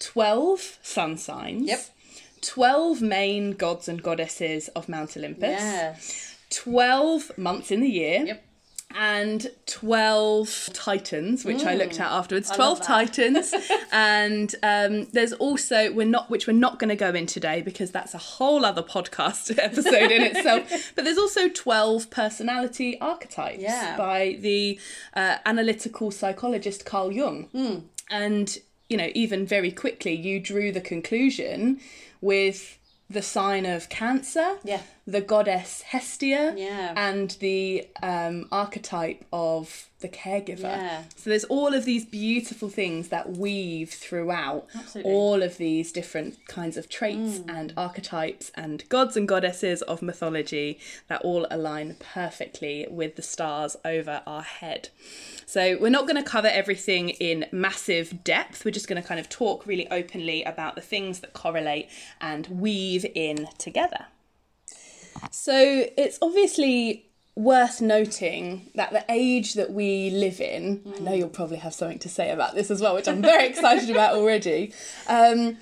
12 0.00 0.80
sun 0.82 1.16
signs. 1.16 1.68
Yep. 1.68 1.80
12 2.46 3.00
main 3.02 3.52
gods 3.52 3.88
and 3.88 4.02
goddesses 4.02 4.68
of 4.68 4.88
Mount 4.88 5.16
Olympus, 5.16 5.60
Yes. 5.60 6.36
12 6.50 7.36
months 7.38 7.70
in 7.70 7.80
the 7.80 7.88
year, 7.90 8.24
Yep. 8.26 8.44
and 8.96 9.50
12 9.66 10.68
titans, 10.72 11.44
which 11.44 11.64
I 11.64 11.74
looked 11.74 11.98
at 11.98 12.10
afterwards. 12.12 12.48
12 12.50 12.80
titans. 12.80 13.52
and 13.92 14.54
um, 14.62 15.04
there's 15.12 15.32
also, 15.32 15.92
we're 15.92 16.06
not, 16.06 16.30
which 16.30 16.46
we're 16.46 16.52
not 16.52 16.78
going 16.78 16.90
to 16.90 16.96
go 16.96 17.10
in 17.10 17.26
today 17.26 17.60
because 17.60 17.90
that's 17.90 18.14
a 18.14 18.18
whole 18.18 18.64
other 18.64 18.82
podcast 18.82 19.58
episode 19.62 20.12
in 20.12 20.22
itself. 20.22 20.92
But 20.94 21.04
there's 21.04 21.18
also 21.18 21.48
12 21.48 22.10
personality 22.10 23.00
archetypes 23.00 23.60
Yeah. 23.62 23.96
by 23.96 24.36
the 24.40 24.78
uh, 25.14 25.38
analytical 25.44 26.10
psychologist 26.12 26.84
Carl 26.84 27.10
Jung. 27.10 27.88
And, 28.10 28.58
you 28.88 28.96
know, 28.96 29.10
even 29.14 29.46
very 29.46 29.70
quickly, 29.70 30.14
you 30.14 30.40
drew 30.40 30.72
the 30.72 30.80
conclusion 30.80 31.80
with 32.20 32.78
the 33.08 33.22
sign 33.22 33.66
of 33.66 33.88
Cancer, 33.88 34.58
Yeah. 34.64 34.82
The 35.06 35.20
goddess 35.20 35.82
Hestia, 35.82 36.54
Yeah. 36.56 36.94
and 36.96 37.30
the 37.40 37.86
um, 38.02 38.48
archetype 38.50 39.24
of 39.32 39.88
the 40.00 40.08
caregiver. 40.08 40.62
Yeah. 40.62 41.02
So 41.16 41.30
there's 41.30 41.44
all 41.44 41.72
of 41.74 41.84
these 41.84 42.04
beautiful 42.04 42.68
things 42.68 43.08
that 43.08 43.36
weave 43.36 43.90
throughout 43.90 44.66
Absolutely. 44.74 45.10
all 45.12 45.42
of 45.42 45.56
these 45.58 45.92
different 45.92 46.46
kinds 46.46 46.76
of 46.76 46.88
traits 46.88 47.40
and 47.48 47.72
archetypes 47.76 48.50
and 48.54 48.86
gods 48.88 49.16
and 49.16 49.26
goddesses 49.28 49.80
of 49.82 50.02
mythology 50.02 50.78
that 51.08 51.22
all 51.22 51.46
align 51.50 51.96
perfectly 52.00 52.86
with 52.90 53.16
the 53.16 53.22
stars 53.22 53.76
over 53.84 54.22
our 54.26 54.42
head. 54.42 54.88
So 55.46 55.76
we're 55.78 55.88
not 55.90 56.06
going 56.06 56.22
to 56.22 56.28
cover 56.28 56.48
everything 56.48 57.10
in 57.10 57.46
massive 57.52 58.24
depth. 58.24 58.64
We're 58.64 58.70
just 58.72 58.88
going 58.88 59.00
to 59.00 59.06
kind 59.06 59.20
of 59.20 59.28
talk 59.28 59.66
really 59.66 59.88
openly 59.90 60.44
about 60.44 60.74
the 60.74 60.80
things 60.82 61.20
that 61.20 61.32
correlate 61.34 61.88
and 62.20 62.46
weave 62.48 63.06
in 63.14 63.48
together. 63.58 64.06
So 65.30 65.54
it's 65.96 66.18
obviously 66.22 67.06
worth 67.36 67.80
noting 67.80 68.70
that 68.74 68.92
the 68.92 69.04
age 69.08 69.54
that 69.54 69.72
we 69.72 70.10
live 70.10 70.40
in, 70.40 70.82
I 70.96 71.00
know 71.00 71.12
you'll 71.12 71.28
probably 71.28 71.56
have 71.58 71.74
something 71.74 71.98
to 72.00 72.08
say 72.08 72.30
about 72.30 72.54
this 72.54 72.70
as 72.70 72.80
well, 72.80 72.94
which 72.94 73.08
I'm 73.08 73.22
very 73.22 73.46
excited 73.48 73.90
about 73.90 74.14
already. 74.14 74.72
Um, 75.08 75.58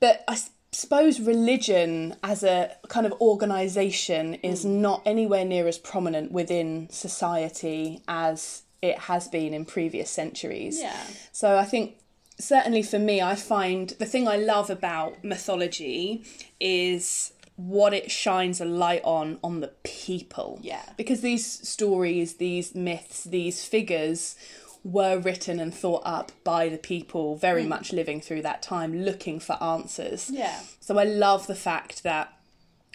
but 0.00 0.22
I 0.28 0.38
suppose 0.72 1.20
religion 1.20 2.16
as 2.22 2.42
a 2.42 2.76
kind 2.88 3.06
of 3.06 3.12
organization 3.20 4.34
is 4.34 4.64
not 4.64 5.02
anywhere 5.06 5.44
near 5.44 5.66
as 5.66 5.78
prominent 5.78 6.32
within 6.32 6.88
society 6.90 8.02
as 8.06 8.62
it 8.82 8.98
has 8.98 9.28
been 9.28 9.54
in 9.54 9.64
previous 9.64 10.10
centuries. 10.10 10.80
Yeah. 10.80 11.00
So 11.32 11.56
I 11.56 11.64
think 11.64 11.96
certainly 12.38 12.82
for 12.82 12.98
me, 12.98 13.22
I 13.22 13.34
find 13.34 13.90
the 13.90 14.06
thing 14.06 14.28
I 14.28 14.36
love 14.36 14.68
about 14.68 15.24
mythology 15.24 16.24
is 16.60 17.32
what 17.56 17.94
it 17.94 18.10
shines 18.10 18.60
a 18.60 18.64
light 18.64 19.02
on 19.04 19.38
on 19.42 19.60
the 19.60 19.72
people. 19.84 20.58
Yeah. 20.62 20.82
Because 20.96 21.20
these 21.20 21.46
stories, 21.46 22.34
these 22.34 22.74
myths, 22.74 23.24
these 23.24 23.64
figures 23.64 24.36
were 24.82 25.18
written 25.18 25.58
and 25.58 25.72
thought 25.72 26.02
up 26.04 26.30
by 26.44 26.68
the 26.68 26.76
people 26.76 27.36
very 27.36 27.62
hmm. 27.62 27.70
much 27.70 27.92
living 27.92 28.20
through 28.20 28.42
that 28.42 28.62
time 28.62 29.02
looking 29.02 29.40
for 29.40 29.60
answers. 29.62 30.30
Yeah. 30.30 30.60
So 30.80 30.98
I 30.98 31.04
love 31.04 31.46
the 31.46 31.54
fact 31.54 32.02
that 32.02 32.32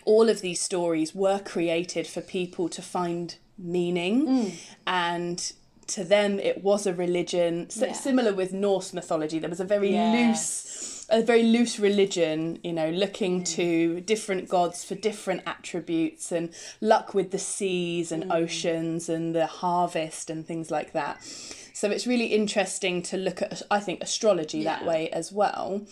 all 0.06 0.30
of 0.30 0.42
these 0.42 0.62
stories 0.62 1.16
were 1.16 1.40
created 1.40 2.06
for 2.08 2.22
people 2.22 2.70
to 2.70 2.82
find 2.82 3.36
meaning 3.58 4.26
hmm. 4.26 4.50
and 4.88 5.52
to 5.88 6.04
them 6.04 6.40
it 6.40 6.64
was 6.64 6.88
a 6.88 6.94
religion 6.94 7.66
S- 7.66 7.78
Yeah. 7.78 7.94
similar 7.94 8.34
with 8.34 8.54
Norse 8.54 8.94
mythology 8.94 9.40
there 9.40 9.50
was 9.50 9.60
a 9.60 9.66
very 9.66 9.92
loose 9.92 10.99
a 11.10 11.22
very 11.22 11.44
loose 11.44 11.80
religion 11.80 12.60
you 12.64 12.74
know 12.74 12.90
looking 12.90 13.44
to 13.44 14.02
different 14.02 14.48
gods 14.48 14.84
for 14.84 14.96
different 14.96 15.42
attributes 15.46 16.32
and 16.32 16.54
luck 16.82 17.14
with 17.14 17.32
the 17.32 17.40
seas 17.40 18.12
and 18.12 18.32
oceans 18.32 19.10
and 19.10 19.36
the 19.36 19.48
harvest 19.48 20.30
and 20.30 20.46
things 20.46 20.70
like 20.70 20.94
that 20.94 21.24
so 21.74 21.90
it's 21.90 22.06
really 22.06 22.28
interesting 22.28 23.02
to 23.02 23.18
look 23.18 23.42
at 23.42 23.62
i 23.72 23.80
think 23.80 24.02
astrology 24.02 24.64
that 24.64 24.86
way 24.86 25.10
as 25.10 25.32
well 25.32 25.86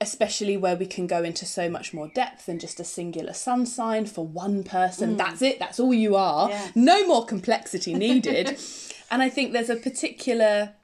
especially 0.00 0.56
where 0.56 0.76
we 0.76 0.86
can 0.86 1.06
go 1.06 1.22
into 1.22 1.44
so 1.44 1.68
much 1.68 1.92
more 1.92 2.08
depth 2.08 2.46
than 2.46 2.58
just 2.58 2.78
a 2.78 2.84
singular 2.84 3.32
sun 3.32 3.66
sign 3.66 4.06
for 4.06 4.24
one 4.24 4.62
person. 4.62 5.16
That's 5.16 5.42
it, 5.42 5.58
that's 5.58 5.80
all 5.80 5.92
you 5.92 6.14
are. 6.14 6.48
Mm. 6.48 6.50
Yeah. 6.50 6.70
No 6.74 7.06
more 7.06 7.26
complexity 7.26 7.94
needed. 7.94 8.58
and 9.10 9.22
I 9.22 9.28
think 9.28 9.52
there's 9.52 9.70
a 9.70 9.76
particular 9.76 10.74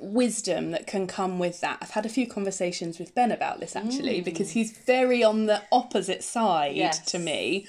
wisdom 0.00 0.70
that 0.70 0.86
can 0.86 1.06
come 1.06 1.38
with 1.38 1.60
that. 1.60 1.78
I've 1.82 1.90
had 1.90 2.06
a 2.06 2.08
few 2.08 2.26
conversations 2.26 2.98
with 2.98 3.14
Ben 3.14 3.30
about 3.30 3.60
this 3.60 3.76
actually 3.76 4.20
because 4.20 4.50
he's 4.52 4.72
very 4.72 5.22
on 5.22 5.46
the 5.46 5.62
opposite 5.70 6.22
side 6.24 6.72
Mm. 6.74 6.76
Yes. 6.76 6.98
to 7.12 7.18
me. 7.18 7.66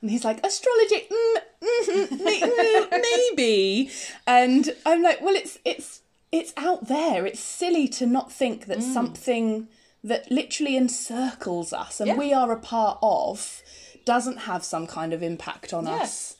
And 0.00 0.10
he's 0.10 0.24
like, 0.24 0.44
astrology, 0.46 1.08
mm, 1.10 1.36
mhm, 1.62 2.08
mm, 2.08 3.02
maybe. 3.02 3.90
And 4.26 4.70
I'm 4.86 5.02
like, 5.02 5.20
well, 5.20 5.34
it's 5.34 5.58
it's 5.64 6.02
it's 6.30 6.52
out 6.56 6.86
there. 6.88 7.26
It's 7.26 7.40
silly 7.40 7.88
to 7.88 8.06
not 8.06 8.30
think 8.30 8.66
that 8.66 8.78
Mm. 8.78 8.92
something 8.94 9.68
that 10.04 10.30
literally 10.30 10.76
encircles 10.76 11.72
us 11.72 11.98
and 12.00 12.08
Yeah. 12.08 12.16
we 12.16 12.32
are 12.32 12.52
a 12.52 12.60
part 12.60 12.98
of 13.02 13.62
doesn't 14.04 14.38
have 14.50 14.62
some 14.64 14.86
kind 14.86 15.12
of 15.12 15.22
impact 15.22 15.72
on 15.72 15.88
us 15.88 16.36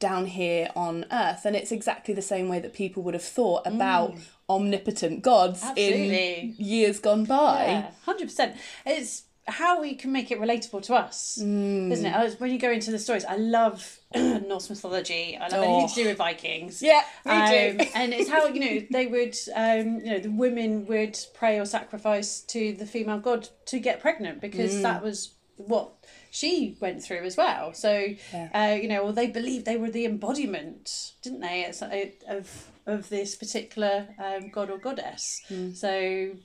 down 0.00 0.26
here 0.26 0.68
on 0.74 1.04
earth. 1.12 1.44
And 1.46 1.54
it's 1.54 1.70
exactly 1.70 2.12
the 2.12 2.20
same 2.22 2.48
way 2.48 2.58
that 2.58 2.72
people 2.74 3.02
would 3.04 3.14
have 3.14 3.22
thought 3.22 3.64
about 3.66 4.14
omnipotent 4.48 5.22
gods. 5.22 5.62
Absolutely. 5.62 6.38
in 6.40 6.54
years 6.58 6.98
gone 6.98 7.24
by. 7.24 7.64
Yeah, 7.66 7.90
hundred 8.04 8.26
percent. 8.26 8.56
It's 8.84 9.22
how 9.48 9.80
we 9.80 9.94
can 9.94 10.10
make 10.10 10.32
it 10.32 10.40
relatable 10.40 10.82
to 10.82 10.94
us, 10.94 11.38
Mm. 11.40 11.92
isn't 11.92 12.04
it? 12.06 12.40
When 12.40 12.50
you 12.50 12.58
go 12.58 12.70
into 12.72 12.90
the 12.90 12.98
stories, 12.98 13.24
I 13.24 13.36
love 13.36 13.98
Norse 14.14 14.68
mythology. 14.70 15.38
I 15.40 15.46
love 15.48 15.62
anything 15.62 15.88
to 15.88 15.94
do 15.94 16.04
with 16.08 16.16
Vikings. 16.18 16.82
Yeah, 16.82 17.02
me 17.24 17.30
Um, 17.32 17.48
too. 17.78 17.84
and 17.94 18.12
it's 18.12 18.28
how 18.28 18.46
you 18.48 18.58
know 18.80 18.86
they 18.90 19.06
would, 19.06 19.36
um, 19.54 20.00
you 20.00 20.10
know, 20.10 20.18
the 20.18 20.30
women 20.32 20.86
would 20.86 21.16
pray 21.34 21.60
or 21.60 21.64
sacrifice 21.64 22.40
to 22.40 22.72
the 22.72 22.86
female 22.86 23.18
god 23.18 23.48
to 23.66 23.78
get 23.78 24.00
pregnant 24.00 24.40
because 24.40 24.74
Mm. 24.74 24.82
that 24.82 25.02
was 25.04 25.30
what 25.58 25.92
she 26.40 26.76
went 26.80 27.02
through 27.02 27.24
as 27.30 27.36
well. 27.36 27.72
So, 27.72 27.92
Yeah. 28.32 28.48
uh, 28.60 28.74
you 28.82 28.88
know, 28.88 29.04
well, 29.04 29.12
they 29.20 29.28
believed 29.28 29.64
they 29.64 29.78
were 29.78 29.90
the 29.90 30.04
embodiment, 30.04 31.12
didn't 31.22 31.40
they, 31.40 31.62
it's, 31.64 31.80
uh, 31.82 32.06
of 32.28 32.46
of 32.94 33.08
this 33.08 33.34
particular 33.34 33.94
um, 34.26 34.50
god 34.50 34.68
or 34.70 34.78
goddess. 34.78 35.40
Mm. 35.50 35.74
So 35.74 36.36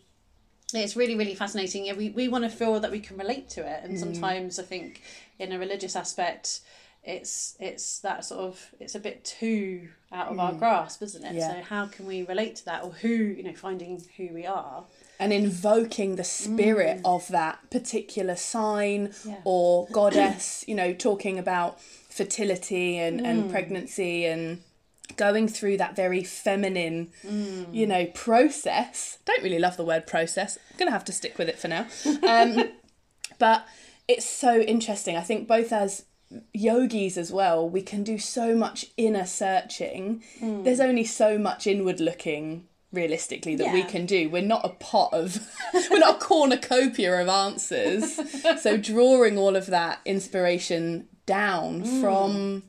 it's 0.73 0.95
really 0.95 1.15
really 1.15 1.35
fascinating 1.35 1.85
yeah, 1.85 1.93
we, 1.93 2.09
we 2.11 2.29
want 2.29 2.45
to 2.45 2.49
feel 2.49 2.79
that 2.79 2.91
we 2.91 2.99
can 3.07 3.17
relate 3.17 3.49
to 3.49 3.61
it 3.61 3.79
Mm. 3.81 3.85
and 3.85 3.99
sometimes 3.99 4.57
i 4.57 4.63
think 4.63 5.01
in 5.37 5.51
a 5.51 5.59
religious 5.59 5.95
aspect 5.97 6.61
it's 7.03 7.57
it's 7.59 7.99
that 7.99 8.23
sort 8.23 8.39
of 8.49 8.55
it's 8.79 8.95
a 8.95 8.99
bit 8.99 9.17
too 9.25 9.89
out 10.13 10.27
of 10.31 10.39
our 10.39 10.53
grasp 10.53 11.01
isn't 11.03 11.25
it 11.25 11.33
Mm. 11.33 11.39
Yeah. 11.39 11.49
so 11.57 11.61
how 11.73 11.83
can 11.87 12.05
we 12.05 12.23
relate 12.23 12.55
to 12.57 12.65
that 12.65 12.83
or 12.85 12.91
who 13.03 13.09
you 13.37 13.43
know 13.43 13.53
finding 13.67 14.01
who 14.15 14.29
we 14.33 14.45
are 14.45 14.85
and 15.21 15.31
invoking 15.31 16.15
the 16.17 16.23
spirit 16.23 16.99
of 17.05 17.27
that 17.29 17.59
particular 17.69 18.35
sign 18.35 19.07
Mm. 19.09 19.25
Yeah. 19.29 19.35
or 19.45 19.87
goddess, 19.91 20.65
you 20.69 20.75
know, 20.75 20.93
talking 20.93 21.39
about 21.39 21.79
fertility 22.09 22.97
and, 22.97 23.21
Mm. 23.21 23.25
and 23.29 23.51
pregnancy 23.51 24.25
and 24.25 24.61
going 25.17 25.47
through 25.47 25.77
that 25.77 25.95
very 25.95 26.23
feminine, 26.23 27.11
Mm. 27.25 27.73
you 27.73 27.85
know, 27.85 28.05
process. 28.07 29.19
Don't 29.25 29.43
really 29.43 29.59
love 29.59 29.77
the 29.77 29.85
word 29.85 30.07
process. 30.07 30.57
I'm 30.71 30.77
going 30.77 30.87
to 30.87 30.93
have 30.93 31.05
to 31.05 31.11
stick 31.13 31.37
with 31.37 31.47
it 31.49 31.59
for 31.59 31.67
now. 31.67 31.85
Um, 32.23 32.69
but 33.39 33.65
it's 34.07 34.25
so 34.25 34.59
interesting. 34.59 35.15
I 35.17 35.21
think 35.21 35.47
both 35.47 35.71
as 35.71 36.05
yogis 36.53 37.17
as 37.17 37.31
well, 37.31 37.69
we 37.69 37.81
can 37.81 38.03
do 38.03 38.17
so 38.17 38.55
much 38.55 38.85
inner 38.97 39.25
searching. 39.25 40.23
Hmm. 40.39 40.63
There's 40.63 40.79
only 40.79 41.03
so 41.03 41.37
much 41.37 41.67
inward 41.67 41.99
looking 41.99 42.67
realistically 42.91 43.55
that 43.55 43.73
we 43.73 43.83
can 43.83 44.05
do. 44.05 44.29
We're 44.29 44.41
not 44.41 44.65
a 44.65 44.69
pot 44.69 45.13
of 45.13 45.39
we're 45.89 45.99
not 45.99 46.15
a 46.17 46.19
cornucopia 46.19 47.21
of 47.21 47.27
answers. 47.29 48.19
so 48.61 48.77
drawing 48.77 49.37
all 49.37 49.55
of 49.55 49.67
that 49.67 49.99
inspiration 50.05 51.07
down 51.25 51.81
Hmm. 51.81 52.01
from 52.01 52.63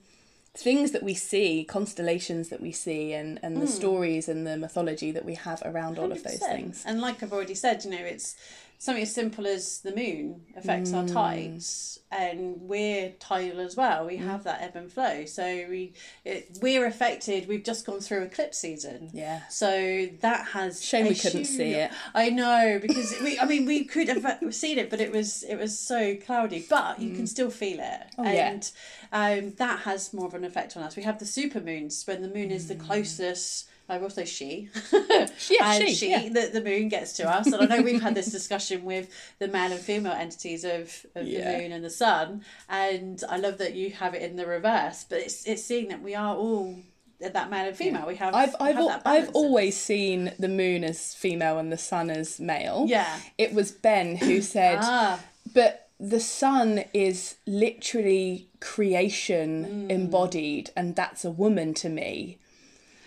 things 0.54 0.90
that 0.92 1.02
we 1.02 1.14
see, 1.14 1.64
constellations 1.64 2.50
that 2.50 2.60
we 2.60 2.72
see 2.72 3.14
and, 3.14 3.40
and 3.42 3.54
Hmm. 3.56 3.60
the 3.62 3.66
stories 3.66 4.28
and 4.28 4.46
the 4.46 4.56
mythology 4.58 5.10
that 5.10 5.24
we 5.24 5.34
have 5.34 5.62
around 5.64 5.98
all 5.98 6.12
of 6.12 6.22
those 6.22 6.38
things. 6.38 6.82
and 6.86 7.00
like 7.00 7.22
i've 7.22 7.32
already 7.32 7.54
said 7.54 7.82
you 7.84 7.90
know 7.90 7.96
it's 8.04 8.36
something 8.82 9.02
as 9.04 9.14
simple 9.14 9.46
as 9.46 9.78
the 9.82 9.94
moon 9.94 10.42
affects 10.56 10.92
our 10.92 11.04
Mm. 11.04 11.12
tides 11.12 12.00
and 12.10 12.56
we're 12.62 13.10
tidal 13.20 13.60
as 13.60 13.76
well 13.76 14.04
Mm. 14.04 14.08
we 14.08 14.16
have 14.16 14.42
that 14.42 14.60
ebb 14.60 14.74
and 14.74 14.90
flow 14.92 15.24
so 15.24 15.44
we 15.70 15.92
it, 16.24 16.58
we're 16.60 16.84
affected 16.86 17.46
we've 17.46 17.62
just 17.62 17.86
gone 17.86 18.00
through 18.00 18.22
eclipse 18.22 18.58
season 18.58 19.10
Yeah. 19.12 19.42
So 19.48 20.08
that 20.20 20.46
has 20.48 20.84
Shame 20.84 21.06
we 21.06 21.14
couldn't 21.14 21.44
see 21.44 21.72
it. 21.84 21.90
I 22.14 22.30
know 22.30 22.78
because 22.82 23.14
we. 23.22 23.38
I 23.38 23.44
mean, 23.44 23.66
we 23.66 23.84
could 23.84 24.08
have 24.08 24.24
seen 24.62 24.78
it, 24.78 24.90
but 24.90 25.00
it 25.00 25.12
was 25.12 25.42
it 25.44 25.56
was 25.56 25.78
so 25.78 26.16
cloudy. 26.16 26.66
But 26.68 27.00
you 27.00 27.14
can 27.14 27.26
still 27.26 27.50
feel 27.50 27.78
it, 27.80 28.00
Mm. 28.18 28.18
Oh, 28.18 28.24
yeah. 28.24 28.50
and 28.50 28.72
um, 29.12 29.54
that 29.58 29.80
has 29.80 30.12
more 30.12 30.26
of 30.26 30.34
an 30.34 30.44
effect 30.44 30.76
on 30.76 30.82
us. 30.82 30.96
We 30.96 31.02
have 31.04 31.18
the 31.18 31.26
super 31.26 31.60
moons 31.60 32.04
when 32.06 32.20
the 32.22 32.28
moon 32.28 32.50
is 32.50 32.66
the 32.68 32.74
closest. 32.74 33.68
I 33.92 33.98
will 33.98 34.10
say 34.10 34.24
she. 34.24 34.68
Mm. 34.90 35.30
Yeah, 35.50 35.72
and 35.74 35.88
she, 35.90 36.10
yeah. 36.10 36.28
the, 36.28 36.50
the 36.52 36.62
moon 36.62 36.88
gets 36.88 37.12
to 37.14 37.28
us. 37.28 37.46
And 37.46 37.56
I 37.56 37.66
know 37.76 37.82
we've 37.82 38.00
had 38.02 38.14
this 38.14 38.30
discussion 38.32 38.84
with 38.84 39.06
the 39.38 39.48
male 39.48 39.70
and 39.72 39.80
female 39.80 40.12
entities 40.12 40.64
of, 40.64 41.04
of 41.14 41.26
Yeah. 41.26 41.52
the 41.52 41.58
moon 41.58 41.72
and 41.72 41.84
the 41.84 41.90
sun. 41.90 42.42
And 42.68 43.22
I 43.28 43.36
love 43.36 43.58
that 43.58 43.74
you 43.74 43.90
have 43.90 44.14
it 44.14 44.22
in 44.22 44.36
the 44.36 44.46
reverse. 44.46 45.04
But 45.08 45.18
it's 45.20 45.46
it's 45.46 45.62
seeing 45.62 45.88
that 45.88 46.00
we 46.02 46.14
are 46.14 46.34
all 46.34 46.76
that 47.20 47.50
male 47.50 47.68
and 47.68 47.76
female. 47.76 48.06
We 48.06 48.16
have 48.16 48.34
I've 48.34 48.54
I've 48.58 48.76
have 48.76 48.86
that 48.88 49.02
I've 49.04 49.30
always 49.34 49.76
seen 49.76 50.32
the 50.38 50.48
moon 50.48 50.82
as 50.84 51.14
female 51.14 51.58
and 51.58 51.70
the 51.70 51.78
sun 51.78 52.08
as 52.10 52.40
male. 52.40 52.86
Yeah. 52.88 53.18
It 53.36 53.52
was 53.52 53.70
Ben 53.72 54.16
who 54.16 54.40
said 54.56 54.78
Ah. 54.80 55.20
but 55.54 55.88
the 56.00 56.20
sun 56.20 56.84
is 56.94 57.36
literally 57.46 58.48
creation 58.60 59.64
Hmm. 59.64 59.90
embodied 59.90 60.70
and 60.76 60.96
that's 60.96 61.24
a 61.24 61.30
woman 61.30 61.74
to 61.74 61.88
me. 61.88 62.38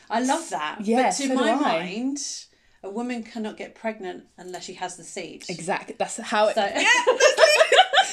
I 0.09 0.21
love 0.21 0.49
that. 0.49 0.81
Yeah, 0.81 1.03
but 1.03 1.11
to 1.11 1.27
so 1.27 1.35
my 1.35 1.55
mind, 1.55 2.19
a 2.83 2.89
woman 2.89 3.23
cannot 3.23 3.57
get 3.57 3.75
pregnant 3.75 4.25
unless 4.37 4.63
she 4.63 4.73
has 4.75 4.95
the 4.97 5.03
seed. 5.03 5.45
Exactly. 5.49 5.95
That's 5.97 6.17
how 6.17 6.47
it 6.47 6.55
So, 6.55 6.61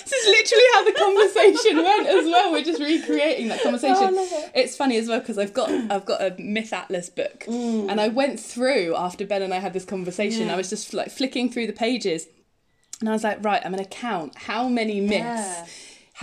This 0.04 0.12
is 0.12 0.26
literally 0.26 0.64
how 0.72 0.84
the 0.84 0.92
conversation 0.92 1.76
went 1.84 2.08
as 2.08 2.24
well. 2.24 2.52
We're 2.52 2.64
just 2.64 2.80
recreating 2.80 3.48
that 3.48 3.62
conversation. 3.62 3.96
Oh, 3.98 4.06
I 4.06 4.10
love 4.10 4.28
it. 4.32 4.52
It's 4.54 4.76
funny 4.76 4.96
as 4.96 5.08
well 5.08 5.20
because 5.20 5.38
I've 5.38 5.52
got 5.52 5.70
I've 5.70 6.04
got 6.04 6.20
a 6.20 6.34
Myth 6.40 6.72
Atlas 6.72 7.08
book, 7.08 7.44
and 7.46 8.00
I 8.00 8.08
went 8.08 8.40
through 8.40 8.96
after 8.96 9.26
Ben 9.26 9.42
and 9.42 9.54
I 9.54 9.58
had 9.58 9.72
this 9.72 9.84
conversation. 9.84 10.44
Mm. 10.44 10.46
Yeah. 10.46 10.54
I 10.54 10.56
was 10.56 10.70
just 10.70 10.92
like 10.92 11.10
flicking 11.10 11.50
through 11.50 11.66
the 11.66 11.72
pages, 11.72 12.26
and 13.00 13.08
I 13.08 13.12
was 13.12 13.24
like, 13.24 13.44
right, 13.44 13.60
I'm 13.64 13.72
going 13.72 13.84
to 13.84 13.88
count 13.90 14.36
how 14.36 14.68
many 14.68 15.00
myths 15.00 15.12
Yeah. 15.18 15.66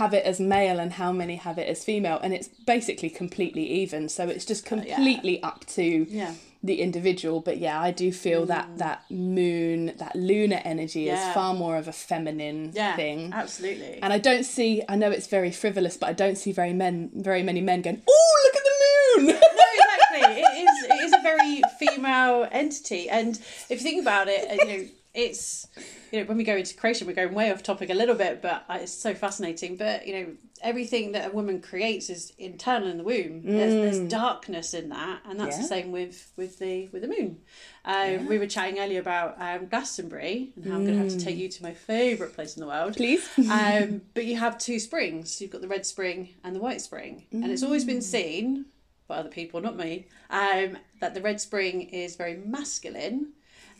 Have 0.00 0.12
it 0.14 0.24
as 0.24 0.40
male 0.40 0.78
and 0.80 0.92
how 0.94 1.12
many 1.12 1.36
have 1.36 1.56
it 1.62 1.68
as 1.68 1.84
female, 1.84 2.18
and 2.24 2.32
it's 2.36 2.48
basically 2.74 3.10
completely 3.22 3.64
even. 3.82 4.08
So 4.08 4.22
it's 4.28 4.46
just 4.52 4.62
oh, 4.66 4.68
completely 4.72 5.42
up 5.42 5.60
to 5.76 6.06
Yeah. 6.08 6.34
the 6.62 6.76
individual. 6.86 7.40
But 7.48 7.56
yeah, 7.66 7.78
I 7.88 7.90
do 8.02 8.08
feel 8.10 8.42
that 8.54 8.66
mm. 8.68 8.78
that 8.84 8.98
moon, 9.10 9.92
that 10.02 10.14
lunar 10.16 10.60
energy 10.64 11.02
Yeah. 11.02 11.28
is 11.28 11.34
far 11.34 11.52
more 11.54 11.76
of 11.82 11.86
a 11.86 11.92
feminine 12.10 12.72
yeah, 12.74 12.96
thing. 12.96 13.18
absolutely. 13.42 13.98
And 14.02 14.10
I 14.12 14.18
don't 14.28 14.44
see. 14.56 14.70
I 14.92 14.94
know 15.00 15.10
it's 15.10 15.26
very 15.38 15.52
frivolous, 15.62 15.96
but 16.00 16.08
I 16.08 16.14
don't 16.22 16.38
see 16.42 16.52
very 16.62 16.72
men, 16.84 16.94
very 17.14 17.42
many 17.42 17.60
men 17.70 17.78
going, 17.86 18.00
"Oh, 18.08 18.34
look 18.44 18.56
at 18.60 18.64
the 18.70 18.76
moon." 18.82 19.22
no, 19.60 19.66
exactly. 19.78 20.42
It 20.42 20.52
is. 20.66 20.74
It 20.94 21.00
is 21.06 21.12
a 21.20 21.22
very 21.30 21.54
female 21.78 22.48
entity, 22.62 23.02
and 23.18 23.32
if 23.70 23.76
you 23.78 23.84
think 23.88 24.00
about 24.06 24.26
it, 24.28 24.42
you 24.60 24.66
know, 24.70 24.82
it's 25.12 25.66
you 26.12 26.20
know 26.20 26.26
when 26.26 26.36
we 26.36 26.44
go 26.44 26.56
into 26.56 26.74
creation 26.76 27.04
we're 27.06 27.12
going 27.14 27.34
way 27.34 27.50
off 27.50 27.62
topic 27.64 27.90
a 27.90 27.94
little 27.94 28.14
bit 28.14 28.40
but 28.40 28.64
uh, 28.68 28.78
it's 28.80 28.92
so 28.92 29.14
fascinating. 29.14 29.76
But 29.76 30.06
you 30.06 30.12
know 30.14 30.26
everything 30.62 31.12
that 31.12 31.30
a 31.30 31.34
woman 31.34 31.60
creates 31.60 32.10
is 32.10 32.32
internal 32.38 32.86
in 32.88 32.98
the 32.98 33.02
womb. 33.04 33.42
There's, 33.44 33.72
there's 33.74 34.10
darkness 34.10 34.74
in 34.74 34.90
that 34.90 35.20
and 35.28 35.40
that's 35.40 35.56
Yeah. 35.56 35.62
the 35.62 35.68
same 35.68 35.90
with 35.92 36.30
with 36.36 36.58
the 36.58 36.88
with 36.92 37.02
the 37.02 37.08
moon. 37.08 37.38
Um, 37.84 38.26
we 38.26 38.38
were 38.38 38.46
chatting 38.46 38.78
earlier 38.78 39.00
about 39.00 39.36
um, 39.40 39.66
glastonbury 39.66 40.52
and 40.54 40.66
how 40.66 40.74
i'm 40.76 40.84
going 40.84 40.96
to 40.96 41.02
have 41.02 41.08
to 41.10 41.18
take 41.18 41.36
you 41.36 41.48
to 41.48 41.62
my 41.62 41.72
favorite 41.74 42.34
place 42.34 42.56
in 42.56 42.60
the 42.60 42.66
world. 42.66 42.96
Please. 42.96 43.26
um, 43.50 44.02
but 44.14 44.26
you 44.26 44.36
have 44.36 44.58
two 44.58 44.78
springs. 44.78 45.40
You've 45.40 45.50
got 45.50 45.62
the 45.62 45.68
red 45.68 45.86
spring 45.86 46.28
and 46.44 46.54
the 46.54 46.60
white 46.60 46.80
spring, 46.82 47.24
and 47.32 47.46
it's 47.50 47.62
always 47.62 47.84
been 47.84 48.02
seen 48.02 48.66
by 49.08 49.16
other 49.16 49.28
people, 49.30 49.60
not 49.62 49.76
me, 49.76 50.06
um, 50.28 50.76
that 51.00 51.14
the 51.14 51.20
red 51.22 51.40
spring 51.40 51.80
is 51.82 52.14
very 52.16 52.36
masculine, 52.36 53.32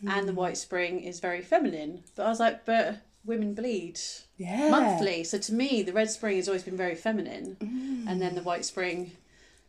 and 0.07 0.27
the 0.27 0.33
white 0.33 0.57
spring 0.57 1.01
is 1.01 1.19
very 1.19 1.41
feminine. 1.41 2.03
But 2.15 2.25
I 2.25 2.29
was 2.29 2.39
like, 2.39 2.65
but 2.65 2.97
women 3.23 3.53
bleed 3.53 3.99
Yeah. 4.37 4.69
monthly, 4.69 5.23
so 5.23 5.37
to 5.37 5.53
me, 5.53 5.83
the 5.83 5.93
red 5.93 6.09
spring 6.09 6.37
has 6.37 6.47
always 6.47 6.63
been 6.63 6.77
very 6.77 6.95
feminine, 6.95 7.57
and 8.07 8.21
then 8.21 8.35
the 8.35 8.41
white 8.43 8.65
spring. 8.65 9.11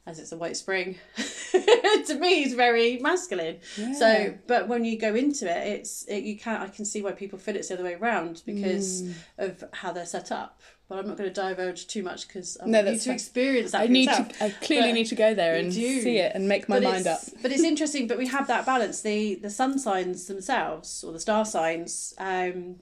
As 0.05 0.19
it's 0.19 0.33
a 0.33 0.37
white 0.37 0.57
spring, 0.57 0.97
to 1.53 2.19
me, 2.19 2.43
is 2.43 2.55
very 2.55 2.99
masculine. 2.99 3.59
Yeah. 3.77 3.93
So, 3.93 4.35
but 4.49 4.67
when 4.67 4.85
you 4.85 4.99
go 4.99 5.15
into 5.15 5.49
it, 5.49 5.65
it's 5.69 6.05
it, 6.07 6.25
you 6.25 6.37
can't. 6.37 6.61
I 6.61 6.67
can 6.69 6.85
see 6.85 7.03
why 7.03 7.13
people 7.13 7.39
feel 7.39 7.55
it's 7.55 7.69
the 7.69 7.75
other 7.75 7.85
way 7.85 7.95
around 7.95 8.43
because 8.45 9.03
Mm. 9.03 9.15
of 9.39 9.65
how 9.73 9.93
they're 9.93 10.05
set 10.07 10.33
up. 10.33 10.61
But 10.93 10.99
I'm 10.99 11.09
not 11.09 11.17
going 11.17 11.33
to 11.33 11.41
divulge 11.41 11.87
too 11.87 12.03
much 12.03 12.29
because 12.29 12.59
I 12.63 12.67
No, 12.67 12.83
that's 12.83 13.05
to 13.05 13.09
fine. 13.09 13.15
experience 13.15 13.71
that. 13.73 13.81
I 13.81 13.87
need 13.87 14.11
yourself. 14.11 14.29
to. 14.37 14.45
I 14.45 14.51
clearly 14.51 14.89
But- 14.89 14.95
need 14.95 15.07
to 15.07 15.15
go 15.15 15.33
there 15.33 15.55
and 15.57 15.73
see 15.73 16.19
it 16.19 16.33
and 16.35 16.47
make 16.47 16.69
my 16.69 16.81
but 16.81 16.83
mind 16.91 17.07
up. 17.07 17.21
But 17.41 17.51
it's 17.51 17.63
interesting. 17.73 18.07
But 18.07 18.19
we 18.19 18.27
have 18.27 18.47
that 18.49 18.67
balance. 18.67 19.01
The 19.01 19.37
the 19.37 19.49
sun 19.49 19.79
signs 19.79 20.27
themselves, 20.27 21.03
or 21.03 21.13
the 21.15 21.19
star 21.19 21.47
signs, 21.47 22.13
um, 22.19 22.81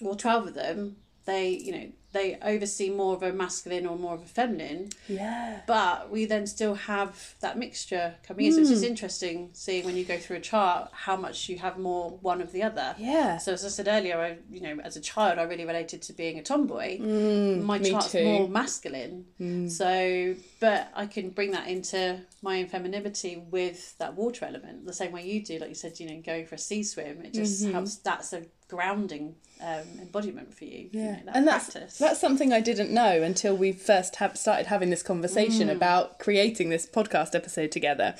or 0.00 0.16
twelve 0.16 0.46
of 0.46 0.54
them. 0.54 0.96
They 1.26 1.50
you 1.50 1.72
know 1.72 1.88
they 2.14 2.38
oversee 2.40 2.88
more 2.88 3.12
of 3.14 3.22
a 3.22 3.32
masculine 3.32 3.84
or 3.86 3.96
more 3.98 4.14
of 4.14 4.22
a 4.22 4.26
feminine. 4.40 4.88
Yeah. 5.08 5.60
But 5.66 6.10
we 6.10 6.24
then 6.24 6.46
still 6.46 6.74
have 6.74 7.34
that 7.40 7.58
mixture 7.58 8.14
coming 8.26 8.46
in. 8.46 8.52
So 8.52 8.60
it's 8.60 8.68
Hmm. 8.70 8.74
just 8.76 8.84
interesting 8.84 9.50
seeing 9.52 9.84
when 9.84 9.96
you 9.98 10.04
go 10.04 10.16
through 10.18 10.36
a 10.38 10.40
chart 10.40 10.90
how 10.92 11.16
much 11.16 11.48
you 11.50 11.58
have 11.58 11.76
more 11.78 12.10
one 12.22 12.40
of 12.40 12.50
the 12.52 12.62
other. 12.62 12.94
Yeah. 12.98 13.36
So 13.36 13.52
as 13.52 13.64
I 13.64 13.68
said 13.68 13.88
earlier, 13.88 14.18
I 14.18 14.38
you 14.50 14.60
know 14.62 14.80
as 14.82 14.96
a 14.96 15.00
child 15.00 15.38
I 15.38 15.42
really 15.42 15.66
related 15.66 16.00
to 16.02 16.12
being 16.14 16.38
a 16.38 16.42
tomboy. 16.42 16.98
My 17.00 17.78
Mm, 17.78 17.82
me 17.82 17.90
chart's 17.90 18.12
too. 18.12 18.18
Mm. 18.18 18.24
more 18.24 18.48
masculine. 18.48 19.26
So, 19.68 20.34
but 20.60 20.88
I 20.94 21.06
can 21.06 21.30
bring 21.30 21.50
that 21.52 21.68
into 21.68 22.20
my 22.42 22.60
own 22.60 22.68
femininity 22.68 23.42
with 23.50 23.96
that 23.98 24.14
water 24.14 24.44
element, 24.44 24.86
the 24.86 24.92
same 24.92 25.12
way 25.12 25.26
you 25.26 25.42
do. 25.44 25.58
Like 25.58 25.68
you 25.70 25.74
said, 25.74 25.98
you 26.00 26.06
know, 26.08 26.20
going 26.24 26.46
for 26.46 26.54
a 26.54 26.58
sea 26.58 26.82
swim, 26.82 27.22
it 27.24 27.34
just 27.34 27.62
Mm-hmm. 27.64 27.72
helps. 27.74 27.96
That's 27.96 28.32
a 28.32 28.42
grounding 28.68 29.36
um, 29.62 29.84
embodiment 30.00 30.52
for 30.54 30.64
you. 30.64 30.88
you 30.92 31.00
Yeah, 31.00 31.10
know, 31.16 31.22
that 31.26 31.36
and 31.36 31.46
that's 31.48 31.70
practice. 31.70 31.98
that's 31.98 32.20
something 32.20 32.52
I 32.52 32.60
didn't 32.60 32.90
know 32.90 33.22
until 33.22 33.56
we 33.56 33.72
first 33.72 34.16
have 34.16 34.36
started 34.36 34.66
having 34.66 34.90
this 34.90 35.02
conversation 35.02 35.68
Mm. 35.68 35.72
about 35.76 36.18
creating 36.18 36.70
this 36.70 36.86
podcast 36.86 37.34
episode 37.34 37.70
together, 37.72 38.14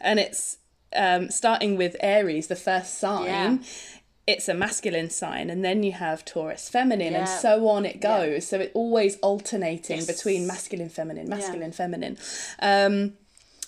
and 0.00 0.18
it's 0.18 0.58
um, 0.96 1.30
starting 1.30 1.76
with 1.76 1.94
Aries, 2.00 2.48
the 2.48 2.56
first 2.56 2.98
sign. 2.98 3.24
Yeah. 3.26 3.58
It's 4.26 4.48
a 4.48 4.54
masculine 4.54 5.10
sign, 5.10 5.50
and 5.50 5.64
then 5.64 5.82
you 5.82 5.92
have 5.92 6.24
Taurus, 6.24 6.68
feminine, 6.68 7.14
and 7.16 7.28
so 7.28 7.66
on 7.68 7.84
it 7.86 8.00
goes. 8.00 8.46
So 8.46 8.60
it 8.60 8.70
always 8.74 9.16
alternating 9.20 9.96
Yes. 9.98 10.06
between 10.06 10.46
masculine, 10.46 10.88
feminine, 10.88 11.28
masculine, 11.28 11.72
feminine. 11.72 12.16
Um, 12.60 13.14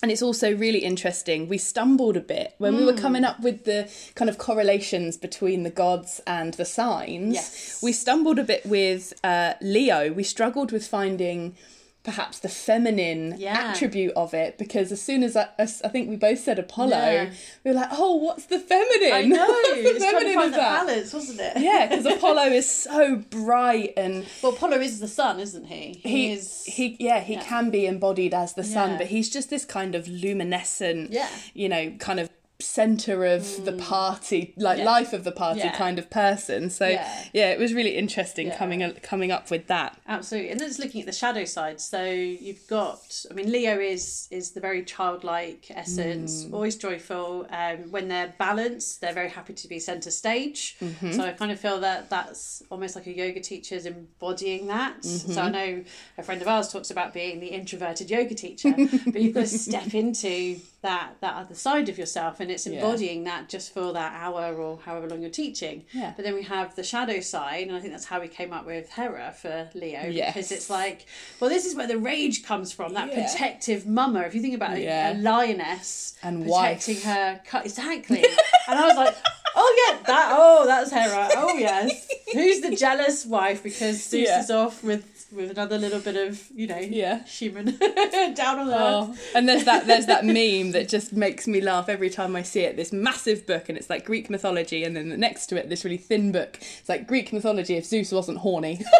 and 0.03 0.11
it's 0.11 0.21
also 0.21 0.53
really 0.53 0.79
interesting. 0.79 1.47
We 1.47 1.57
stumbled 1.57 2.17
a 2.17 2.19
bit 2.19 2.55
when 2.57 2.73
Mm. 2.73 2.77
we 2.79 2.85
were 2.85 2.93
coming 3.05 3.23
up 3.23 3.39
with 3.39 3.63
the 3.63 3.89
kind 4.15 4.29
of 4.29 4.37
correlations 4.37 5.15
between 5.15 5.63
the 5.63 5.69
gods 5.69 6.19
and 6.27 6.53
the 6.55 6.65
signs. 6.65 7.33
Yes. 7.35 7.79
We 7.81 7.93
stumbled 7.93 8.37
a 8.37 8.43
bit 8.43 8.65
with 8.65 9.13
uh, 9.23 9.53
Leo. 9.61 10.11
We 10.11 10.23
struggled 10.23 10.73
with 10.73 10.85
finding 10.85 11.55
perhaps 12.03 12.39
the 12.39 12.49
feminine 12.49 13.35
Yeah. 13.37 13.71
attribute 13.71 14.11
of 14.15 14.33
it 14.33 14.57
because 14.57 14.91
as 14.91 15.01
soon 15.01 15.23
as 15.23 15.37
I, 15.37 15.47
as 15.57 15.81
I 15.83 15.87
think 15.87 16.09
we 16.09 16.17
both 16.17 16.39
said 16.39 16.59
Apollo, 16.59 16.89
Yeah. 16.97 17.29
we 17.63 17.71
were 17.71 17.75
like, 17.75 17.89
oh, 17.93 18.15
what's 18.15 18.45
the 18.47 18.59
feminine? 18.59 19.13
I 19.13 19.21
know. 19.37 19.47
The 19.47 19.89
it's 19.89 19.99
trying 19.99 20.11
feminine 20.15 20.33
find 20.35 20.47
of 20.47 20.51
that 20.55 20.57
that? 20.57 20.85
balance, 20.87 21.13
wasn't 21.13 21.39
it? 21.39 21.53
Yeah, 21.61 21.87
because 21.87 22.05
Apollo 22.17 22.43
is 22.47 22.69
so 22.69 23.15
bright 23.29 23.93
and 23.95 24.25
Well, 24.41 24.51
Apollo 24.53 24.79
is 24.81 24.99
the 24.99 25.07
sun, 25.07 25.39
isn't 25.39 25.65
he? 25.67 26.01
he 26.03 26.33
is. 26.33 26.65
he 26.65 26.97
yeah 26.99 27.21
he 27.21 27.33
yeah. 27.35 27.43
can 27.43 27.69
be 27.69 27.85
embodied 27.85 28.33
as 28.33 28.53
the 28.53 28.63
sun 28.63 28.97
but 28.97 29.07
he's 29.07 29.29
just 29.29 29.49
this 29.49 29.63
kind 29.63 29.95
of 29.95 30.07
luminescent 30.07 31.11
Yeah. 31.11 31.29
you 31.53 31.69
know 31.69 31.91
kind 31.99 32.19
of 32.19 32.29
center 32.63 33.25
of 33.25 33.65
the 33.65 33.73
party 33.73 34.53
like 34.57 34.77
Mm. 34.77 34.79
Yeah. 34.79 34.85
life 34.85 35.13
of 35.13 35.23
the 35.23 35.31
party 35.31 35.59
Yeah. 35.59 35.75
kind 35.75 35.99
of 35.99 36.09
person 36.09 36.69
so 36.69 36.87
Yeah. 36.87 37.23
yeah, 37.33 37.49
it 37.51 37.59
was 37.59 37.73
really 37.73 37.95
interesting 37.97 38.49
coming 38.51 38.81
coming 39.01 39.31
up 39.31 39.49
with 39.51 39.67
that 39.67 39.99
Absolutely, 40.07 40.49
and 40.51 40.59
then 40.59 40.67
it's 40.69 40.79
looking 40.79 41.01
at 41.01 41.07
the 41.07 41.11
shadow 41.13 41.45
side. 41.45 41.79
So 41.81 42.03
you've 42.03 42.65
got, 42.67 43.25
I 43.29 43.33
mean, 43.33 43.51
Leo 43.51 43.79
is 43.79 44.27
is 44.31 44.51
the 44.51 44.59
very 44.59 44.83
childlike 44.83 45.65
essence, 45.69 46.45
Mm. 46.45 46.53
always 46.53 46.75
joyful. 46.75 47.47
Um, 47.49 47.77
when 47.91 48.07
they're 48.07 48.33
balanced, 48.37 49.01
they're 49.01 49.13
very 49.13 49.29
happy 49.29 49.53
to 49.53 49.67
be 49.67 49.79
centre 49.79 50.11
stage. 50.11 50.75
Mm-hmm. 50.81 51.11
So 51.13 51.23
I 51.23 51.31
kind 51.31 51.51
of 51.51 51.59
feel 51.59 51.79
that 51.81 52.09
that's 52.09 52.63
almost 52.69 52.95
like 52.95 53.07
a 53.07 53.15
yoga 53.15 53.39
teacher's 53.39 53.85
embodying 53.85 54.67
that. 54.67 55.03
So 55.03 55.41
I 55.41 55.45
Mm-hmm. 55.45 55.51
know 55.51 55.83
a 56.17 56.23
friend 56.23 56.41
of 56.41 56.47
ours 56.47 56.71
talks 56.71 56.91
about 56.91 57.13
being 57.13 57.39
the 57.39 57.47
introverted 57.47 58.09
yoga 58.09 58.35
teacher, 58.35 58.73
but 59.13 59.21
you've 59.21 59.33
got 59.33 59.41
to 59.47 59.57
step 59.69 59.93
into 59.93 60.59
that 60.83 61.15
that 61.21 61.33
other 61.35 61.55
side 61.55 61.89
of 61.89 61.97
yourself, 61.97 62.39
and 62.39 62.51
it's 62.51 62.67
Yeah. 62.67 62.73
embodying 62.75 63.23
that 63.23 63.49
just 63.49 63.73
for 63.73 63.91
that 63.93 64.13
hour 64.21 64.53
or 64.53 64.79
however 64.85 65.07
long 65.09 65.21
you're 65.21 65.29
teaching. 65.31 65.85
Yeah. 65.91 66.13
But 66.15 66.23
then 66.25 66.35
we 66.35 66.43
have 66.43 66.75
the 66.75 66.83
shadow 66.83 67.19
side, 67.21 67.67
and 67.67 67.75
I 67.75 67.79
think 67.79 67.91
that's 67.93 68.05
how 68.05 68.19
we 68.21 68.27
came 68.27 68.53
up 68.53 68.65
with 68.65 68.89
Hera 68.91 69.33
for 69.41 69.69
Leo 69.73 70.03
Yes. 70.07 70.33
because 70.33 70.51
it's 70.51 70.69
like, 70.69 71.05
well, 71.39 71.49
this 71.49 71.65
is 71.65 71.73
where 71.75 71.87
the 71.87 71.97
rage 71.97 72.43
comes 72.45 72.71
from. 72.71 72.93
That 72.93 73.09
Yeah. 73.11 73.25
protective 73.25 73.85
mama. 73.87 74.21
If 74.21 74.35
you 74.35 74.41
think 74.41 74.55
about 74.55 74.79
Yeah. 74.79 75.13
a, 75.13 75.15
lioness 75.17 76.13
And 76.21 76.43
protecting 76.45 76.95
wife. 76.95 77.03
her, 77.03 77.41
cut 77.45 77.65
exactly. 77.65 78.23
and 78.67 78.79
I 78.79 78.87
was 78.87 78.95
like, 78.97 79.15
oh 79.55 79.87
yeah, 79.89 80.03
that. 80.05 80.29
Oh, 80.37 80.65
that's 80.65 80.91
Hera. 80.91 81.29
Oh 81.35 81.55
yes. 81.57 82.07
Who's 82.33 82.61
the 82.61 82.75
jealous 82.75 83.25
wife 83.25 83.63
because 83.63 84.03
Zeus 84.03 84.27
Yeah. 84.27 84.39
is 84.41 84.49
off 84.51 84.83
with 84.83 85.12
with 85.33 85.51
another 85.51 85.77
little 85.77 85.99
bit 85.99 86.15
of 86.15 86.47
you 86.53 86.67
know 86.67 86.77
Yeah. 86.77 87.23
human 87.23 87.65
down 88.35 88.59
on 88.59 88.69
oh, 88.69 88.71
earth. 89.11 89.31
Oh, 89.33 89.37
and 89.37 89.47
there's 89.49 89.65
that 89.65 89.87
there's 89.87 90.05
that 90.07 90.23
meme 90.37 90.71
that 90.73 90.87
just 90.89 91.13
makes 91.13 91.47
me 91.47 91.61
laugh 91.61 91.89
every 91.89 92.09
time 92.09 92.35
I 92.35 92.41
see 92.43 92.61
it. 92.61 92.75
This 92.75 92.91
massive 92.93 93.45
book, 93.45 93.69
and 93.69 93.77
it's 93.77 93.89
like 93.89 94.05
Greek 94.05 94.29
mythology, 94.29 94.83
and 94.83 94.95
then 94.95 95.19
next 95.19 95.47
to 95.47 95.57
it, 95.57 95.69
this 95.69 95.83
really 95.83 95.97
thin 95.97 96.31
book. 96.31 96.57
It's 96.79 96.89
like 96.89 97.07
Greek 97.07 97.33
mythology 97.33 97.75
if 97.75 97.85
Zeus 97.85 98.11
wasn't 98.11 98.39
horny. 98.39 98.81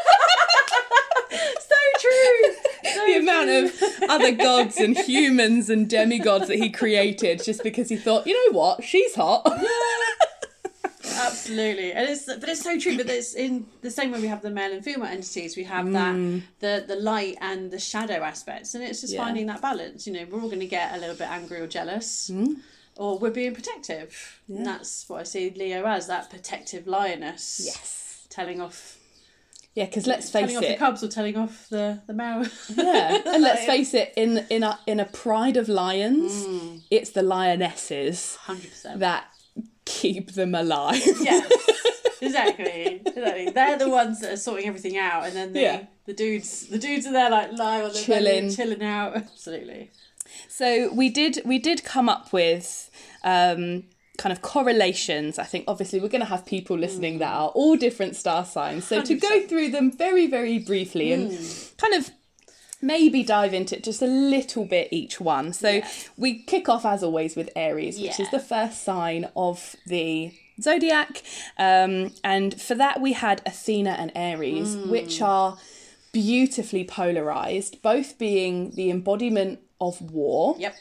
So 1.31 1.75
true. 1.99 2.53
So 2.93 3.05
the 3.07 3.17
amount 3.19 3.49
of 3.49 4.09
other 4.09 4.31
gods 4.33 4.77
and 4.77 4.95
humans 4.97 5.69
and 5.69 5.89
demigods 5.89 6.47
that 6.47 6.57
he 6.57 6.69
created 6.69 7.43
just 7.43 7.63
because 7.63 7.89
he 7.89 7.95
thought, 7.97 8.27
you 8.27 8.33
know 8.51 8.57
what, 8.57 8.83
she's 8.83 9.15
hot. 9.15 9.43
Absolutely, 11.25 11.91
and 11.93 12.09
it's 12.09 12.25
but 12.25 12.47
it's 12.49 12.61
so 12.61 12.79
true. 12.79 12.97
But 12.97 13.07
it's 13.09 13.33
in 13.33 13.65
the 13.81 13.91
same 13.91 14.11
way 14.11 14.21
we 14.21 14.27
have 14.27 14.41
the 14.41 14.49
male 14.49 14.71
and 14.71 14.83
female 14.83 15.07
entities. 15.07 15.55
We 15.57 15.63
have 15.65 15.91
that 15.91 16.15
mm. 16.15 16.41
the 16.59 16.83
the 16.87 16.95
light 16.95 17.37
and 17.41 17.71
the 17.71 17.79
shadow 17.79 18.21
aspects, 18.23 18.75
and 18.75 18.83
it's 18.83 19.01
just 19.01 19.13
Yeah. 19.13 19.23
finding 19.23 19.45
that 19.47 19.61
balance. 19.61 20.05
You 20.07 20.13
know, 20.13 20.25
we're 20.29 20.41
all 20.41 20.47
going 20.49 20.59
to 20.59 20.67
get 20.67 20.95
a 20.95 20.99
little 20.99 21.15
bit 21.15 21.29
angry 21.29 21.59
or 21.59 21.67
jealous, 21.67 22.29
mm. 22.31 22.55
or 22.95 23.17
we're 23.17 23.31
being 23.31 23.53
protective. 23.53 24.41
And 24.47 24.65
that's 24.65 25.07
what 25.09 25.21
I 25.21 25.23
see 25.23 25.49
Leo 25.51 25.85
as 25.85 26.07
that 26.07 26.29
protective 26.29 26.87
lioness. 26.87 27.61
Yes. 27.65 28.27
telling 28.29 28.61
off 28.61 28.97
Yeah, 29.75 29.85
because 29.85 30.05
let's 30.07 30.29
face 30.29 30.51
telling 30.51 30.57
off 30.57 30.63
the 30.63 30.77
cubs 30.77 31.03
or 31.03 31.07
telling 31.07 31.37
off 31.37 31.67
the 31.69 32.01
the 32.07 32.13
male. 32.13 32.45
Yeah, 32.75 33.21
and 33.33 33.41
let's 33.43 33.65
face 33.65 33.93
it. 33.93 34.13
In 34.15 34.45
in 34.49 34.63
a 34.63 34.79
in 34.85 34.99
a 34.99 35.05
pride 35.05 35.57
of 35.57 35.67
lions, 35.69 36.45
mm. 36.45 36.81
it's 36.91 37.11
the 37.11 37.23
lionesses 37.23 38.35
Hundred 38.35 38.69
percent. 38.69 38.99
that 38.99 39.25
keep 39.85 40.33
them 40.33 40.55
alive. 40.55 41.01
Yes, 41.21 41.51
exactly. 42.21 43.01
exactly. 43.05 43.49
They're 43.49 43.77
the 43.77 43.89
ones 43.89 44.21
that 44.21 44.33
are 44.33 44.37
sorting 44.37 44.67
everything 44.67 44.97
out, 44.97 45.25
and 45.25 45.35
then 45.35 45.53
the, 45.53 45.59
Yeah. 45.61 45.83
the 46.05 46.13
dudes, 46.13 46.67
the 46.67 46.77
dudes 46.77 47.05
are 47.05 47.13
there 47.13 47.29
like 47.29 47.51
lie 47.53 47.81
on 47.81 47.91
the 47.93 47.99
Chilling. 47.99 48.49
chilling 48.53 48.83
out. 48.83 49.15
Absolutely. 49.17 49.91
So 50.47 50.91
we 50.93 51.09
did 51.09 51.41
we 51.45 51.59
did 51.59 51.83
come 51.83 52.09
up 52.09 52.33
with 52.33 52.89
um, 53.23 53.83
kind 54.17 54.31
of 54.31 54.41
correlations. 54.41 55.37
I 55.37 55.43
think 55.43 55.65
obviously 55.67 55.99
we're 55.99 56.07
going 56.09 56.21
to 56.21 56.27
have 56.27 56.45
people 56.45 56.77
listening 56.77 57.19
that 57.19 57.33
are 57.33 57.49
all 57.49 57.75
different 57.75 58.15
star 58.15 58.45
signs. 58.45 58.85
So 58.85 59.01
to 59.01 59.15
go 59.15 59.41
through 59.47 59.69
them 59.71 59.91
very 59.91 60.27
very 60.27 60.59
briefly 60.59 61.11
and 61.11 61.29
kind 61.77 61.93
of 61.93 62.09
maybe 62.83 63.23
dive 63.23 63.53
into 63.53 63.77
it 63.77 63.83
just 63.83 64.01
a 64.01 64.07
little 64.07 64.65
bit 64.65 64.89
each 64.91 65.19
one. 65.21 65.53
So 65.53 65.69
Yeah. 65.69 65.87
we 66.17 66.39
kick 66.43 66.67
off 66.69 66.85
as 66.85 67.01
always 67.03 67.35
with 67.35 67.49
Aries, 67.55 67.97
which 67.99 68.19
is 68.19 68.29
the 68.29 68.39
first 68.39 68.83
sign 68.83 69.29
of 69.35 69.75
the 69.87 70.31
zodiac. 70.61 71.23
Um, 71.57 72.13
and 72.23 72.61
for 72.61 72.75
that 72.75 73.01
we 73.01 73.13
had 73.13 73.41
Athena 73.45 73.91
and 73.97 74.11
Ares, 74.15 74.75
which 74.75 75.21
are 75.21 75.57
beautifully 76.11 76.83
polarized, 76.83 77.81
both 77.81 78.17
being 78.17 78.71
the 78.71 78.89
embodiment 78.91 79.59
of 79.81 79.99
war 80.01 80.55
Yep. 80.59 80.75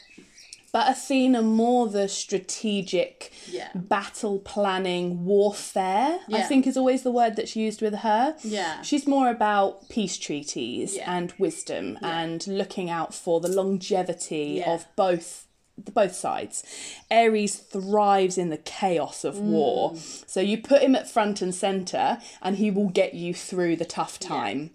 But 0.73 0.89
Athena 0.89 1.43
more 1.43 1.87
the 1.87 2.07
strategic 2.09 3.31
Yeah. 3.49 3.69
battle 3.75 4.39
planning 4.39 5.23
warfare. 5.23 6.19
I 6.33 6.41
think 6.41 6.65
is 6.67 6.75
always 6.75 7.03
the 7.03 7.11
word 7.11 7.35
that's 7.35 7.55
used 7.55 7.81
with 7.81 7.93
her. 7.99 8.35
Yeah. 8.43 8.81
She's 8.81 9.05
more 9.07 9.29
about 9.29 9.87
peace 9.87 10.17
treaties 10.17 10.95
Yeah. 10.95 11.15
and 11.15 11.31
wisdom 11.37 11.99
and 12.01 12.45
looking 12.47 12.89
out 12.89 13.13
for 13.13 13.39
the 13.39 13.47
longevity 13.49 14.55
Yeah. 14.57 14.73
of 14.73 14.87
both 14.97 15.45
the 15.77 15.91
both 15.91 16.13
sides. 16.15 16.63
Ares 17.09 17.55
thrives 17.55 18.37
in 18.37 18.49
the 18.49 18.57
chaos 18.57 19.23
of 19.23 19.39
war. 19.39 19.93
Mm. 19.93 20.23
So 20.29 20.39
you 20.39 20.59
put 20.59 20.83
him 20.83 20.95
at 20.95 21.09
front 21.09 21.41
and 21.41 21.53
center 21.53 22.19
and 22.43 22.57
he 22.57 22.69
will 22.69 22.89
get 22.89 23.13
you 23.15 23.33
through 23.33 23.77
the 23.77 23.85
tough 23.85 24.19
time. 24.19 24.69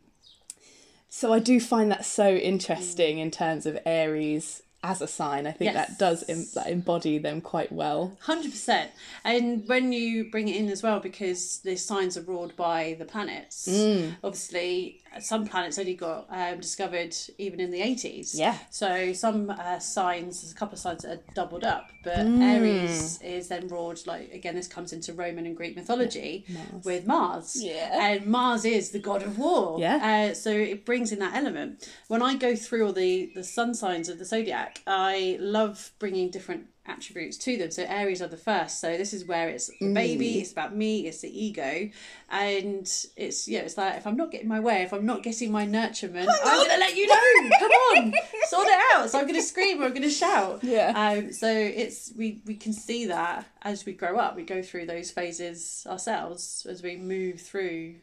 So 1.08 1.32
I 1.32 1.38
do 1.38 1.60
find 1.60 1.90
that 1.92 2.04
so 2.04 2.34
interesting 2.34 3.18
in 3.18 3.30
terms 3.30 3.64
of 3.64 3.78
Aries 3.86 4.62
as 4.82 5.00
a 5.02 5.06
sign. 5.08 5.46
I 5.46 5.52
think 5.52 5.72
Yes. 5.72 5.88
that 5.88 5.98
does 5.98 6.24
em- 6.28 6.46
that 6.54 6.68
embody 6.68 7.18
them 7.18 7.40
quite 7.40 7.72
well. 7.72 8.16
Hundred 8.20 8.52
percent, 8.52 8.90
and 9.24 9.66
when 9.66 9.92
you 9.92 10.30
bring 10.30 10.48
it 10.48 10.56
in 10.56 10.68
as 10.68 10.82
well, 10.82 11.00
because 11.00 11.58
the 11.64 11.76
signs 11.76 12.16
are 12.16 12.22
ruled 12.22 12.54
by 12.56 12.94
the 12.98 13.04
planets. 13.04 13.66
Mm. 13.68 14.16
Obviously, 14.22 15.00
some 15.20 15.46
planets 15.46 15.78
only 15.78 15.94
got 15.94 16.26
um, 16.30 16.60
discovered 16.60 17.14
even 17.38 17.60
in 17.60 17.70
the 17.70 17.80
eighties. 17.80 18.38
Yeah. 18.38 18.56
So 18.70 19.12
some 19.12 19.50
uh, 19.50 19.78
signs, 19.78 20.42
there's 20.42 20.52
a 20.52 20.54
couple 20.54 20.74
of 20.74 20.78
signs 20.80 21.02
that 21.02 21.12
are 21.18 21.22
doubled 21.34 21.64
up, 21.64 21.90
but 22.04 22.18
Mm. 22.18 22.42
Aries 22.42 23.20
is 23.22 23.48
then 23.48 23.68
ruled 23.68 24.06
like 24.06 24.32
again. 24.32 24.54
This 24.54 24.68
comes 24.68 24.92
into 24.92 25.12
Roman 25.12 25.46
and 25.46 25.56
Greek 25.56 25.76
mythology 25.76 26.44
with 26.84 27.06
Mars. 27.06 27.56
Yeah. 27.62 27.90
and 28.10 28.26
Mars 28.26 28.64
is 28.64 28.90
the 28.90 28.98
god 28.98 29.22
of 29.22 29.38
war. 29.38 29.78
Yeah. 29.80 30.28
Uh, 30.30 30.34
so 30.34 30.50
it 30.50 30.84
brings 30.84 31.12
in 31.12 31.18
that 31.20 31.34
element. 31.34 31.88
When 32.08 32.22
I 32.22 32.34
go 32.36 32.54
through 32.56 32.86
all 32.86 32.92
the 32.92 33.30
the 33.34 33.44
sun 33.44 33.74
signs 33.74 34.08
of 34.08 34.18
the 34.18 34.24
zodiac, 34.24 34.82
I 34.86 35.36
love 35.40 35.92
bringing 35.98 36.30
different 36.30 36.66
attributes 36.88 37.36
to 37.38 37.56
them. 37.56 37.70
So 37.70 37.84
Aries 37.84 38.22
are 38.22 38.28
the 38.28 38.36
first. 38.36 38.80
So 38.80 38.96
this 38.96 39.12
is 39.12 39.24
where 39.24 39.48
it's 39.48 39.70
the 39.80 39.92
baby, 39.92 40.40
it's 40.40 40.52
about 40.52 40.74
me, 40.74 41.06
it's 41.06 41.20
the 41.20 41.46
ego, 41.46 41.90
and 42.30 42.90
it's 43.16 43.48
yeah, 43.48 43.60
it's 43.60 43.76
like 43.76 43.96
if 43.96 44.06
I'm 44.06 44.16
not 44.16 44.30
getting 44.30 44.48
my 44.48 44.60
way, 44.60 44.82
if 44.82 44.92
I'm 44.92 45.06
not 45.06 45.22
getting 45.22 45.52
my 45.52 45.66
nurturement, 45.66 46.28
I'm 46.44 46.66
gonna 46.66 46.80
let 46.80 46.96
you 46.96 47.06
know. 47.06 47.56
Come 47.58 47.70
on, 47.70 48.14
sort 48.46 48.66
it 48.68 48.80
out. 48.94 49.10
So 49.10 49.18
I'm 49.18 49.26
gonna 49.26 49.42
scream 49.42 49.82
or 49.82 49.86
I'm 49.86 49.94
gonna 49.94 50.10
shout. 50.10 50.64
Yeah. 50.64 50.92
Um. 50.94 51.32
So 51.32 51.48
it's 51.48 52.12
we 52.16 52.42
we 52.46 52.54
can 52.54 52.72
see 52.72 53.06
that 53.06 53.46
as 53.62 53.84
we 53.84 53.92
grow 53.92 54.18
up, 54.18 54.36
we 54.36 54.44
go 54.44 54.62
through 54.62 54.86
those 54.86 55.10
phases 55.10 55.86
ourselves 55.88 56.66
as 56.68 56.82
we 56.82 56.96
move 56.96 57.40
through 57.40 57.96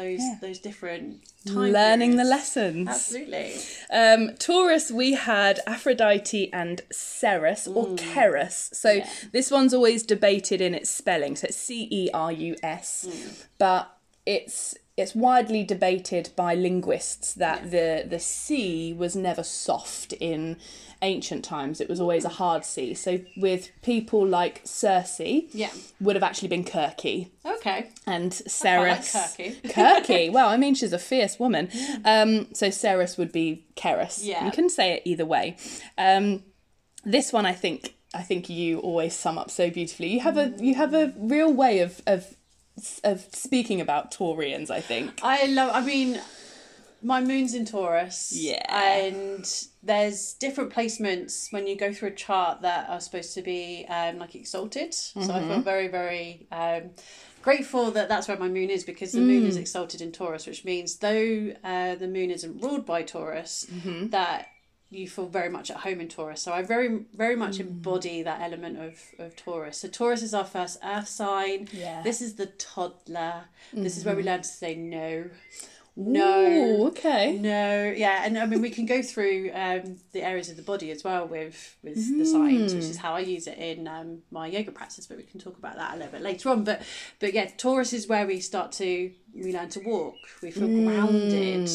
those 0.00 0.40
those 0.40 0.58
different 0.58 1.22
time 1.46 1.72
Learning 1.72 2.16
the 2.16 2.24
lessons. 2.24 2.88
Absolutely. 2.88 3.54
Um, 3.90 4.36
Taurus, 4.38 4.90
we 4.90 5.14
had 5.14 5.60
Aphrodite 5.66 6.52
and 6.52 6.82
Ceres 6.90 7.66
or 7.68 7.86
Keras. 7.96 8.74
So 8.74 9.00
this 9.32 9.50
one's 9.50 9.72
always 9.72 10.02
debated 10.02 10.60
in 10.60 10.74
its 10.74 10.90
spelling. 10.90 11.36
So 11.36 11.46
it's 11.48 11.56
C 11.56 11.88
E 11.90 12.10
R 12.12 12.32
U 12.32 12.56
S, 12.62 13.08
but 13.58 13.96
it's 14.26 14.76
it's 15.00 15.14
widely 15.14 15.62
debated 15.64 16.30
by 16.36 16.54
linguists 16.54 17.34
that 17.34 17.70
the 17.70 18.04
the 18.08 18.18
C 18.20 18.92
was 18.92 19.16
never 19.16 19.42
soft 19.42 20.12
in 20.14 20.56
ancient 21.02 21.42
times. 21.44 21.80
It 21.80 21.88
was 21.88 21.98
always 22.00 22.24
a 22.26 22.28
hard 22.28 22.64
C. 22.64 22.92
So 22.94 23.20
with 23.36 23.70
people 23.82 24.26
like 24.26 24.60
Circe, 24.64 25.20
Yeah. 25.52 25.70
would 26.00 26.14
have 26.14 26.22
actually 26.22 26.48
been 26.48 26.64
Kirky 26.64 27.30
Okay. 27.44 27.88
and 28.06 28.32
like 28.32 28.50
Ceres. 28.50 29.12
Kirky. 29.12 29.62
Kirky. 29.76 30.30
Well, 30.32 30.48
I 30.48 30.56
mean, 30.58 30.74
she's 30.74 30.92
a 30.92 30.98
fierce 30.98 31.38
woman. 31.38 31.70
Um, 32.04 32.52
so 32.54 32.68
Ceres 32.70 33.16
would 33.16 33.32
be 33.32 33.64
Keras. 33.76 34.20
Yeah. 34.22 34.44
You 34.44 34.50
can 34.52 34.68
say 34.68 34.92
it 34.92 35.02
either 35.06 35.24
way. 35.24 35.56
Um, 35.96 36.42
this 37.02 37.32
one, 37.32 37.46
I 37.46 37.52
think, 37.54 37.94
I 38.12 38.20
think 38.22 38.50
you 38.50 38.78
always 38.80 39.14
sum 39.14 39.38
up 39.38 39.50
so 39.50 39.70
beautifully. 39.70 40.08
You 40.08 40.20
have 40.20 40.36
a 40.36 40.52
you 40.58 40.74
have 40.74 40.92
a 40.92 41.14
real 41.16 41.50
way 41.52 41.78
of 41.80 42.02
of 42.06 42.36
of 43.04 43.26
speaking 43.32 43.80
about 43.80 44.10
Taurians. 44.12 44.70
I 44.70 44.80
think. 44.80 45.20
I 45.22 45.46
love. 45.46 45.70
I 45.74 45.80
mean, 45.84 46.20
my 47.02 47.20
moon's 47.20 47.54
in 47.54 47.64
Taurus. 47.64 48.32
Yeah. 48.34 48.60
And 48.68 49.46
there's 49.82 50.34
different 50.34 50.72
placements 50.72 51.50
when 51.52 51.66
you 51.66 51.76
go 51.76 51.92
through 51.92 52.08
a 52.08 52.14
chart 52.14 52.62
that 52.62 52.88
are 52.90 53.00
supposed 53.00 53.34
to 53.34 53.42
be 53.42 53.86
um, 53.88 54.18
like 54.18 54.34
exalted. 54.34 54.92
So 54.94 55.20
I 55.20 55.24
Mm-hmm. 55.24 55.48
feel 55.48 55.60
very, 55.62 55.88
very 55.88 56.46
um, 56.52 56.90
grateful 57.42 57.90
that 57.92 58.08
that's 58.10 58.28
where 58.28 58.38
my 58.38 58.48
moon 58.48 58.68
is 58.68 58.84
because 58.84 59.12
the 59.12 59.20
moon 59.22 59.44
is 59.46 59.56
Mm. 59.56 59.60
exalted 59.60 60.02
in 60.02 60.12
Taurus, 60.12 60.46
which 60.46 60.64
means 60.66 60.96
though 60.96 61.52
uh, 61.64 61.94
the 61.94 62.06
moon 62.08 62.30
isn't 62.30 62.62
ruled 62.62 62.84
by 62.84 63.02
Taurus, 63.02 63.66
Mm-hmm. 63.72 64.08
that 64.08 64.48
you 64.90 65.08
feel 65.08 65.26
very 65.26 65.48
much 65.48 65.70
at 65.70 65.78
home 65.78 66.00
in 66.00 66.08
Taurus. 66.08 66.42
So 66.42 66.52
I 66.52 66.62
very, 66.62 67.04
very 67.14 67.36
much 67.36 67.56
Mm. 67.58 67.60
embody 67.60 68.22
that 68.24 68.40
element 68.40 68.76
of, 68.78 68.94
of 69.24 69.36
Taurus. 69.36 69.78
So 69.78 69.88
Taurus 69.88 70.22
is 70.22 70.34
our 70.34 70.44
first 70.44 70.78
earth 70.84 71.08
sign. 71.08 71.68
Yeah. 71.72 72.02
This 72.02 72.20
is 72.20 72.34
the 72.34 72.46
toddler. 72.46 73.44
This 73.72 73.96
is 73.96 74.04
where 74.04 74.16
we 74.16 74.22
learn 74.24 74.42
to 74.42 74.48
say 74.48 74.74
no. 74.74 75.30
Ooh, 75.98 76.02
No. 76.02 76.86
okay. 76.88 77.36
No, 77.36 77.92
yeah, 77.96 78.22
and 78.24 78.38
I 78.38 78.46
mean 78.46 78.62
we 78.62 78.70
can 78.70 78.86
go 78.86 79.02
through 79.02 79.50
um, 79.52 79.96
the 80.12 80.22
areas 80.22 80.48
of 80.48 80.56
the 80.56 80.62
body 80.62 80.90
as 80.92 81.02
well 81.04 81.26
with 81.26 81.76
with 81.82 81.96
the 82.18 82.24
signs, 82.24 82.74
which 82.74 82.84
is 82.84 82.96
how 82.96 83.14
I 83.14 83.20
use 83.20 83.46
it 83.48 83.58
in 83.58 83.86
um, 83.88 84.22
my 84.30 84.46
yoga 84.46 84.70
practice. 84.70 85.06
But 85.06 85.16
we 85.18 85.24
can 85.24 85.40
talk 85.40 85.58
about 85.58 85.76
that 85.76 85.94
a 85.94 85.96
little 85.96 86.12
bit 86.12 86.22
later 86.22 86.48
on. 86.48 86.64
But 86.64 86.82
but 87.18 87.32
yeah, 87.34 87.50
Taurus 87.56 87.92
is 87.92 88.06
where 88.06 88.26
we 88.26 88.38
start 88.40 88.72
to 88.72 89.10
we 89.34 89.52
learn 89.52 89.68
to 89.70 89.80
walk. 89.80 90.16
We 90.42 90.50
feel 90.52 90.68
grounded. 90.68 91.68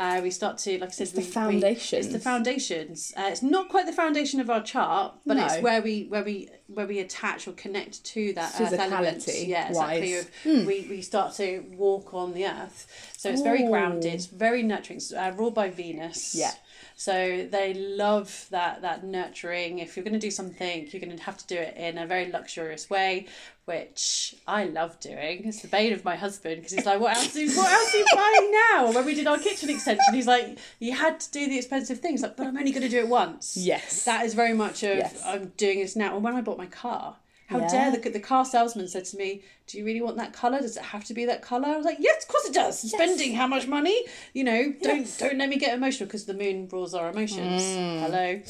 Uh, 0.00 0.18
we 0.22 0.30
start 0.30 0.56
to 0.56 0.78
like 0.78 0.88
I 0.88 0.92
said, 0.92 1.08
the 1.08 1.20
we, 1.20 1.56
we- 1.58 1.62
it's 1.66 2.06
the 2.08 2.18
foundations. 2.18 3.12
Uh, 3.14 3.24
it's 3.32 3.42
not 3.42 3.68
quite 3.68 3.84
the 3.84 3.92
foundation 3.92 4.40
of 4.40 4.48
our 4.48 4.62
chart, 4.62 5.14
but 5.26 5.36
No. 5.36 5.44
it's 5.44 5.58
where 5.60 5.82
we 5.82 6.04
where 6.04 6.24
we 6.24 6.48
where 6.68 6.86
we 6.86 7.00
attach 7.00 7.46
or 7.46 7.52
connect 7.52 8.02
to 8.04 8.32
that 8.32 8.58
earth 8.58 8.72
element. 8.72 9.28
Yeah, 9.28 9.68
exactly. 9.68 10.14
Of, 10.16 10.30
we 10.44 10.86
we 10.88 11.02
start 11.02 11.34
to 11.34 11.62
walk 11.76 12.14
on 12.14 12.32
the 12.32 12.46
earth. 12.46 12.86
So 13.18 13.28
it's 13.28 13.42
very 13.42 13.62
Ooh. 13.64 13.68
grounded, 13.68 14.26
very 14.34 14.62
nurturing. 14.62 15.02
Uh, 15.14 15.32
ruled 15.36 15.54
by 15.54 15.68
Venus. 15.68 16.34
Yeah. 16.34 16.52
So 17.00 17.48
they 17.50 17.72
love 17.72 18.46
that 18.50 18.82
that 18.82 19.04
nurturing. 19.04 19.78
If 19.78 19.96
you're 19.96 20.04
going 20.04 20.12
to 20.12 20.18
do 20.18 20.30
something, 20.30 20.86
you're 20.90 21.00
going 21.00 21.16
to 21.16 21.22
have 21.22 21.38
to 21.38 21.46
do 21.46 21.54
it 21.54 21.74
in 21.78 21.96
a 21.96 22.06
very 22.06 22.30
luxurious 22.30 22.90
way, 22.90 23.26
which 23.64 24.34
I 24.46 24.64
love 24.64 25.00
doing. 25.00 25.46
It's 25.46 25.62
the 25.62 25.68
bane 25.68 25.94
of 25.94 26.04
my 26.04 26.14
husband 26.16 26.56
because 26.56 26.72
he's 26.72 26.84
like, 26.84 27.00
"What 27.00 27.16
else? 27.16 27.34
Are, 27.34 27.56
what 27.56 27.72
else 27.72 27.94
are 27.94 27.96
you 27.96 28.06
buying 28.14 28.52
now?" 28.52 28.92
When 28.92 29.06
we 29.06 29.14
did 29.14 29.26
our 29.26 29.38
kitchen 29.38 29.70
extension, 29.70 30.12
he's 30.12 30.26
like, 30.26 30.58
"You 30.78 30.92
had 30.92 31.20
to 31.20 31.30
do 31.30 31.48
the 31.48 31.56
expensive 31.56 32.00
things." 32.00 32.20
Like, 32.20 32.36
but 32.36 32.46
I'm 32.46 32.58
only 32.58 32.70
going 32.70 32.82
to 32.82 32.88
do 32.90 32.98
it 32.98 33.08
once. 33.08 33.56
Yes. 33.56 34.04
That 34.04 34.26
is 34.26 34.34
very 34.34 34.52
much 34.52 34.82
of 34.82 34.98
Yes. 34.98 35.22
I'm 35.24 35.54
doing 35.56 35.78
this 35.78 35.96
now. 35.96 36.12
Or 36.12 36.20
when 36.20 36.36
I 36.36 36.42
bought 36.42 36.58
my 36.58 36.66
car. 36.66 37.16
How 37.50 37.58
Yeah. 37.58 37.66
dare 37.66 37.90
the, 37.90 38.10
the 38.10 38.20
car 38.20 38.44
salesman 38.44 38.86
said 38.86 39.06
to 39.06 39.16
me, 39.16 39.42
"Do 39.66 39.76
you 39.76 39.84
really 39.84 40.00
want 40.00 40.16
that 40.18 40.32
color? 40.32 40.60
Does 40.60 40.76
it 40.76 40.84
have 40.84 41.02
to 41.06 41.14
be 41.14 41.24
that 41.24 41.42
color?" 41.42 41.66
I 41.66 41.76
was 41.76 41.84
like, 41.84 41.96
"Yes, 41.98 42.22
of 42.22 42.28
course 42.28 42.46
it 42.46 42.54
does. 42.54 42.78
Spending 42.78 43.34
how 43.34 43.48
much 43.48 43.66
money? 43.66 44.04
You 44.32 44.44
know, 44.44 44.72
don't 44.80 45.00
Yes. 45.00 45.18
don't 45.18 45.36
let 45.36 45.48
me 45.48 45.56
get 45.56 45.74
emotional 45.74 46.06
because 46.06 46.26
the 46.26 46.34
moon 46.34 46.68
rules 46.70 46.94
our 46.94 47.10
emotions. 47.10 47.60
Hello, 47.98 48.40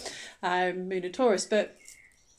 um, 0.43 0.87
moon 0.91 1.03
and 1.05 1.15
Taurus, 1.15 1.47
but 1.47 1.79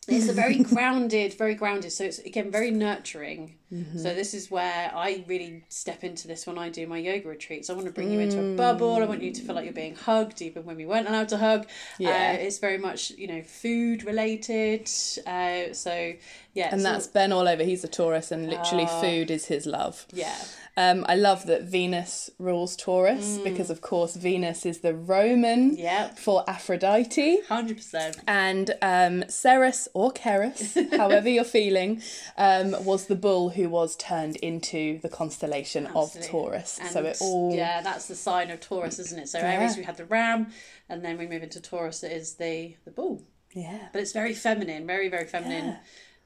it's 0.08 0.30
a 0.30 0.34
very 0.34 0.58
grounded, 0.72 1.34
very 1.34 1.56
grounded. 1.56 1.94
So 1.94 2.04
it's 2.04 2.20
again 2.20 2.52
very 2.52 2.70
nurturing. 2.70 3.56
So 3.96 4.14
this 4.14 4.34
is 4.34 4.52
where 4.52 4.92
I 4.94 5.24
really 5.28 5.64
step 5.70 6.04
into 6.04 6.28
this 6.28 6.46
when 6.46 6.58
I 6.58 6.68
do 6.70 6.86
my 6.88 6.98
yoga 6.98 7.30
retreats. 7.30 7.70
I 7.70 7.74
want 7.74 7.86
to 7.86 7.92
bring 7.94 8.12
you 8.12 8.20
into 8.20 8.38
a 8.44 8.56
bubble. 8.58 8.96
I 8.96 9.06
want 9.06 9.24
you 9.24 9.32
to 9.32 9.42
feel 9.42 9.56
like 9.56 9.64
you're 9.64 9.74
being 9.74 9.96
hugged, 9.96 10.42
even 10.42 10.66
when 10.66 10.76
we 10.76 10.86
weren't 10.86 11.08
allowed 11.08 11.30
to 11.30 11.38
hug. 11.38 11.68
Yeah. 11.98 12.36
Uh, 12.38 12.44
it's 12.44 12.60
very 12.60 12.78
much 12.78 13.12
you 13.12 13.28
know 13.28 13.42
food 13.44 14.04
related. 14.04 14.90
Uh, 15.26 15.74
so 15.74 16.14
yeah, 16.54 16.66
And 16.72 16.82
it's 16.82 16.86
all- 16.86 16.92
that's 16.94 17.08
Ben 17.08 17.32
all 17.32 17.48
over. 17.48 17.64
He's 17.64 17.84
a 17.84 17.88
Taurus, 17.88 18.32
and 18.32 18.50
literally 18.50 18.88
food 19.00 19.32
is 19.32 19.46
his 19.46 19.66
love. 19.66 20.06
yeah. 20.12 20.36
Um, 20.78 21.06
I 21.10 21.16
love 21.16 21.48
that 21.48 21.64
Venus 21.64 22.30
rules 22.40 22.78
Taurus 22.78 23.38
because, 23.44 23.70
of 23.70 23.82
course, 23.82 24.16
Venus 24.16 24.66
is 24.66 24.80
the 24.80 24.94
Roman 24.96 25.76
Yep. 25.76 26.18
for 26.18 26.46
Aphrodite. 26.50 27.42
Hundred 27.50 27.76
percent. 27.76 28.18
And 28.26 28.72
um, 28.82 29.26
Ceres 29.28 29.90
or 29.94 30.14
Keras, 30.14 30.74
however 30.98 31.28
you're 31.28 31.44
feeling, 31.44 32.02
um, 32.38 32.74
was 32.86 33.08
the 33.08 33.18
bull 33.18 33.50
who 33.50 33.61
was 33.68 33.96
turned 33.96 34.36
into 34.38 35.00
the 35.00 35.10
constellation 35.10 35.88
of 35.88 36.16
Taurus. 36.28 36.80
And 36.80 36.90
so 36.90 37.04
it 37.04 37.18
all 37.22 37.54
yeah, 37.56 37.82
that's 37.82 38.08
the 38.08 38.16
sign 38.16 38.50
of 38.52 38.60
Taurus, 38.60 39.00
isn't 39.00 39.20
it? 39.20 39.30
So 39.30 39.40
Yeah. 39.40 39.54
Aries, 39.54 39.78
we 39.78 39.84
had 39.84 39.98
the 39.98 40.06
ram, 40.06 40.52
and 40.90 41.04
then 41.04 41.18
we 41.18 41.28
move 41.28 41.44
into 41.44 41.62
Taurus. 41.62 42.04
It 42.04 42.12
is 42.12 42.36
the 42.36 42.76
the 42.86 42.92
bull, 42.92 43.24
yeah. 43.54 43.90
but 43.94 44.02
it's 44.02 44.12
very 44.12 44.34
feminine, 44.34 44.86
very 44.86 45.10
very 45.10 45.26
feminine. 45.26 45.78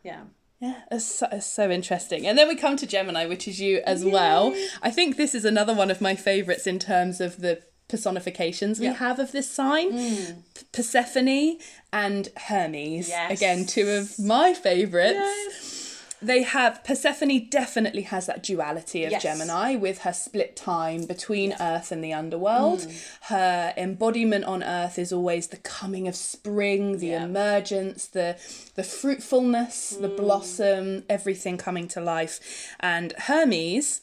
Yeah. 0.03 0.23
Yeah, 0.61 0.81
it's 0.89 1.03
so, 1.05 1.27
it's 1.33 1.45
so 1.45 1.69
interesting. 1.69 2.25
And 2.25 2.37
then 2.37 2.47
we 2.47 2.55
come 2.55 2.77
to 2.77 2.87
Gemini, 2.87 3.25
which 3.25 3.45
is 3.45 3.59
you 3.59 3.81
as 3.85 4.05
well. 4.05 4.55
I 4.81 4.89
think 4.89 5.17
this 5.17 5.35
is 5.35 5.43
another 5.43 5.73
one 5.73 5.91
of 5.91 5.99
my 5.99 6.15
favourites 6.15 6.65
in 6.65 6.79
terms 6.79 7.19
of 7.19 7.41
the 7.41 7.61
personifications 7.87 8.79
we 8.79 8.85
Yeah. 8.85 8.93
have 8.93 9.19
of 9.19 9.31
this 9.31 9.49
sign 9.49 9.91
mm. 9.91 10.43
P- 10.55 10.65
Persephone 10.71 11.59
and 11.93 12.29
Hermes. 12.35 13.09
Yes. 13.09 13.31
Again, 13.31 13.65
two 13.65 13.87
of 13.89 14.17
my 14.17 14.53
favourites. 14.53 15.74
They 16.21 16.43
have 16.43 16.83
Persephone 16.83 17.47
definitely 17.49 18.03
has 18.03 18.25
that 18.27 18.43
duality 18.43 19.03
of 19.05 19.11
Yes. 19.11 19.23
Gemini 19.23 19.75
with 19.75 19.99
her 19.99 20.13
split 20.13 20.55
time 20.55 21.05
between 21.05 21.53
Earth 21.59 21.91
and 21.91 22.03
the 22.03 22.13
underworld. 22.13 22.79
Mm. 22.79 23.07
Her 23.23 23.73
embodiment 23.77 24.45
on 24.45 24.63
Earth 24.63 24.97
is 24.97 25.11
always 25.11 25.47
the 25.47 25.57
coming 25.57 26.07
of 26.07 26.15
spring, 26.15 26.97
the 26.97 27.07
Yeah. 27.07 27.23
emergence, 27.25 28.07
the 28.07 28.37
the 28.75 28.83
fruitfulness, 28.83 29.89
the 29.89 30.09
mm. 30.09 30.17
blossom, 30.17 31.03
everything 31.09 31.57
coming 31.57 31.87
to 31.89 32.01
life. 32.01 32.39
And 32.79 33.13
Hermes 33.13 34.01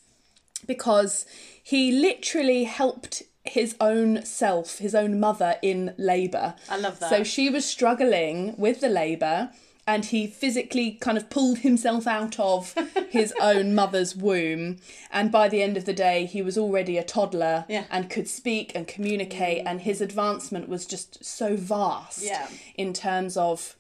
because 0.66 1.26
he 1.62 1.90
literally 1.92 2.64
helped 2.64 3.22
his 3.44 3.74
own 3.80 4.24
self, 4.24 4.78
his 4.78 4.94
own 4.94 5.18
mother 5.18 5.56
in 5.62 5.94
labour. 5.98 6.54
I 6.68 6.76
love 6.76 7.00
that. 7.00 7.10
So 7.10 7.24
she 7.24 7.50
was 7.50 7.64
struggling 7.64 8.54
with 8.56 8.80
the 8.80 8.88
labour 8.88 9.50
and 9.87 10.05
he 10.07 10.26
physically 10.28 10.93
kind 10.93 11.18
of 11.18 11.28
pulled 11.28 11.59
himself 11.59 12.07
out 12.07 12.39
of 12.39 12.72
his 13.11 13.35
own 13.41 13.74
mother's 13.74 14.14
womb 14.14 14.76
and 15.11 15.33
by 15.33 15.49
the 15.49 15.61
end 15.62 15.76
of 15.76 15.85
the 15.87 15.93
day 15.93 16.24
he 16.24 16.41
was 16.41 16.57
already 16.57 16.97
a 16.99 17.03
toddler 17.05 17.64
Yeah. 17.68 17.85
and 17.91 18.09
could 18.09 18.28
speak 18.28 18.72
and 18.76 18.87
communicate 18.87 19.66
and 19.66 19.80
his 19.80 20.01
advancement 20.01 20.68
was 20.68 20.87
just 20.87 21.24
so 21.24 21.57
vast 21.57 22.22
Yeah. 22.22 22.49
in 22.76 22.93
terms 22.93 23.37
of 23.37 23.74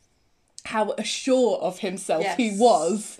how 0.66 0.92
assured 0.98 1.60
of 1.60 1.80
himself 1.80 2.24
he 2.36 2.56
was 2.58 3.18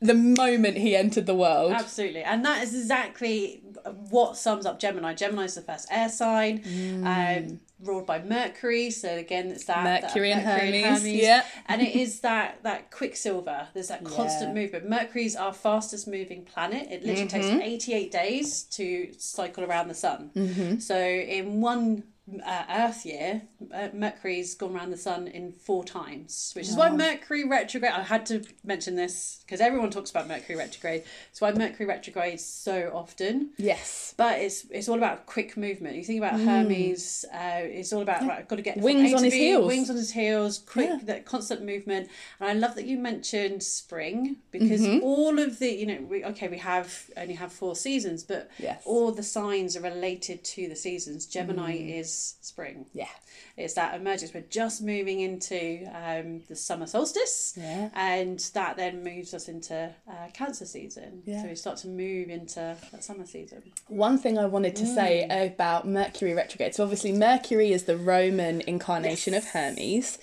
the 0.00 0.14
moment 0.14 0.76
he 0.78 0.96
entered 0.96 1.26
the 1.26 1.34
world. 1.34 1.72
Absolutely, 1.72 2.22
and 2.24 2.44
that 2.44 2.60
is 2.64 2.74
exactly 2.74 3.62
what 4.10 4.36
sums 4.36 4.66
up 4.66 4.80
Gemini. 4.80 5.14
Gemini 5.14 5.44
is 5.44 5.54
the 5.54 5.60
first 5.62 5.86
air 5.92 6.08
sign, 6.08 6.60
um, 7.06 7.60
ruled 7.82 8.06
by 8.06 8.22
Mercury. 8.22 8.90
So 8.90 9.08
again, 9.08 9.48
it's 9.48 9.64
that 9.64 9.84
that 9.84 10.02
Mm. 10.02 10.06
Mercury 10.08 10.32
and 10.32 10.40
Hermes, 10.42 10.84
Hermes. 10.84 11.04
yeah. 11.22 11.44
and 11.66 11.82
it 11.82 11.94
is 11.94 12.20
that 12.20 12.58
that 12.62 12.90
quicksilver. 12.90 13.68
There's 13.74 13.88
that 13.88 14.04
constant 14.04 14.54
Yeah. 14.54 14.62
movement. 14.62 14.88
Mercury's 14.88 15.36
our 15.36 15.52
fastest 15.52 16.06
moving 16.08 16.44
planet. 16.44 16.88
It 16.90 17.02
literally 17.04 17.28
Mm-hmm. 17.28 17.58
takes 17.58 17.64
88 17.88 18.10
days 18.12 18.62
to 18.64 19.12
cycle 19.18 19.64
around 19.64 19.88
the 19.88 19.94
sun. 19.94 20.30
Mm-hmm. 20.34 20.78
So 20.78 20.96
in 20.98 21.60
one 21.60 22.04
uh, 22.46 22.64
Earth 22.70 23.04
year, 23.04 23.42
uh, 23.74 23.88
Mercury's 23.92 24.54
gone 24.54 24.76
around 24.76 24.90
the 24.90 24.96
sun 24.96 25.26
in 25.26 25.52
four 25.52 25.82
times, 25.84 26.52
which 26.54 26.68
is 26.68 26.76
why 26.76 26.88
Mercury 26.88 27.44
retrograde. 27.44 27.92
I 27.92 28.02
had 28.02 28.24
to 28.26 28.44
mention 28.64 28.94
this 28.94 29.40
because 29.44 29.60
everyone 29.60 29.90
talks 29.90 30.10
about 30.10 30.28
Mercury 30.28 30.56
retrograde. 30.56 31.02
It's 31.32 31.40
why 31.40 31.50
Mercury 31.52 31.84
retrogrades 31.86 32.44
so 32.44 32.92
often. 32.94 33.50
Yes. 33.58 34.14
But 34.16 34.38
it's 34.40 34.66
it's 34.70 34.88
all 34.88 34.98
about 34.98 35.26
quick 35.26 35.56
movement. 35.56 35.96
You 35.96 36.04
think 36.04 36.18
about 36.18 36.38
Hermes, 36.40 37.24
uh, 37.34 37.60
it's 37.64 37.92
all 37.92 38.02
about 38.02 38.22
right, 38.22 38.46
got 38.46 38.56
to 38.56 38.62
get 38.62 38.78
Mm. 38.78 38.82
Wings 38.82 39.14
on 39.14 39.24
his 39.24 39.32
B, 39.32 39.38
heels. 39.38 39.66
wings 39.66 39.90
on 39.90 39.96
his 39.96 40.12
heels, 40.12 40.58
quick, 40.60 40.88
Yeah. 40.90 40.98
that 41.04 41.26
constant 41.26 41.64
movement. 41.64 42.08
And 42.38 42.48
I 42.48 42.52
love 42.52 42.76
that 42.76 42.84
you 42.86 42.98
mentioned 42.98 43.62
spring 43.64 44.36
because 44.52 44.80
Mm-hmm. 44.82 45.02
all 45.02 45.38
of 45.40 45.58
the 45.58 45.70
you 45.72 45.86
know 45.86 45.98
we 46.08 46.24
okay 46.24 46.46
we 46.48 46.58
have 46.58 47.10
only 47.16 47.34
have 47.34 47.52
four 47.52 47.74
seasons, 47.74 48.22
but 48.22 48.48
Yes. 48.58 48.80
all 48.86 49.10
the 49.10 49.24
signs 49.24 49.76
are 49.76 49.80
related 49.80 50.44
to 50.44 50.68
the 50.68 50.76
seasons. 50.76 51.26
Gemini 51.26 51.72
Mm. 51.78 51.98
is 52.00 52.11
spring. 52.12 52.86
Yeah. 52.92 53.08
It's 53.56 53.74
that 53.74 53.94
emergence. 53.94 54.32
We're 54.34 54.42
just 54.48 54.82
moving 54.82 55.20
into 55.20 55.86
um, 55.94 56.42
the 56.48 56.56
summer 56.56 56.86
solstice, 56.86 57.54
Yeah. 57.56 57.90
and 57.94 58.38
that 58.54 58.76
then 58.76 59.02
moves 59.04 59.34
us 59.34 59.48
into 59.48 59.94
uh, 60.08 60.12
Cancer 60.32 60.64
season. 60.66 61.22
Yeah. 61.26 61.42
So 61.42 61.48
we 61.48 61.54
start 61.54 61.78
to 61.78 61.88
move 61.88 62.28
into 62.30 62.76
that 62.92 63.04
summer 63.04 63.26
season. 63.26 63.62
One 63.88 64.18
thing 64.18 64.38
I 64.38 64.46
wanted 64.46 64.76
to 64.76 64.86
say 64.86 65.26
Mm. 65.30 65.52
about 65.54 65.86
Mercury 65.86 66.34
retrograde. 66.34 66.74
So 66.74 66.82
obviously 66.82 67.12
Mercury 67.12 67.72
is 67.72 67.84
the 67.84 67.96
Roman 67.96 68.60
incarnation 68.62 69.34
of 69.34 69.44
Hermes, 69.46 70.18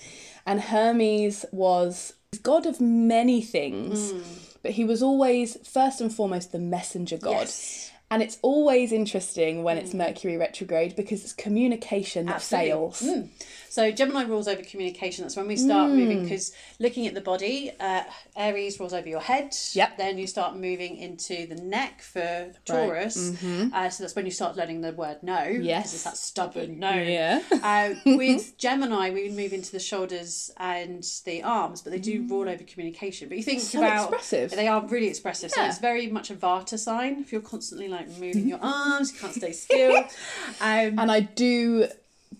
and 0.45 0.61
Hermes 0.61 1.45
was 1.51 2.13
god 2.43 2.65
of 2.65 2.79
many 2.81 3.41
things, 3.41 4.11
Mm. 4.13 4.23
but 4.63 4.71
he 4.71 4.83
was 4.83 5.01
always 5.03 5.57
first 5.67 6.01
and 6.01 6.13
foremost 6.13 6.51
the 6.51 6.59
messenger 6.59 7.17
god. 7.17 7.41
Yes. 7.47 7.91
Mm. 8.10 8.16
And 8.16 8.24
it's 8.24 8.38
always 8.41 8.91
interesting 8.91 9.64
when 9.64 9.78
it's 9.78 9.93
Mercury 9.93 10.38
retrograde 10.38 10.95
because 10.95 11.24
it's 11.24 11.34
communication 11.34 12.26
that 12.26 12.36
Absolutely. 12.36 12.70
fails. 12.70 13.01
Mm. 13.01 13.30
So 13.70 13.91
Gemini 13.91 14.24
rules 14.24 14.47
over 14.47 14.61
communication. 14.63 15.24
That's 15.24 15.36
when 15.36 15.47
we 15.47 15.55
start 15.55 15.91
Mm. 15.91 15.95
moving 15.95 16.24
because 16.24 16.51
looking 16.80 17.07
at 17.07 17.13
the 17.13 17.22
body, 17.22 17.72
uh, 17.80 18.03
Aries 18.36 18.80
rules 18.80 18.93
over 18.93 19.07
your 19.07 19.20
head. 19.22 19.55
Yep. 19.74 19.97
Then 19.97 20.17
you 20.17 20.28
start 20.28 20.55
moving 20.55 20.97
into 20.97 21.45
the 21.47 21.55
neck 21.55 22.01
for 22.01 22.51
Taurus. 22.65 23.32
Uh, 23.74 23.89
so 23.89 24.03
that's 24.03 24.15
when 24.15 24.26
you 24.26 24.32
start 24.32 24.57
learning 24.57 24.82
the 24.82 24.91
word 24.91 25.17
no. 25.22 25.34
Mm-hmm. 25.38 25.61
Yes. 25.63 25.80
Because 25.84 25.93
it's 25.95 26.03
that 26.03 26.17
stubborn 26.17 26.80
no. 26.80 26.93
Yeah. 26.93 27.41
uh, 27.63 27.93
with 28.05 28.57
Gemini, 28.57 29.11
we 29.11 29.30
move 29.30 29.53
into 29.53 29.72
the 29.72 29.80
shoulders 29.80 30.51
and 30.57 31.03
the 31.26 31.43
arms, 31.43 31.82
but 31.82 31.91
they 31.91 31.99
do 31.99 32.26
rule 32.28 32.49
over 32.49 32.63
communication. 32.63 33.30
But 33.30 33.38
you 33.38 33.43
think 33.43 33.61
So 33.61 33.80
about 33.80 34.13
expressive. 34.13 34.51
they 34.51 34.67
are 34.67 34.86
really 34.88 35.07
expressive. 35.07 35.51
Yeah. 35.55 35.63
So 35.65 35.70
it's 35.70 35.80
very 35.80 36.07
much 36.07 36.30
a 36.32 36.36
Vata 36.36 36.78
sign. 36.80 37.22
If 37.22 37.32
you're 37.32 37.41
constantly 37.41 37.88
like 37.88 38.07
moving 38.20 38.47
your 38.53 38.59
arms, 38.61 39.13
you 39.13 39.20
can't 39.20 39.34
stay 39.34 39.51
still. 39.51 39.97
Um, 39.97 40.05
And 40.99 41.11
I 41.11 41.20
do 41.22 41.88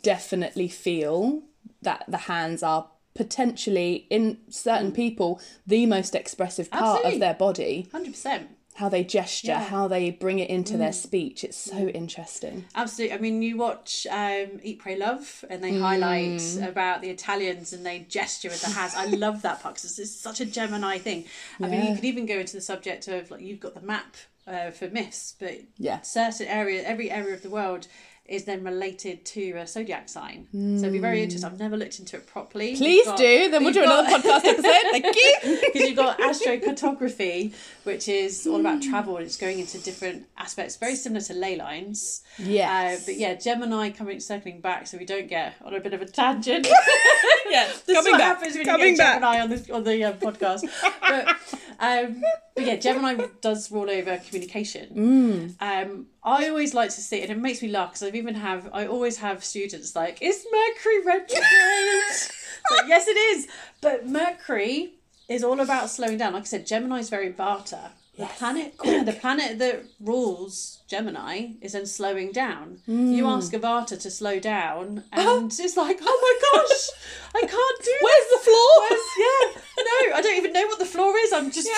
definitely 0.02 0.68
feel 0.68 1.44
that 1.82 2.04
the 2.08 2.18
hands 2.18 2.64
are 2.64 2.88
potentially, 3.16 4.08
in 4.10 4.38
certain 4.50 4.92
people, 4.92 5.42
the 5.68 5.86
most 5.86 6.16
expressive 6.16 6.70
part 6.72 6.84
Mm. 6.84 6.88
Absolutely. 6.96 7.14
of 7.14 7.20
their 7.20 7.34
body. 7.34 7.88
Hundred 7.92 8.12
percent. 8.12 8.50
How 8.76 8.88
they 8.88 9.04
gesture, 9.04 9.48
Yeah. 9.50 9.60
Mm. 9.66 9.68
how 9.68 9.88
they 9.90 10.10
bring 10.10 10.40
it 10.40 10.50
into 10.50 10.78
their 10.78 10.94
speech. 10.94 11.44
It's 11.44 11.58
so 11.58 11.90
interesting. 11.90 12.66
Absolutely. 12.76 13.14
I 13.18 13.20
mean, 13.20 13.42
you 13.42 13.58
watch 13.58 14.08
um, 14.10 14.60
Eat, 14.64 14.80
Pray, 14.80 14.96
Love, 14.96 15.44
and 15.50 15.62
they 15.62 15.78
highlight 15.78 16.42
about 16.62 17.02
the 17.02 17.10
Italians 17.10 17.74
and 17.74 17.86
they 17.86 18.00
gesture 18.08 18.48
with 18.48 18.62
their 18.62 18.72
hands. 18.74 18.94
I 18.96 19.06
love 19.08 19.42
that 19.42 19.62
part 19.62 19.76
because 19.76 20.00
it's 20.00 20.16
such 20.16 20.40
a 20.40 20.46
Gemini 20.46 20.98
thing. 20.98 21.26
I 21.60 21.68
mean, 21.68 21.82
you 21.82 21.90
Yeah. 21.90 21.96
could 21.96 22.06
even 22.06 22.26
go 22.26 22.40
into 22.40 22.54
the 22.54 22.62
subject 22.62 23.10
of 23.10 23.30
like 23.32 23.42
you've 23.42 23.60
got 23.60 23.74
the 23.74 23.82
map 23.82 24.16
uh, 24.48 24.72
for 24.72 24.88
myths, 24.90 25.36
but 25.38 25.56
Yeah. 25.78 26.00
certain 26.02 26.48
area, 26.48 26.82
every 26.84 27.12
area 27.12 27.34
of 27.34 27.42
the 27.42 27.50
world 27.50 27.88
is 28.30 28.46
then 28.46 28.64
related 28.64 29.26
to 29.26 29.52
a 29.54 29.68
zodiac 29.68 30.08
sign. 30.08 30.48
So 30.54 30.58
it'd 30.58 30.94
be 30.94 31.00
very 31.00 31.24
interesting. 31.24 31.52
I've 31.52 31.60
never 31.60 31.76
looked 31.76 32.00
into 32.00 32.18
it 32.18 32.28
properly. 32.28 32.76
Please 32.76 33.08
do, 33.18 33.50
then 33.50 33.64
we'll 33.64 33.74
do 33.74 33.84
another 33.84 34.08
podcast 34.10 34.46
episode. 34.46 34.92
Thank 34.92 35.06
you. 35.16 35.60
because 35.62 35.82
you've 35.82 35.96
got 35.96 36.20
astrocartography, 36.20 37.54
which 37.84 38.08
is 38.08 38.46
all 38.48 38.60
about 38.60 38.82
travel 38.82 39.18
and 39.18 39.26
it's 39.26 39.38
going 39.38 39.60
into 39.60 39.78
different 39.80 40.28
aspects, 40.38 40.78
very 40.78 40.96
similar 40.96 41.22
to 41.22 41.34
ley 41.34 41.56
lines. 41.56 42.22
Yes. 42.38 43.02
Uh, 43.02 43.04
but 43.08 43.16
yeah, 43.18 43.34
Gemini 43.36 43.90
coming 43.90 44.20
circling 44.20 44.62
back, 44.62 44.88
so 44.88 44.98
we 44.98 45.06
don't 45.06 45.28
get 45.28 45.56
on 45.64 45.74
a 45.74 45.80
bit 45.80 45.94
of 45.94 46.02
a 46.02 46.06
tangent. 46.06 46.68
yeah, 47.50 47.68
this 47.86 47.96
coming 47.96 47.98
is 47.98 48.06
what 48.06 48.18
back. 48.20 48.38
happens 48.38 48.56
when 48.56 48.66
coming 48.66 48.88
you 48.90 48.98
get 48.98 49.22
back. 49.22 49.22
Gemini 49.22 49.42
on 49.42 49.50
the 49.50 49.74
on 49.74 49.84
the 49.84 50.04
uh, 50.04 50.14
podcast. 50.14 50.62
but, 51.02 51.38
um, 51.80 52.22
but 52.56 52.66
yeah, 52.66 52.76
Gemini 52.76 53.26
does 53.42 53.72
rule 53.72 53.90
over 53.90 54.18
communication. 54.18 55.56
Um, 55.60 56.08
I 56.24 56.50
always 56.50 56.74
like 56.74 56.90
to 56.90 57.02
see, 57.02 57.22
and 57.22 57.32
it 57.32 57.38
makes 57.38 57.62
me 57.62 57.70
laugh 57.70 57.92
because 57.92 58.04
I've 58.04 58.16
even 58.16 58.36
have 58.36 58.70
I 58.74 58.86
always 58.88 59.18
have 59.18 59.44
students 59.44 59.96
like, 59.96 60.22
"Is 60.22 60.46
Mercury 60.52 61.00
retrograde?" 61.06 62.04
But 62.70 62.88
yes, 62.88 63.08
it 63.08 63.18
is. 63.18 63.48
But 63.82 64.08
Mercury 64.08 64.96
is 65.30 65.44
all 65.44 65.60
about 65.60 65.90
slowing 65.90 66.18
down. 66.18 66.34
Like 66.34 66.44
I 66.44 66.46
said, 66.46 66.68
Gemini 66.68 67.00
is 67.00 67.10
very 67.10 67.32
Vata. 67.32 67.92
The 68.18 68.24
Yes. 68.24 68.38
planet, 68.38 68.74
the 68.84 69.18
planet 69.20 69.60
that 69.60 69.86
rules 70.02 70.79
Gemini 70.90 71.52
is 71.62 71.74
then 71.74 71.86
slowing 71.86 72.32
down. 72.32 72.80
You 72.88 73.28
ask 73.28 73.54
a 73.54 73.60
Vata 73.60 74.00
to 74.02 74.10
slow 74.12 74.40
down, 74.40 75.04
and 75.14 75.46
it's 75.52 75.78
like, 75.78 76.00
oh 76.02 76.20
my 76.54 76.62
gosh, 76.62 76.90
I 77.36 77.42
can't 77.48 77.84
do 77.84 77.96
Where's 78.02 78.30
the 78.32 78.50
floor? 78.50 78.80
Where's, 78.80 79.02
yeah, 79.20 79.62
no, 79.78 80.16
I 80.16 80.22
don't 80.22 80.38
even 80.38 80.54
know 80.54 80.66
what 80.66 80.80
the 80.80 80.86
floor 80.86 81.16
is. 81.18 81.32
I'm 81.32 81.52
just, 81.52 81.70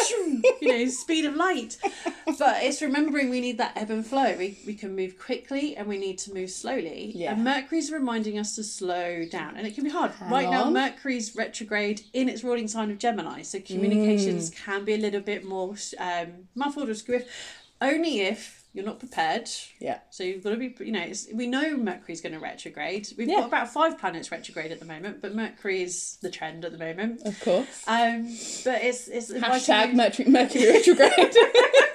you 0.62 0.68
know, 0.68 0.86
speed 0.88 1.26
of 1.26 1.36
light. 1.36 1.78
But 2.39 2.64
it's 2.64 2.82
remembering 2.82 3.30
we 3.30 3.41
need 3.41 3.57
that 3.57 3.74
ebb 3.76 3.89
and 3.91 4.05
flow. 4.05 4.36
We, 4.38 4.57
we 4.66 4.74
can 4.74 4.95
move 4.95 5.20
quickly 5.20 5.76
and 5.76 5.88
we 5.88 5.97
need 5.97 6.18
to 6.20 6.34
move 6.34 6.49
slowly. 6.49 7.12
Yeah. 7.14 7.34
And 7.34 7.43
Mercury's 7.43 7.91
reminding 7.91 8.39
us 8.39 8.55
to 8.55 8.64
slow 8.64 9.26
down. 9.26 9.57
And 9.57 9.68
it 9.68 9.76
can 9.76 9.84
be 9.84 9.89
hard. 9.89 10.12
right 10.30 10.49
now. 10.49 10.70
Mercury's 10.70 11.36
retrograde 11.36 12.01
in 12.14 12.30
its 12.30 12.43
ruling 12.43 12.68
sign 12.70 12.89
of 12.89 12.97
Gemini. 12.99 13.41
So 13.41 13.59
communications 13.59 14.49
Mm. 14.51 14.55
can 14.55 14.86
be 14.86 14.93
a 14.93 14.97
little 14.97 15.20
bit 15.22 15.43
more 15.43 15.76
um, 15.99 16.47
muffled 16.55 16.89
or 16.89 16.95
screwy. 16.95 17.26
Only 17.82 18.22
if 18.22 18.61
you're 18.74 18.86
not 18.86 18.99
prepared. 18.99 19.49
Yeah. 19.80 19.99
So 20.11 20.24
you've 20.24 20.43
got 20.43 20.51
to 20.51 20.57
be, 20.57 20.74
you 20.80 20.91
know, 20.91 21.01
it's, 21.01 21.28
we 21.34 21.47
know 21.47 21.76
Mercury's 21.76 22.22
going 22.22 22.34
to 22.34 22.39
retrograde. 22.39 23.09
We've 23.17 23.28
Yeah. 23.28 23.39
got 23.41 23.47
about 23.47 23.74
five 23.74 23.97
planets 23.99 24.32
retrograde 24.32 24.72
at 24.72 24.80
the 24.80 24.86
moment, 24.86 25.22
but 25.22 25.36
Mercury 25.36 25.82
is 25.84 26.17
the 26.22 26.30
trend 26.30 26.63
at 26.63 26.72
the 26.72 26.78
moment. 26.78 27.22
Of 27.26 27.39
course. 27.41 27.84
Um, 27.88 28.24
but 28.63 28.82
it's 28.84 29.07
it's 29.07 29.32
Hashtag 29.32 29.93
Mercury, 29.93 30.30
Mercury 30.30 30.67
retrograde. 30.72 31.11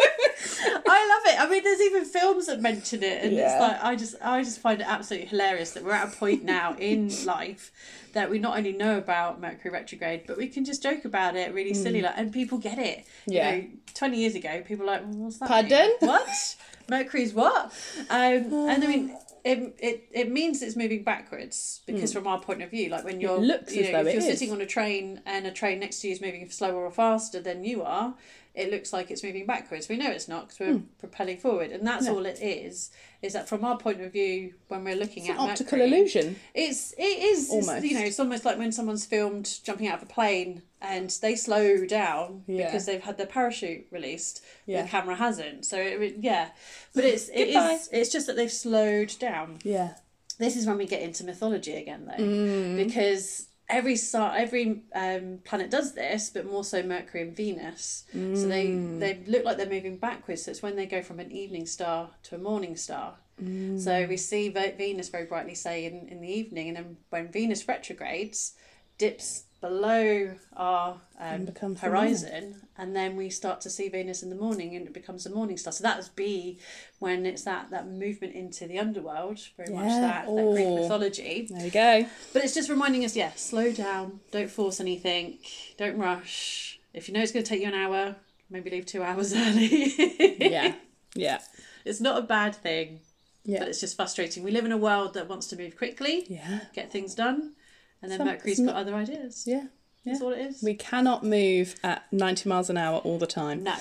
I 0.63 1.23
love 1.25 1.35
it. 1.35 1.41
I 1.41 1.49
mean, 1.49 1.65
there's 1.65 1.81
even 1.81 2.05
films 2.05 2.47
that 2.47 2.61
mention 2.61 3.03
it, 3.03 3.25
and 3.25 3.33
Yeah. 3.33 3.53
it's 3.53 3.61
like 3.61 3.85
I 3.85 3.97
just 3.97 4.15
I 4.23 4.43
just 4.43 4.61
find 4.61 4.81
it 4.81 4.87
absolutely 4.89 5.29
hilarious 5.29 5.73
that 5.73 5.85
we're 5.85 5.93
at 5.93 6.13
a 6.13 6.17
point 6.17 6.45
now 6.45 6.75
in 6.79 7.11
life 7.25 7.73
that 8.13 8.31
we 8.31 8.39
not 8.39 8.57
only 8.57 8.73
know 8.73 8.97
about 8.97 9.41
Mercury 9.41 9.71
retrograde, 9.73 10.23
but 10.27 10.37
we 10.39 10.49
can 10.49 10.65
just 10.65 10.83
joke 10.83 11.05
about 11.05 11.37
it, 11.37 11.53
really 11.53 11.75
silly, 11.75 12.01
like, 12.01 12.15
and 12.17 12.33
people 12.33 12.59
get 12.59 12.79
it. 12.79 13.01
Mm. 13.01 13.05
Yeah. 13.27 13.55
You 13.55 13.63
know, 13.63 13.69
Twenty 13.95 14.19
years 14.19 14.35
ago, 14.35 14.63
people 14.67 14.85
were 14.85 14.93
like, 14.93 15.03
well, 15.03 15.13
"What's 15.15 15.39
that?" 15.39 15.49
Pardon? 15.49 15.89
mean? 15.89 16.11
What? 16.11 16.57
Mercury's 16.89 17.33
what? 17.33 17.73
Um, 18.11 18.53
and 18.53 18.85
I 18.85 18.87
mean. 18.87 19.17
it, 19.47 19.77
it, 19.79 20.09
it 20.11 20.33
means 20.33 20.61
it's 20.61 20.75
moving 20.75 21.05
backwards 21.05 21.81
because 21.87 22.13
from 22.13 22.27
our 22.27 22.41
point 22.41 22.63
of 22.63 22.71
view, 22.71 22.89
like 22.89 23.05
when 23.05 23.21
you're 23.21 23.39
looks 23.39 23.77
you 23.77 23.93
know, 23.93 24.01
if 24.01 24.07
you're 24.13 24.17
is. 24.17 24.25
sitting 24.25 24.51
on 24.51 24.61
a 24.61 24.67
train 24.67 25.21
and 25.25 25.47
a 25.47 25.53
train 25.53 25.79
next 25.79 26.01
to 26.01 26.09
you 26.09 26.15
is 26.15 26.21
moving 26.21 26.51
slower 26.51 26.85
or 26.85 26.91
faster 26.91 27.41
than 27.41 27.63
you 27.63 27.85
are, 27.85 28.15
it 28.57 28.71
looks 28.71 28.93
like 28.93 29.11
it's 29.11 29.23
moving 29.23 29.47
backwards. 29.47 29.89
We 29.89 29.97
know 29.97 30.11
it's 30.11 30.27
not 30.29 30.49
because 30.49 30.61
we're 30.61 30.81
propelling 30.99 31.37
forward, 31.39 31.71
and 31.71 31.87
that's. 31.87 32.07
Yeah. 32.07 32.13
all 32.13 32.25
it 32.27 32.41
is. 32.41 32.91
Is 33.23 33.33
that 33.33 33.49
from 33.49 33.65
our 33.65 33.77
point 33.79 34.01
of 34.03 34.13
view 34.13 34.55
when 34.69 34.85
we're 34.85 34.95
looking 34.97 35.25
It's 35.25 35.31
at 35.31 35.37
an 35.43 35.51
optical 35.51 35.79
Mercury, 35.79 35.99
illusion. 35.99 36.37
It's 36.55 36.93
it 36.99 37.03
is 37.03 37.51
Almost. 37.51 37.85
you 37.85 37.95
know 37.95 38.05
it's 38.05 38.21
almost 38.21 38.45
like 38.45 38.59
when 38.59 38.71
someone's 38.73 39.05
filmed 39.07 39.59
jumping 39.65 39.89
out 39.89 39.97
of 40.03 40.09
a 40.09 40.13
plane 40.13 40.63
and 40.81 41.11
they 41.23 41.35
slow 41.35 41.87
down 41.87 42.45
Yeah. 42.47 42.67
because 42.67 42.87
they've 42.87 43.03
had 43.03 43.17
their 43.17 43.27
parachute 43.27 43.87
released. 43.91 44.45
Yeah. 44.67 44.83
The 44.83 44.89
camera 44.89 45.17
hasn't, 45.17 45.65
so 45.65 45.79
it, 45.79 46.17
yeah, 46.21 46.51
but 46.95 47.05
it's 47.05 47.29
it 47.31 47.49
is, 47.49 47.89
it's 47.91 48.13
just 48.13 48.27
that 48.29 48.37
they've 48.37 48.53
slowed 48.53 49.15
down 49.19 49.59
Yeah. 49.65 49.95
this 50.39 50.55
is 50.55 50.67
when 50.67 50.77
we 50.79 50.87
get 50.87 51.03
into 51.03 51.25
mythology 51.25 51.75
again 51.75 52.05
though 52.07 52.23
Mm. 52.23 52.77
because 52.87 53.49
every 53.69 53.97
star 53.97 54.33
every 54.37 54.83
um, 54.95 55.39
planet 55.45 55.71
does 55.71 55.93
this 55.95 56.31
but 56.31 56.47
more 56.47 56.63
so 56.65 56.83
mercury 56.83 57.23
and 57.23 57.37
venus 57.37 58.05
so 58.13 58.47
they 58.47 58.67
Mm. 58.69 59.01
they 59.01 59.19
look 59.27 59.45
like 59.45 59.57
they're 59.57 59.69
moving 59.69 59.97
backwards 59.97 60.43
so 60.45 60.51
it's 60.53 60.63
when 60.63 60.77
they 60.77 60.87
go 60.87 61.03
from 61.03 61.19
an 61.19 61.33
evening 61.33 61.67
star 61.67 62.11
to 62.25 62.35
a 62.37 62.39
morning 62.39 62.77
star 62.77 63.15
Mm. 63.43 63.79
so 63.79 64.07
we 64.09 64.17
see 64.17 64.49
venus 64.49 65.09
very 65.11 65.27
brightly 65.27 65.55
say 65.55 65.85
in, 65.85 66.09
in 66.09 66.21
the 66.23 66.29
evening 66.33 66.69
and 66.69 66.77
then 66.77 66.97
when 67.11 67.29
venus 67.33 67.67
retrogrades 67.69 68.53
dips 68.99 69.45
below 69.69 70.35
our 70.57 70.97
um, 71.19 71.49
horizon 71.81 72.55
and 72.79 72.95
then 72.95 73.17
we 73.17 73.31
start 73.31 73.61
to 73.63 73.71
see 73.71 73.89
venus 73.89 74.23
in 74.23 74.29
the 74.31 74.37
morning 74.37 74.77
and 74.77 74.87
it 74.87 74.93
becomes 74.93 75.25
a 75.27 75.31
morning 75.31 75.57
star 75.57 75.73
so 75.73 75.83
that 75.83 75.97
would 75.99 76.15
be 76.15 76.59
when 76.99 77.27
it's 77.27 77.43
that 77.43 77.71
that 77.71 77.89
movement 77.89 78.35
into 78.35 78.67
the 78.67 78.79
underworld 78.79 79.39
very 79.57 79.73
much 79.75 79.89
that, 79.89 80.27
that 80.27 80.27
greek 80.27 80.67
Oh. 80.67 80.77
mythology 80.83 81.49
There 81.51 81.63
we 81.65 81.71
go. 81.71 82.07
but 82.33 82.45
it's 82.45 82.55
just 82.55 82.69
reminding 82.71 83.05
us 83.05 83.17
yeah 83.17 83.33
slow 83.35 83.73
down 83.73 84.21
don't 84.31 84.51
force 84.51 84.81
anything 84.81 85.39
don't 85.79 85.99
rush 85.99 86.79
if 86.95 87.09
you 87.09 87.15
know 87.15 87.21
it's 87.21 87.33
going 87.33 87.45
to 87.45 87.49
take 87.49 87.63
you 87.63 87.69
an 87.69 87.75
hour 87.75 88.17
maybe 88.51 88.71
leave 88.71 88.87
two 88.87 89.03
hours 89.03 89.35
early 89.45 90.37
Yeah. 90.39 90.75
Yeah. 91.15 91.39
it's 91.85 92.01
not 92.01 92.19
a 92.19 92.23
bad 92.23 92.55
thing 92.55 93.01
Yeah. 93.45 93.61
but 93.61 93.69
it's 93.69 93.81
just 93.81 93.97
frustrating 93.97 94.43
we 94.45 94.51
live 94.53 94.65
in 94.65 94.73
a 94.73 94.77
world 94.79 95.15
that 95.15 95.29
wants 95.29 95.47
to 95.49 95.57
move 95.57 95.77
quickly 95.77 96.25
Yeah. 96.29 96.61
get 96.75 96.93
things 96.93 97.15
done 97.15 97.55
and 98.03 98.11
then 98.11 98.19
Some- 98.19 98.27
mercury's 98.29 98.61
got 98.61 98.77
other 98.77 98.95
ideas 98.95 99.45
Yeah. 99.47 99.65
that's 100.05 100.21
all 100.21 100.33
it 100.33 100.39
is 100.41 100.63
We 100.63 100.75
cannot 100.75 101.25
move 101.25 101.75
at 101.83 102.05
90 102.13 102.49
miles 102.49 102.71
an 102.71 102.77
hour 102.77 102.99
all 102.99 103.19
the 103.19 103.27
time. 103.27 103.63
no 103.63 103.77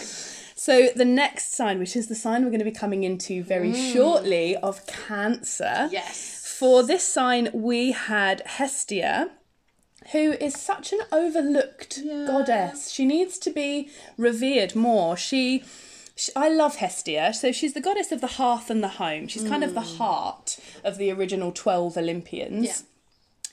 So 0.55 0.87
the 0.95 1.05
next 1.05 1.53
sign, 1.53 1.79
which 1.79 1.95
is 1.95 2.07
the 2.07 2.15
sign 2.15 2.43
we're 2.43 2.49
going 2.49 2.59
to 2.59 2.65
be 2.65 2.71
coming 2.71 3.03
into 3.03 3.43
very 3.43 3.71
mm. 3.71 3.93
shortly 3.93 4.55
of 4.55 4.85
Cancer. 4.87 5.89
yes 5.91 6.41
For 6.57 6.81
this 6.83 7.03
sign, 7.03 7.49
we 7.53 7.91
had 7.91 8.41
Hestia, 8.45 9.31
who 10.13 10.31
is 10.33 10.53
such 10.55 10.93
an 10.93 10.99
overlooked 11.11 11.99
Yeah. 12.03 12.25
goddess. 12.27 12.89
She 12.91 13.05
needs 13.05 13.37
to 13.39 13.49
be 13.49 13.89
revered 14.17 14.75
more. 14.75 15.17
She, 15.17 15.63
sh 16.15 16.29
I 16.35 16.47
love 16.49 16.77
Hestia. 16.77 17.33
So 17.33 17.51
she's 17.51 17.73
the 17.73 17.81
goddess 17.81 18.11
of 18.13 18.21
the 18.21 18.27
hearth 18.39 18.69
and 18.69 18.81
the 18.83 18.87
home. 19.03 19.27
She's 19.27 19.43
kind 19.43 19.63
of 19.63 19.73
the 19.73 19.81
mm. 19.81 19.97
heart 19.97 20.57
of 20.83 20.97
the 20.97 21.11
original 21.11 21.51
12 21.51 21.97
Olympians. 21.97 22.65
Yeah. 22.65 22.75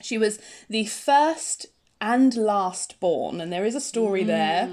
She 0.03 0.17
was 0.17 0.39
the 0.69 0.85
first 0.85 1.67
and 2.01 2.35
last 2.35 2.99
born, 2.99 3.39
and 3.39 3.51
there 3.51 3.63
is 3.63 3.75
a 3.75 3.79
story 3.79 4.25
there. 4.25 4.69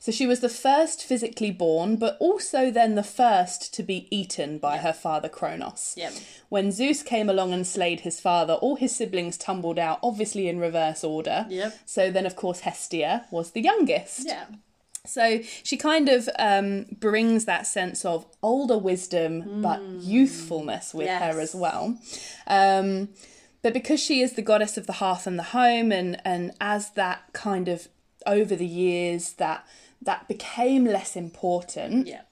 So 0.00 0.10
she 0.10 0.26
was 0.26 0.40
the 0.40 0.48
first 0.48 1.04
physically 1.04 1.52
born, 1.52 1.94
but 1.94 2.16
also 2.18 2.72
then 2.72 2.96
the 2.96 3.04
first 3.04 3.72
to 3.74 3.84
be 3.84 4.08
eaten 4.10 4.58
by 4.58 4.78
her 4.78 4.92
father 4.92 5.28
Kronos. 5.28 5.94
Yep. 5.96 6.12
When 6.48 6.72
Zeus 6.72 7.04
came 7.04 7.30
along 7.30 7.52
and 7.52 7.64
slayed 7.64 8.00
his 8.00 8.18
father, 8.18 8.54
all 8.54 8.74
his 8.74 8.96
siblings 8.96 9.38
tumbled 9.38 9.78
out, 9.78 10.00
obviously 10.02 10.48
in 10.48 10.58
reverse 10.58 11.04
order. 11.04 11.46
Yep. 11.48 11.78
So 11.86 12.10
then, 12.10 12.26
of 12.26 12.34
course, 12.34 12.60
Hestia 12.60 13.26
was 13.30 13.52
the 13.52 13.62
youngest. 13.62 14.26
yeah 14.26 14.46
So 15.06 15.40
she 15.62 15.76
kind 15.76 16.08
of 16.08 16.28
um, 16.36 16.86
brings 16.98 17.44
that 17.44 17.66
sense 17.66 18.04
of 18.04 18.26
older 18.42 18.78
wisdom 18.78 19.62
but 19.62 19.80
youthfulness 19.82 20.92
with 20.94 21.08
her 21.08 21.40
as 21.40 21.54
well. 21.54 21.96
Um, 22.48 23.10
but 23.62 23.72
because 23.72 24.00
she 24.00 24.20
is 24.20 24.32
the 24.34 24.42
goddess 24.42 24.76
of 24.76 24.86
the 24.86 24.94
hearth 24.94 25.26
and 25.26 25.38
the 25.38 25.44
home, 25.54 25.92
and 25.92 26.20
and 26.24 26.52
as 26.60 26.90
that 26.90 27.32
kind 27.32 27.68
of 27.68 27.88
over 28.26 28.54
the 28.56 28.66
years 28.66 29.32
that 29.34 29.66
that 30.00 30.28
became 30.28 30.84
less 30.84 31.16
important, 31.16 32.06
yeah 32.06 32.22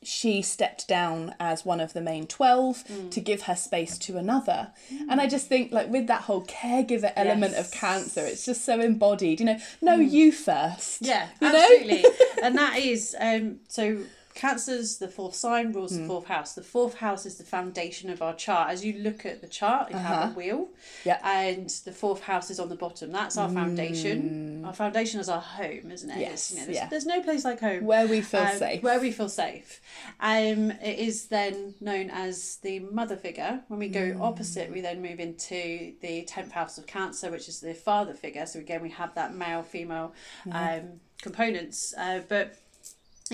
she 0.00 0.40
stepped 0.40 0.86
down 0.86 1.34
as 1.40 1.64
one 1.66 1.80
of 1.80 1.92
the 1.92 2.00
main 2.00 2.24
12 2.26 2.84
Mm. 2.86 3.10
to 3.10 3.20
give 3.20 3.42
her 3.42 3.56
space 3.56 3.98
to 3.98 4.16
another. 4.16 4.68
And 5.10 5.20
I 5.20 5.26
just 5.26 5.48
think, 5.48 5.72
like, 5.72 5.90
with 5.90 6.06
that 6.06 6.22
whole 6.22 6.44
caregiver 6.44 7.12
element 7.16 7.54
of 7.54 7.66
Yes. 7.66 7.74
Mm. 7.74 7.78
cancer, 7.80 8.20
it's 8.24 8.46
just 8.46 8.64
so 8.64 8.80
embodied. 8.80 9.40
You 9.40 9.46
know, 9.46 9.58
no, 9.82 9.96
you 9.96 10.30
first. 10.30 11.02
Yeah, 11.02 11.26
You 11.40 11.48
absolutely. 11.48 12.04
and 12.44 12.56
that 12.56 12.78
is 12.78 13.16
um 13.20 13.58
so 13.68 13.98
Cancer's 14.38 14.98
the 14.98 15.08
fourth 15.08 15.34
sign, 15.34 15.72
rules 15.72 15.90
Hmm. 15.96 16.02
the 16.02 16.06
fourth 16.06 16.26
house. 16.26 16.52
The 16.54 16.62
fourth 16.62 16.94
house 16.94 17.26
is 17.26 17.38
the 17.38 17.44
foundation 17.44 18.08
of 18.08 18.22
our 18.22 18.34
chart. 18.34 18.70
As 18.70 18.84
you 18.84 18.92
look 19.00 19.26
at 19.26 19.40
the 19.40 19.48
chart, 19.48 19.90
you 19.90 19.96
have 19.96 20.30
a 20.30 20.34
wheel. 20.34 20.68
Uh-huh. 20.70 21.02
Yeah. 21.04 21.18
And 21.28 21.68
the 21.84 21.90
fourth 21.90 22.22
house 22.22 22.48
is 22.48 22.60
on 22.60 22.68
the 22.68 22.76
bottom. 22.76 23.10
That's 23.10 23.36
our 23.36 23.48
foundation. 23.50 24.64
Our 24.64 24.72
foundation 24.72 25.18
is 25.18 25.28
our 25.28 25.40
home, 25.40 25.90
isn't 25.90 26.08
it? 26.10 26.14
Hmm. 26.14 26.20
Yes, 26.20 26.52
you 26.52 26.58
know, 26.60 26.64
there's, 26.66 26.76
yeah. 26.76 26.86
there's 26.88 27.06
no 27.06 27.20
place 27.20 27.44
like 27.44 27.58
home. 27.58 27.84
Where 27.84 28.06
we 28.06 28.20
feel 28.20 28.40
Um, 28.42 28.58
safe. 28.58 28.80
Where 28.82 29.00
we 29.00 29.10
feel 29.10 29.28
safe. 29.28 29.80
Um, 30.20 30.70
it 30.70 30.98
is 31.00 31.26
then 31.26 31.74
known 31.80 32.08
as 32.10 32.56
the 32.62 32.78
mother 32.78 33.16
figure. 33.16 33.64
When 33.66 33.80
we 33.80 33.88
go 33.88 34.12
Hmm. 34.12 34.22
opposite, 34.22 34.70
we 34.70 34.80
then 34.80 35.02
move 35.02 35.18
into 35.18 35.94
the 36.00 36.22
10th 36.28 36.52
house 36.52 36.78
of 36.78 36.86
Cancer, 36.86 37.28
which 37.32 37.48
is 37.48 37.58
the 37.58 37.74
father 37.74 38.14
figure. 38.14 38.46
So 38.46 38.60
again, 38.60 38.82
we 38.82 38.90
have 38.90 39.14
that 39.16 39.34
male 39.34 39.64
female 39.64 40.12
um, 40.52 41.00
components. 41.20 41.92
Uh, 41.98 42.20
but 42.28 42.54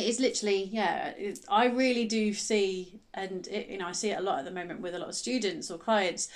it 0.00 0.08
is 0.08 0.20
literally, 0.20 0.64
yeah, 0.64 1.12
I 1.48 1.66
really 1.66 2.04
do 2.06 2.32
see, 2.34 3.00
and 3.12 3.46
it, 3.48 3.68
you 3.68 3.78
know, 3.78 3.86
I 3.86 3.92
see 3.92 4.10
it 4.10 4.18
a 4.18 4.22
lot 4.22 4.38
at 4.38 4.44
the 4.44 4.50
moment 4.50 4.80
with 4.80 4.94
a 4.94 4.98
lot 4.98 5.08
of 5.08 5.14
students 5.14 5.70
or 5.70 5.78
clients. 5.78 6.28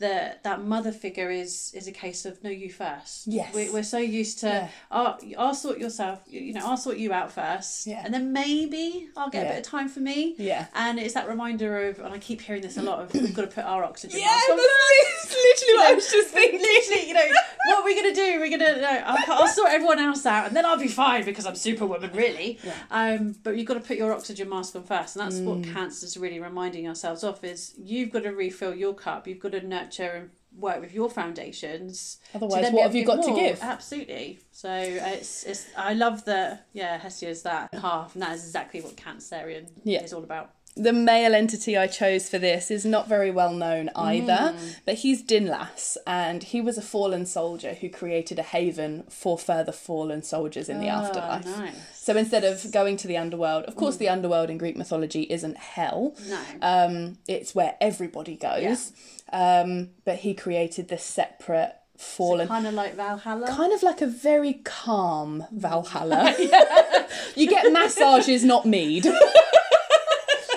That 0.00 0.42
that 0.42 0.60
mother 0.64 0.90
figure 0.90 1.30
is 1.30 1.70
is 1.72 1.86
a 1.86 1.92
case 1.92 2.24
of 2.24 2.42
no 2.42 2.50
you 2.50 2.68
first. 2.70 3.28
Yes. 3.28 3.54
we, 3.54 3.70
we're 3.70 3.84
so 3.84 3.98
used 3.98 4.40
to 4.40 4.46
Yeah. 4.48 4.68
I'll, 4.90 5.18
I'll 5.38 5.54
sort 5.54 5.78
yourself 5.78 6.20
you 6.26 6.52
know 6.52 6.62
I'll 6.64 6.76
sort 6.76 6.96
you 6.96 7.12
out 7.12 7.30
first 7.30 7.86
Yeah. 7.86 8.02
and 8.04 8.12
then 8.12 8.32
maybe 8.32 9.08
I'll 9.16 9.30
get 9.30 9.44
Yeah. 9.44 9.50
a 9.50 9.52
bit 9.54 9.64
of 9.66 9.70
time 9.70 9.88
for 9.88 10.00
me 10.00 10.34
Yeah. 10.36 10.66
and 10.74 10.98
it's 10.98 11.14
that 11.14 11.28
reminder 11.28 11.86
of 11.88 12.00
and 12.00 12.12
I 12.12 12.18
keep 12.18 12.40
hearing 12.40 12.62
this 12.62 12.76
a 12.76 12.82
lot 12.82 12.98
of 12.98 13.14
we've 13.14 13.32
got 13.34 13.42
to 13.42 13.54
put 13.54 13.64
our 13.64 13.84
oxygen 13.84 14.18
Yeah, 14.18 14.26
mask 14.26 14.50
on 14.50 14.56
that's 14.56 15.32
literally 15.46 15.74
what 15.78 15.90
I 15.90 15.94
was 15.94 16.10
just 16.10 16.28
thinking. 16.30 16.60
literally 16.60 17.08
you 17.08 17.14
know 17.14 17.28
what 17.66 17.78
are 17.78 17.84
we 17.84 17.94
gonna 17.94 18.14
do 18.14 18.40
we're 18.40 18.50
gonna 18.50 18.80
no, 18.80 19.02
I'll, 19.06 19.32
I'll 19.42 19.48
sort 19.48 19.70
everyone 19.70 20.00
else 20.00 20.26
out 20.26 20.48
and 20.48 20.56
then 20.56 20.66
I'll 20.66 20.76
be 20.76 20.88
fine 20.88 21.24
because 21.24 21.46
I'm 21.46 21.54
superwoman 21.54 22.10
really 22.14 22.58
yeah. 22.64 22.74
um 22.90 23.36
but 23.44 23.56
you've 23.56 23.66
got 23.68 23.74
to 23.74 23.80
put 23.80 23.96
your 23.96 24.12
oxygen 24.12 24.48
mask 24.48 24.74
on 24.74 24.82
first 24.82 25.14
and 25.16 25.24
that's 25.24 25.38
what 25.40 25.54
Mm. 25.58 25.72
cancer's 25.72 26.16
really 26.16 26.40
reminding 26.40 26.88
ourselves 26.88 27.22
of 27.22 27.42
is 27.44 27.74
you've 27.78 28.10
got 28.10 28.24
to 28.24 28.30
refill 28.30 28.74
your 28.74 28.92
cup 28.92 29.28
you've 29.28 29.38
got 29.38 29.52
to 29.52 29.64
nurture 29.64 29.83
and 30.00 30.30
work 30.56 30.80
with 30.80 30.92
your 30.94 31.10
foundations 31.10 32.18
Otherwise, 32.34 32.70
what 32.72 32.84
have 32.84 32.94
you 32.94 33.04
got 33.04 33.24
to 33.24 33.34
give? 33.34 33.60
absolutely 33.60 34.38
so 34.52 34.70
it's 34.70 35.42
it's 35.44 35.66
I 35.76 35.94
love 35.94 36.24
that 36.26 36.66
yeah 36.72 36.96
Hestia's 36.98 37.42
that 37.42 37.74
half 37.74 38.14
and 38.14 38.22
that 38.22 38.34
is 38.36 38.44
exactly 38.44 38.80
what 38.80 38.96
Cancerian 38.96 39.68
Yeah. 39.82 40.02
is 40.02 40.12
all 40.12 40.22
about 40.22 40.53
The 40.76 40.92
male 40.92 41.36
entity 41.36 41.76
I 41.76 41.86
chose 41.86 42.28
for 42.28 42.38
this 42.38 42.68
is 42.68 42.84
not 42.84 43.06
very 43.06 43.30
well 43.30 43.52
known 43.52 43.90
either, 43.94 44.56
but 44.84 44.96
he's 44.96 45.22
Dinlas, 45.22 45.96
and 46.04 46.42
he 46.42 46.60
was 46.60 46.76
a 46.76 46.82
fallen 46.82 47.26
soldier 47.26 47.74
who 47.74 47.88
created 47.88 48.40
a 48.40 48.42
haven 48.42 49.04
for 49.08 49.38
further 49.38 49.70
fallen 49.70 50.22
soldiers 50.24 50.68
in 50.68 50.80
the 50.80 50.88
afterlife. 50.88 51.46
nice. 51.46 51.76
So 51.96 52.16
instead 52.16 52.42
of 52.42 52.72
going 52.72 52.96
to 52.98 53.06
the 53.08 53.16
underworld, 53.16 53.64
of 53.64 53.76
course, 53.76 53.98
the 53.98 54.08
underworld 54.08 54.50
in 54.50 54.58
Greek 54.58 54.76
mythology 54.76 55.22
isn't 55.30 55.56
hell. 55.56 56.16
No. 56.28 56.40
Um, 56.60 57.18
it's 57.28 57.54
where 57.54 57.76
everybody 57.80 58.34
goes. 58.36 58.92
Um, 59.32 59.90
but 60.04 60.16
he 60.16 60.34
created 60.34 60.88
this 60.88 61.04
separate 61.04 61.76
fallen. 61.96 62.48
kind 62.48 62.66
of 62.66 62.74
like 62.74 62.94
Valhalla 62.94 63.46
Kind 63.48 63.72
of 63.72 63.82
like 63.82 64.02
a 64.02 64.06
very 64.06 64.54
calm 64.64 65.44
Valhalla. 65.52 66.34
you 67.36 67.48
get 67.48 67.72
massages, 67.72 68.44
not 68.44 68.66
mead. 68.66 69.06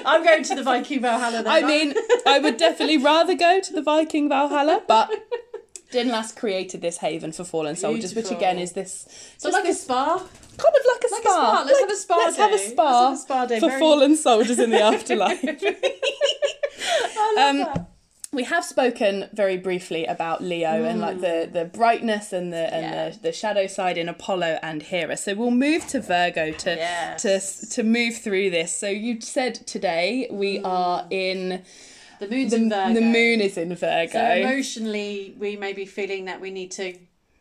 I'm 0.07 0.23
going 0.23 0.43
to 0.43 0.55
the 0.55 0.63
Viking 0.63 1.01
Valhalla 1.01 1.43
then 1.43 1.47
I 1.63 1.67
mean, 1.67 1.93
I 2.25 2.39
would 2.39 2.57
definitely 2.57 2.97
rather 3.13 3.35
go 3.35 3.59
to 3.59 3.73
the 3.73 3.81
Viking 3.81 4.29
Valhalla, 4.29 4.81
but 4.87 5.11
Dinlas 5.91 6.35
created 6.35 6.81
this 6.81 6.97
haven 6.97 7.31
for 7.31 7.43
fallen 7.43 7.75
soldiers, 7.75 8.15
which 8.15 8.31
again 8.31 8.57
is 8.59 8.71
this 8.73 9.07
so 9.37 9.49
like 9.49 9.63
a 9.63 9.67
this 9.67 9.81
spa 9.83 10.17
kind 10.17 10.75
of 10.79 10.85
like 10.93 11.03
a 11.03 11.13
Like 11.13 11.25
a 11.25 11.29
spa. 11.29 11.31
spa. 11.31 11.63
Let's 11.65 11.79
have 11.79 11.89
a 11.91 11.95
spa 11.95 12.15
Let's 12.17 12.37
have 12.37 12.51
a 12.53 12.57
day. 12.57 12.67
spa, 12.69 13.03
have 13.09 13.13
a 13.13 13.17
spa 13.17 13.45
day. 13.45 13.59
for 13.59 13.67
Very- 13.69 13.79
fallen 13.79 14.15
soldiers 14.15 14.59
in 14.59 14.69
the 14.71 14.81
afterlife. 14.91 15.43
I 15.43 17.33
love 17.35 17.49
Um, 17.49 17.57
that. 17.59 17.87
We 18.39 18.43
have 18.43 18.63
spoken 18.63 19.13
very 19.33 19.57
briefly 19.57 20.05
about 20.05 20.37
Leo 20.51 20.75
and 20.89 20.99
like 21.01 21.19
the 21.21 21.49
the 21.51 21.65
brightness 21.65 22.31
and 22.37 22.47
the 22.53 22.65
and 22.75 22.85
Mm. 22.85 22.91
Yeah. 22.91 23.09
the, 23.09 23.19
the 23.27 23.33
shadow 23.41 23.65
side 23.77 23.97
in 23.97 24.07
Apollo 24.15 24.51
and 24.61 24.79
Hera. 24.91 25.17
So 25.17 25.33
we'll 25.39 25.51
move 25.69 25.87
to 25.93 25.99
Virgo 25.99 26.45
to 26.65 26.69
Yes. 26.75 27.21
to 27.23 27.31
to 27.75 27.81
move 27.83 28.13
through 28.25 28.49
this. 28.51 28.69
So 28.83 28.87
you 29.05 29.19
said 29.21 29.53
today 29.75 30.27
we 30.31 30.59
Mm. 30.59 30.65
are 30.79 31.07
in 31.09 31.63
The 32.19 32.27
moon's 32.27 32.51
the, 32.51 32.57
in 32.57 32.69
Virgo. 32.69 32.93
the 32.93 33.01
moon 33.01 33.41
is 33.41 33.57
in 33.57 33.69
Virgo. 33.75 34.11
So 34.19 34.25
emotionally, 34.35 35.35
we 35.43 35.55
may 35.55 35.73
be 35.73 35.85
feeling 35.85 36.25
that 36.25 36.39
we 36.41 36.51
need 36.51 36.71
to 36.71 36.87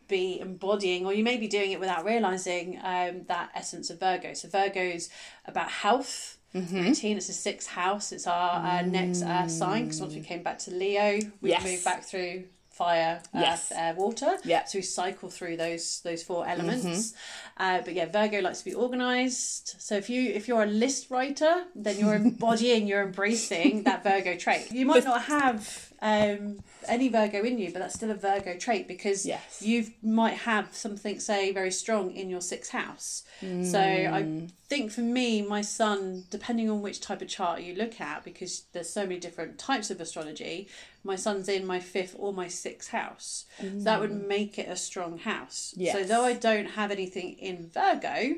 be 0.07 0.39
embodying, 0.39 1.05
or 1.05 1.13
you 1.13 1.23
may 1.23 1.37
be 1.37 1.47
doing 1.47 1.71
it 1.73 1.79
without 1.79 2.05
realizing 2.05 2.79
um, 2.83 3.23
that 3.27 3.49
essence 3.53 3.89
of 3.89 3.99
Virgo. 3.99 4.33
So 4.33 4.47
Virgo's 4.47 5.09
about 5.45 5.69
health. 5.69 6.36
Mm-hmm. 6.55 6.77
It's 7.17 7.29
a 7.29 7.33
sixth 7.33 7.69
house. 7.69 8.11
It's 8.11 8.27
our 8.27 8.65
uh, 8.65 8.81
next 8.83 9.21
uh, 9.21 9.47
sign 9.47 9.83
because 9.85 10.01
once 10.01 10.13
we 10.15 10.21
came 10.21 10.43
back 10.43 10.59
to 10.59 10.71
Leo, 10.71 11.19
we 11.41 11.49
Yes. 11.49 11.63
moved 11.63 11.83
back 11.83 12.03
through 12.03 12.45
fire, 12.69 13.21
earth, 13.33 13.71
air, 13.75 13.95
water. 13.95 14.37
Yeah. 14.43 14.63
So 14.65 14.77
we 14.77 14.83
cycle 14.83 15.29
through 15.29 15.57
those 15.57 16.01
those 16.01 16.23
four 16.23 16.47
elements. 16.47 16.85
Mm-hmm. 16.85 17.63
Uh, 17.63 17.81
but 17.83 17.93
yeah, 17.95 18.05
Virgo 18.05 18.39
likes 18.41 18.59
to 18.59 18.65
be 18.65 18.73
organized. 18.75 19.75
So 19.79 19.95
if 19.97 20.09
you 20.09 20.29
if 20.31 20.47
you're 20.47 20.63
a 20.63 20.67
list 20.67 21.09
writer, 21.11 21.65
then 21.75 21.99
you're 21.99 22.13
embodying, 22.23 22.87
you're 22.87 23.03
embracing 23.03 23.83
that 23.83 24.03
Virgo 24.03 24.35
trait. 24.37 24.71
You 24.71 24.85
might 24.85 25.03
not 25.03 25.23
have 25.23 25.86
um, 26.01 26.59
any 26.87 27.09
Virgo 27.09 27.43
in 27.43 27.57
you, 27.57 27.71
but 27.71 27.79
that's 27.79 27.95
still 27.95 28.11
a 28.11 28.15
Virgo 28.15 28.57
trait 28.57 28.87
because 28.87 29.25
Yes. 29.25 29.61
you 29.61 29.87
might 30.03 30.35
have 30.35 30.75
something 30.75 31.19
say 31.19 31.51
very 31.51 31.71
strong 31.71 32.11
in 32.11 32.29
your 32.29 32.41
sixth 32.41 32.71
house. 32.71 33.23
So 33.41 33.79
I 33.79 34.47
think 34.67 34.91
for 34.91 35.01
me, 35.01 35.41
my 35.41 35.61
son, 35.61 36.25
depending 36.29 36.69
on 36.69 36.81
which 36.81 37.01
type 37.01 37.21
of 37.21 37.27
chart 37.27 37.61
you 37.61 37.73
look 37.75 37.99
at, 37.99 38.23
because 38.23 38.63
there's 38.73 38.89
so 38.89 39.03
many 39.03 39.19
different 39.19 39.57
types 39.57 39.89
of 39.89 39.99
astrology, 39.99 40.67
my 41.03 41.15
son's 41.15 41.49
in 41.49 41.65
my 41.65 41.79
fifth 41.79 42.15
or 42.17 42.33
my 42.33 42.47
sixth 42.47 42.89
house. 42.91 43.45
So 43.59 43.65
that 43.85 43.99
would 43.99 44.11
make 44.27 44.57
it 44.59 44.69
a 44.69 44.75
strong 44.75 45.17
house. 45.19 45.73
So 45.93 46.03
though 46.03 46.23
I 46.25 46.33
don't 46.33 46.67
have 46.71 46.91
anything 46.91 47.33
in 47.39 47.69
Virgo, 47.69 48.35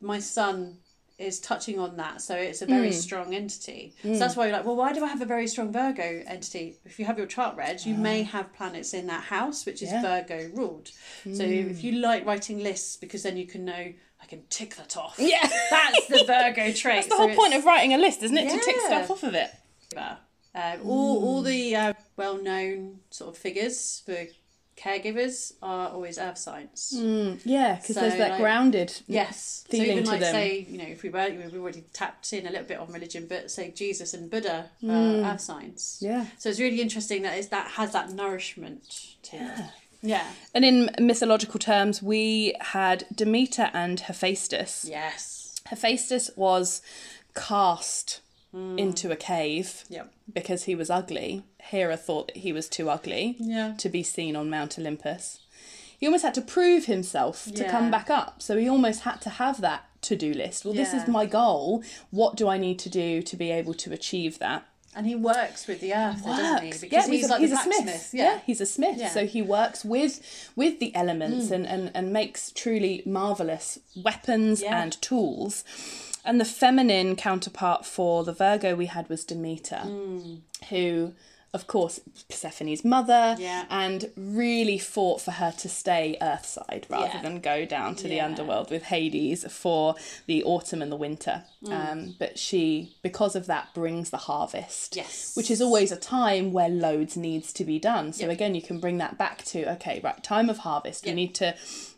my 0.00 0.18
son 0.20 0.78
is 1.18 1.40
touching 1.40 1.80
on 1.80 1.96
that. 1.96 2.22
So 2.22 2.36
it's 2.36 2.62
a 2.62 2.66
very 2.66 2.88
hmm. 2.88 2.94
strong 2.94 3.34
entity. 3.34 3.94
So 4.02 4.08
hmm. 4.08 4.18
that's 4.18 4.36
why 4.36 4.46
you're 4.46 4.56
like, 4.56 4.64
well, 4.64 4.76
why 4.76 4.92
do 4.92 5.04
I 5.04 5.08
have 5.08 5.20
a 5.20 5.26
very 5.26 5.48
strong 5.48 5.72
Virgo 5.72 6.22
entity? 6.26 6.76
If 6.84 6.98
you 6.98 7.04
have 7.06 7.18
your 7.18 7.26
chart 7.26 7.56
read, 7.56 7.84
you 7.84 7.94
may 7.94 8.22
ah. 8.22 8.26
have 8.26 8.52
planets 8.52 8.94
in 8.94 9.08
that 9.08 9.24
house, 9.24 9.66
which 9.66 9.82
is 9.82 9.90
Yeah. 9.90 10.02
Virgo 10.02 10.50
ruled. 10.54 10.90
So 11.24 11.44
hmm. 11.44 11.70
if 11.70 11.82
you 11.82 11.92
like 11.92 12.24
writing 12.24 12.62
lists, 12.62 12.96
because 12.96 13.24
then 13.24 13.36
you 13.36 13.46
can 13.46 13.64
know, 13.64 13.92
I 14.22 14.26
can 14.26 14.44
tick 14.48 14.76
that 14.76 14.96
off. 14.96 15.16
Yeah. 15.18 15.42
That's 15.70 16.06
the 16.06 16.24
Virgo 16.24 16.72
trait. 16.72 16.96
That's 16.96 17.08
the 17.08 17.16
whole 17.16 17.34
point 17.34 17.54
of 17.54 17.64
writing 17.64 17.94
a 17.94 17.98
list, 17.98 18.22
isn't 18.22 18.38
it? 18.38 18.50
To 18.50 18.64
tick 18.64 18.80
stuff 18.80 19.10
off 19.10 19.24
of 19.24 19.34
it. 19.34 19.50
Um, 20.54 20.80
all, 20.84 21.24
all 21.24 21.42
the 21.42 21.76
uh, 21.76 21.92
well 22.16 22.42
known 22.42 23.00
sort 23.10 23.34
of 23.34 23.38
figures 23.38 24.02
for 24.04 24.26
caregivers 24.78 25.52
are 25.62 25.88
always 25.88 26.18
earth 26.18 26.38
signs. 26.38 26.92
Yeah, 27.44 27.74
because 27.76 27.94
So, 27.96 28.00
there's 28.02 28.16
that 28.16 28.30
like- 28.32 28.40
grounded. 28.40 28.92
Yes. 29.06 29.64
feeling 29.68 29.86
So 29.86 29.92
even 29.92 30.04
to 30.04 30.10
like 30.10 30.20
them. 30.20 30.32
say, 30.32 30.66
you 30.70 30.78
know, 30.78 30.84
if 30.84 31.02
we 31.02 31.08
were 31.10 31.28
we've 31.30 31.54
already 31.60 31.84
tapped 31.92 32.32
in 32.32 32.46
a 32.46 32.50
little 32.50 32.66
bit 32.66 32.78
on 32.78 32.92
religion, 32.92 33.26
but 33.28 33.50
say 33.50 33.70
Jesus 33.70 34.14
and 34.14 34.30
Buddha 34.30 34.70
are 34.88 35.32
earth 35.32 35.40
signs. 35.40 35.98
Yeah. 36.00 36.26
So 36.38 36.48
it's 36.50 36.60
really 36.60 36.80
interesting 36.80 37.22
that 37.22 37.36
is 37.38 37.48
that 37.48 37.72
has 37.72 37.92
that 37.92 38.12
nourishment 38.12 39.16
to 39.24 39.36
it. 39.36 39.64
Yeah. 40.00 40.26
And 40.54 40.64
in 40.64 40.90
mythological 41.00 41.58
terms, 41.58 42.00
we 42.02 42.54
had 42.60 43.04
Demeter 43.12 43.70
and 43.74 43.98
Hephaestus. 43.98 44.86
Yes. 44.88 45.56
Hephaestus 45.66 46.30
was 46.36 46.80
cast 47.34 48.20
Hmm. 48.52 48.78
into 48.78 49.10
a 49.10 49.16
cave 49.16 49.84
Yep. 49.90 50.10
Because 50.32 50.64
he 50.64 50.74
was 50.74 50.90
ugly. 50.90 51.42
Hera 51.60 51.96
thought 51.96 52.28
that 52.28 52.38
he 52.38 52.52
was 52.52 52.68
too 52.68 52.88
ugly 52.90 53.36
Yeah. 53.38 53.74
to 53.78 53.88
be 53.88 54.02
seen 54.02 54.36
on 54.36 54.50
Mount 54.50 54.78
Olympus. 54.78 55.40
He 55.98 56.06
almost 56.06 56.24
had 56.24 56.34
to 56.34 56.42
prove 56.42 56.84
himself 56.86 57.46
to 57.54 57.64
Yeah. 57.64 57.70
come 57.70 57.90
back 57.90 58.08
up. 58.10 58.40
So 58.40 58.56
he 58.56 58.68
almost 58.68 59.00
had 59.00 59.20
to 59.22 59.30
have 59.30 59.60
that 59.62 59.84
to 60.02 60.14
do 60.16 60.32
list. 60.32 60.64
Well, 60.64 60.74
this 60.74 60.94
is 60.94 61.08
my 61.08 61.26
goal. 61.26 61.82
What 62.10 62.36
do 62.36 62.48
I 62.48 62.56
need 62.56 62.78
to 62.80 62.88
do 62.88 63.20
to 63.22 63.36
be 63.36 63.50
able 63.50 63.74
to 63.74 63.92
achieve 63.92 64.38
that? 64.38 64.64
And 64.94 65.06
he 65.06 65.14
works 65.16 65.66
with 65.66 65.80
the 65.80 65.92
earth, 65.94 66.22
though, 66.24 66.30
doesn't 66.36 66.62
he? 66.62 66.68
works. 66.68 66.80
Because 66.80 67.06
yeah, 67.08 67.12
he's, 67.14 67.28
like 67.30 67.40
he's 67.40 67.52
a 67.52 67.56
smith. 67.56 68.10
Yeah. 68.12 68.24
Yeah. 68.24 68.38
he's 68.46 68.60
a 68.60 68.66
smith. 68.66 68.96
Yeah. 68.98 69.10
So 69.10 69.26
he 69.26 69.42
works 69.42 69.84
with 69.84 70.20
with 70.56 70.78
the 70.80 70.92
Mm. 70.92 71.00
elements 71.00 71.50
and, 71.50 71.66
and, 71.66 71.90
and 71.94 72.12
makes 72.12 72.50
truly 72.52 73.02
marvelous 73.04 73.78
weapons 73.96 74.62
Yeah. 74.62 74.80
and 74.82 75.00
tools. 75.02 75.62
And 76.24 76.40
the 76.40 76.44
feminine 76.44 77.16
counterpart 77.16 77.86
for 77.86 78.24
the 78.24 78.32
Virgo 78.32 78.74
we 78.76 78.86
had 78.86 79.08
was 79.08 79.24
Demeter, 79.24 79.82
Mm. 79.84 80.40
who 80.68 81.12
of 81.54 81.66
course 81.66 81.98
Persephone's 82.28 82.84
mother 82.84 83.34
Yeah. 83.38 83.64
and 83.70 84.10
really 84.16 84.76
fought 84.78 85.20
for 85.22 85.30
her 85.30 85.52
to 85.58 85.68
stay 85.68 86.16
earthside 86.20 86.84
rather 86.90 87.06
Yeah. 87.14 87.22
than 87.22 87.40
go 87.40 87.64
down 87.64 87.94
to 87.96 88.08
the 88.08 88.20
underworld 88.20 88.70
with 88.70 88.84
Hades 88.84 89.50
for 89.50 89.94
the 90.26 90.44
autumn 90.44 90.82
and 90.82 90.92
the 90.92 90.96
winter. 90.96 91.44
Mm. 91.64 91.72
Um, 91.92 92.16
but 92.18 92.38
she, 92.38 92.96
because 93.02 93.34
of 93.34 93.46
that, 93.46 93.72
brings 93.74 94.10
the 94.10 94.18
harvest 94.18 94.94
Yes. 94.94 95.32
which 95.34 95.50
is 95.50 95.62
always 95.62 95.90
a 95.90 95.96
time 95.96 96.52
where 96.52 96.68
loads 96.68 97.16
needs 97.16 97.52
to 97.54 97.64
be 97.64 97.78
done. 97.78 98.12
So 98.12 98.24
Yep. 98.24 98.30
again, 98.32 98.54
you 98.54 98.62
can 98.62 98.78
bring 98.78 98.98
that 98.98 99.16
back 99.16 99.42
to 99.46 99.70
okay, 99.72 100.00
right, 100.04 100.22
time 100.22 100.50
of 100.50 100.58
harvest. 100.58 101.06
Yep. 101.06 101.14
We 101.14 101.16
need 101.22 101.34
to 101.36 101.54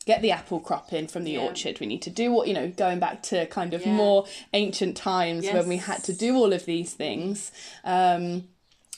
get 0.07 0.22
the 0.22 0.30
apple 0.30 0.61
crop 0.61 0.92
in 0.92 1.09
from 1.09 1.24
the 1.24 1.32
Yeah. 1.32 1.40
orchard. 1.40 1.80
We 1.80 1.86
need 1.86 2.03
to 2.03 2.11
do 2.11 2.30
what 2.32 2.46
you 2.46 2.55
know, 2.55 2.68
going 2.68 3.01
back 3.01 3.22
to 3.24 3.46
kind 3.46 3.74
of 3.74 3.84
Yeah. 3.84 3.92
more 3.92 4.26
ancient 4.53 4.96
times 4.96 5.44
when 5.46 5.68
we 5.68 5.76
had 5.78 6.05
to 6.05 6.12
do 6.12 6.36
all 6.36 6.53
of 6.53 6.64
these 6.66 6.94
things. 6.94 7.51
Um, 7.84 8.48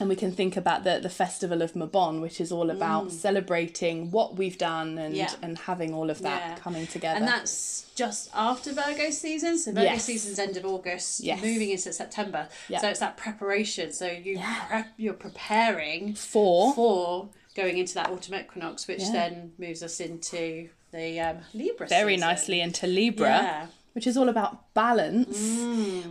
and 0.00 0.08
we 0.08 0.16
can 0.16 0.32
think 0.32 0.56
about 0.56 0.84
the 0.84 0.98
the 1.00 1.10
festival 1.10 1.60
of 1.62 1.74
Mabon, 1.74 2.20
which 2.20 2.40
is 2.40 2.50
all 2.50 2.70
about 2.70 3.12
celebrating 3.12 4.10
what 4.10 4.36
we've 4.36 4.58
done 4.58 4.96
and 4.98 5.14
Mm. 5.14 5.18
Yeah. 5.18 5.32
and 5.42 5.58
having 5.58 5.92
all 5.94 6.08
of 6.10 6.20
that 6.22 6.40
Yeah. 6.42 6.56
coming 6.56 6.86
together. 6.86 7.18
And 7.18 7.28
that's 7.28 7.84
just 7.94 8.30
after 8.34 8.72
Virgo 8.72 9.10
season. 9.10 9.58
So 9.58 9.70
Virgo 9.72 9.82
Yes. 9.84 10.04
season's 10.04 10.38
end 10.38 10.56
of 10.56 10.64
August, 10.64 11.20
Yes. 11.20 11.42
moving 11.42 11.70
into 11.70 11.92
September. 11.92 12.48
Yeah. 12.68 12.80
So 12.80 12.88
it's 12.88 13.00
that 13.00 13.16
preparation. 13.16 13.92
So 13.92 14.06
you 14.06 14.36
Yeah. 14.38 14.64
prep, 14.66 14.86
you're 14.96 15.14
preparing 15.14 16.14
for 16.14 16.74
for 16.74 17.28
going 17.54 17.76
into 17.76 17.94
that 17.94 18.08
autumn 18.08 18.34
equinox, 18.34 18.88
which 18.88 19.04
then 19.12 19.52
moves 19.58 19.82
us 19.82 20.00
into 20.00 20.70
the 20.90 21.20
um, 21.20 21.38
Libra. 21.52 21.86
very 21.86 22.14
season. 22.16 22.28
nicely 22.28 22.60
into 22.60 22.86
Libra. 22.86 23.68
Which 23.94 24.06
is 24.06 24.16
all 24.16 24.28
about 24.30 24.72
balance. 24.74 25.36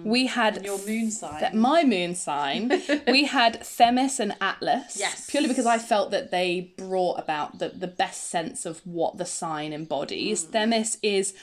We 0.03 0.27
had 0.27 0.63
your 0.63 0.77
moon 0.85 1.09
sign. 1.09 1.41
that 1.41 1.55
my 1.55 1.83
moon 1.83 2.13
sign, 2.15 2.71
we 3.07 3.25
had 3.25 3.63
Themis 3.63 4.19
and 4.19 4.35
Atlas. 4.39 4.97
Yes. 4.99 5.27
Purely 5.29 5.47
because 5.47 5.65
I 5.65 5.79
felt 5.79 6.11
that 6.11 6.29
they 6.29 6.73
brought 6.77 7.17
about 7.19 7.57
the, 7.59 7.69
the 7.69 7.87
best 7.87 8.25
sense 8.29 8.65
of 8.67 8.81
what 8.85 9.17
the 9.17 9.25
sign 9.25 9.73
embodies. 9.73 10.43
Hmm. 10.45 10.51
Themis 10.51 10.97
is 11.01 11.33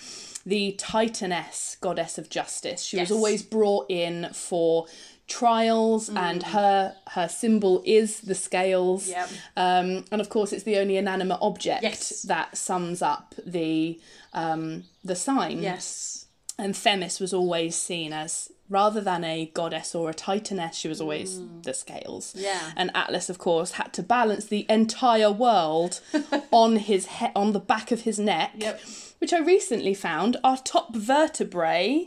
the 0.47 0.77
Titaness, 0.79 1.79
goddess 1.81 2.19
of 2.19 2.31
justice. 2.31 2.83
She 2.83 2.97
Yes. 2.99 3.11
was 3.11 3.17
always 3.17 3.43
brought 3.43 3.87
in 3.91 4.29
for 4.33 4.87
trials 5.27 6.09
Hmm. 6.09 6.17
and 6.17 6.43
her 6.43 6.95
her 7.09 7.29
symbol 7.29 7.83
is 7.85 8.21
the 8.21 8.35
scales 8.35 9.09
Yep. 9.09 9.29
um, 9.59 10.05
and 10.11 10.21
of 10.23 10.31
course 10.31 10.55
it's 10.55 10.63
the 10.65 10.79
only 10.79 10.97
inanimate 10.97 11.39
object 11.43 11.83
Yes. 11.83 12.23
that 12.23 12.57
sums 12.57 13.03
up 13.03 13.35
the 13.45 14.01
um, 14.33 14.85
the 15.05 15.15
sign 15.15 15.63
yes. 15.63 16.25
And 16.59 16.77
Themis 16.77 17.21
was 17.21 17.33
always 17.33 17.75
seen 17.77 18.13
as 18.13 18.51
rather 18.69 19.01
than 19.01 19.25
a 19.25 19.51
goddess 19.55 19.95
or 19.95 20.11
a 20.11 20.15
titaness, 20.15 20.75
she 20.75 20.89
was 20.89 21.01
always 21.01 21.41
the 21.63 21.73
scales. 21.73 22.35
Mm. 22.37 22.43
Yeah. 22.43 22.73
And 22.77 22.91
Atlas, 22.95 23.31
of 23.31 23.39
course, 23.39 23.73
had 23.73 23.93
to 23.95 24.03
balance 24.03 24.47
the 24.47 24.67
entire 24.69 25.33
world 25.33 26.01
on 26.51 26.77
his 26.77 27.07
he- 27.07 27.29
on 27.35 27.53
the 27.53 27.61
back 27.61 27.91
of 27.91 28.03
his 28.03 28.19
neck. 28.19 28.53
Yep. 28.57 28.81
Which 29.21 29.33
I 29.33 29.39
recently 29.41 29.95
found 29.95 30.37
our 30.45 30.59
top 30.59 30.95
vertebrae 30.95 32.07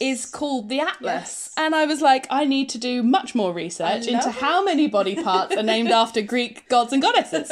is 0.00 0.26
called 0.26 0.68
the 0.68 0.80
Atlas. 0.80 1.00
Yes. 1.02 1.50
And 1.56 1.74
I 1.74 1.86
was 1.86 2.02
like, 2.02 2.26
I 2.28 2.44
need 2.44 2.68
to 2.70 2.78
do 2.78 3.02
much 3.02 3.34
more 3.34 3.54
research 3.54 4.06
into 4.06 4.26
love 4.26 4.36
how 4.36 4.62
many 4.62 4.86
body 4.86 5.14
parts 5.14 5.56
are 5.56 5.62
named 5.62 5.90
after 5.90 6.20
Greek 6.20 6.68
gods 6.68 6.92
and 6.92 7.00
goddesses. 7.00 7.50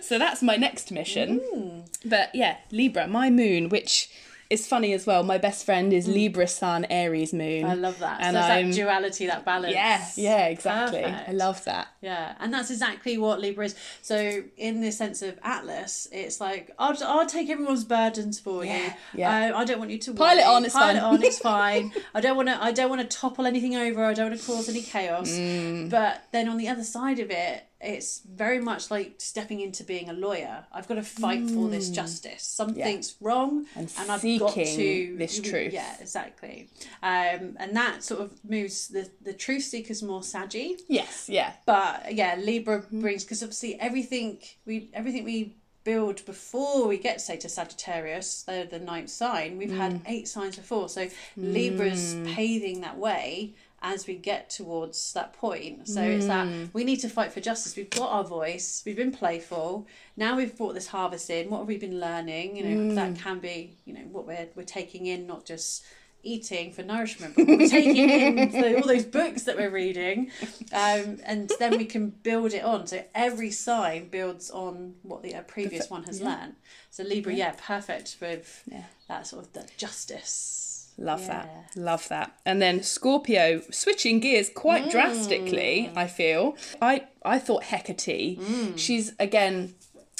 so 0.04 0.18
that's 0.18 0.42
my 0.42 0.56
next 0.56 0.90
mission. 0.90 1.40
Mm. 1.54 1.86
But 2.04 2.34
yeah, 2.34 2.56
Libra, 2.72 3.06
my 3.06 3.30
moon, 3.30 3.68
which 3.68 4.10
is 4.50 4.66
funny 4.66 4.92
as 4.92 5.06
well. 5.06 5.22
My 5.22 5.38
best 5.38 5.64
friend 5.64 5.92
is 5.92 6.08
Libra 6.08 6.48
Sun, 6.48 6.84
Aries 6.90 7.32
moon. 7.32 7.64
Mm. 7.64 7.70
I 7.70 7.74
love 7.74 7.98
that. 8.00 8.20
And 8.20 8.34
so 8.36 8.40
it's 8.42 8.76
that 8.76 8.82
duality, 8.82 9.26
that 9.28 9.44
balance. 9.44 9.72
yeah, 9.72 10.04
yeah, 10.16 10.46
exactly. 10.46 11.02
Perfect. 11.02 11.28
I 11.28 11.32
love 11.32 11.64
that. 11.64 11.88
Yeah, 12.00 12.34
and 12.40 12.52
that's 12.52 12.70
exactly 12.70 13.16
what 13.16 13.40
Libra 13.40 13.66
is. 13.66 13.76
So, 14.02 14.42
in 14.56 14.80
the 14.80 14.90
sense 14.90 15.22
of 15.22 15.38
Atlas, 15.44 16.08
it's 16.10 16.40
like 16.40 16.72
I'll, 16.78 16.96
I'll 17.04 17.26
take 17.26 17.48
everyone's 17.48 17.84
burdens 17.84 18.40
for 18.40 18.64
Yeah, 18.64 18.86
you. 18.86 18.92
yeah. 19.14 19.52
Uh, 19.54 19.58
I 19.58 19.64
don't 19.64 19.78
want 19.78 19.90
you 19.92 19.98
to 19.98 20.14
Pile 20.14 20.38
it 20.38 20.44
on, 20.46 20.64
it's 20.64 20.74
Pile 20.74 20.86
fine. 20.88 20.96
it 20.96 21.02
on, 21.02 21.22
it's 21.22 21.38
fine. 21.54 21.92
I 22.14 22.20
don't 22.20 22.36
want 22.36 22.48
to. 22.48 22.62
I 22.62 22.72
don't 22.72 22.90
want 22.90 23.02
to 23.02 23.16
topple 23.16 23.46
anything 23.46 23.76
over. 23.76 24.04
I 24.04 24.14
don't 24.14 24.30
want 24.30 24.40
to 24.40 24.46
cause 24.46 24.68
any 24.68 24.82
chaos. 24.82 25.30
Mm. 25.30 25.90
But 25.90 26.24
then 26.32 26.48
on 26.48 26.56
the 26.56 26.66
other 26.68 26.82
side 26.84 27.20
of 27.20 27.30
it, 27.30 27.64
it's 27.82 28.20
very 28.20 28.60
much 28.60 28.90
like 28.90 29.14
stepping 29.18 29.60
into 29.60 29.84
being 29.84 30.10
a 30.10 30.12
lawyer. 30.12 30.64
I've 30.72 30.86
got 30.86 30.96
to 30.96 31.02
fight 31.02 31.48
for 31.50 31.68
this 31.68 31.88
justice. 31.88 32.42
Something's 32.42 33.16
wrong, 33.20 33.66
Mm. 33.76 34.00
And 34.00 34.10
I've 34.10 34.38
got 34.38 34.54
to 34.54 35.16
this 35.16 35.40
truth. 35.40 35.72
Yeah, 35.72 35.96
exactly. 36.00 36.68
Um, 37.02 37.56
and 37.58 37.74
that 37.76 38.02
sort 38.04 38.20
of 38.20 38.32
moves 38.44 38.88
the 38.88 39.08
the 39.22 39.32
truth 39.32 39.62
seekers 39.64 40.02
more 40.02 40.22
saggy 40.22 40.76
Yes, 40.88 41.28
yeah. 41.28 41.52
but 41.66 42.14
yeah 42.14 42.34
libra 42.38 42.80
Mm-hmm. 42.80 43.00
brings 43.00 43.24
because 43.24 43.42
obviously 43.42 43.78
everything 43.80 44.38
we 44.66 44.90
everything 44.92 45.24
we 45.24 45.56
build 45.82 46.24
before 46.26 46.86
we 46.86 46.98
get 46.98 47.20
say 47.22 47.36
to 47.38 47.48
sagittarius 47.48 48.42
they're 48.42 48.66
the 48.66 48.78
ninth 48.78 49.08
sign 49.08 49.56
we've 49.56 49.70
Mm. 49.70 49.76
had 49.78 50.00
eight 50.06 50.28
signs 50.28 50.56
before 50.56 50.88
so 50.90 51.08
libra's 51.36 52.14
paving 52.34 52.82
that 52.82 52.98
way 52.98 53.54
as 53.82 54.06
we 54.06 54.14
get 54.14 54.50
towards 54.50 55.12
that 55.14 55.32
point. 55.32 55.88
So 55.88 56.02
it's 56.02 56.26
that 56.26 56.46
we 56.74 56.84
need 56.84 57.00
to 57.00 57.08
fight 57.08 57.32
for 57.32 57.40
justice. 57.40 57.76
We've 57.76 57.88
got 57.88 58.10
our 58.10 58.24
voice, 58.24 58.82
we've 58.84 58.96
been 58.96 59.12
playful. 59.12 59.86
Now 60.16 60.36
we've 60.36 60.56
brought 60.56 60.74
this 60.74 60.88
harvest 60.88 61.30
in. 61.30 61.48
What 61.50 61.58
have 61.60 61.68
we 61.68 61.78
been 61.78 61.98
learning? 61.98 62.56
You 62.56 62.64
know, 62.64 62.94
that 62.94 63.16
can 63.18 63.38
be, 63.38 63.76
you 63.86 63.94
know, 63.94 64.00
what 64.12 64.26
we're 64.26 64.48
we're 64.54 64.64
taking 64.64 65.06
in, 65.06 65.26
not 65.26 65.46
just 65.46 65.82
eating 66.22 66.70
for 66.70 66.82
nourishment, 66.82 67.34
but 67.34 67.46
we're 67.46 67.66
taking 67.66 68.10
in 68.10 68.34
the, 68.52 68.76
all 68.76 68.86
those 68.86 69.06
books 69.06 69.44
that 69.44 69.56
we're 69.56 69.70
reading. 69.70 70.30
Um, 70.70 71.18
and 71.24 71.50
then 71.58 71.78
we 71.78 71.86
can 71.86 72.10
build 72.10 72.52
it 72.52 72.62
on. 72.62 72.86
So 72.86 73.02
every 73.14 73.50
sign 73.50 74.08
builds 74.08 74.50
on 74.50 74.96
what 75.02 75.22
the 75.22 75.34
uh, 75.34 75.40
previous 75.42 75.88
one 75.88 76.02
has 76.04 76.20
learned. 76.20 76.56
So 76.90 77.02
Libra, 77.04 77.32
yeah, 77.32 77.54
perfect 77.56 78.18
with 78.20 78.62
Yeah. 78.70 78.84
that 79.08 79.26
sort 79.26 79.46
of 79.46 79.52
the 79.54 79.66
justice. 79.78 80.66
Love 81.00 81.22
Yeah. 81.22 81.26
that. 81.28 81.76
Love 81.76 82.08
that. 82.08 82.30
And 82.44 82.60
then 82.60 82.82
Scorpio 82.82 83.62
switching 83.70 84.20
gears 84.20 84.50
quite 84.54 84.84
Mm. 84.84 84.90
drastically, 84.90 85.90
I 85.96 86.06
feel. 86.06 86.56
I 86.80 87.06
I 87.24 87.38
thought 87.38 87.64
Hecate, 87.64 88.38
Mm. 88.38 88.78
she's 88.78 89.12
again 89.18 89.74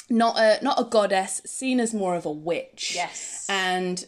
not 0.09 0.37
a 0.37 0.59
not 0.63 0.79
a 0.79 0.83
goddess, 0.83 1.41
seen 1.45 1.79
as 1.79 1.93
more 1.93 2.15
of 2.15 2.25
a 2.25 2.31
witch. 2.31 2.93
Yes. 2.95 3.45
And 3.47 4.05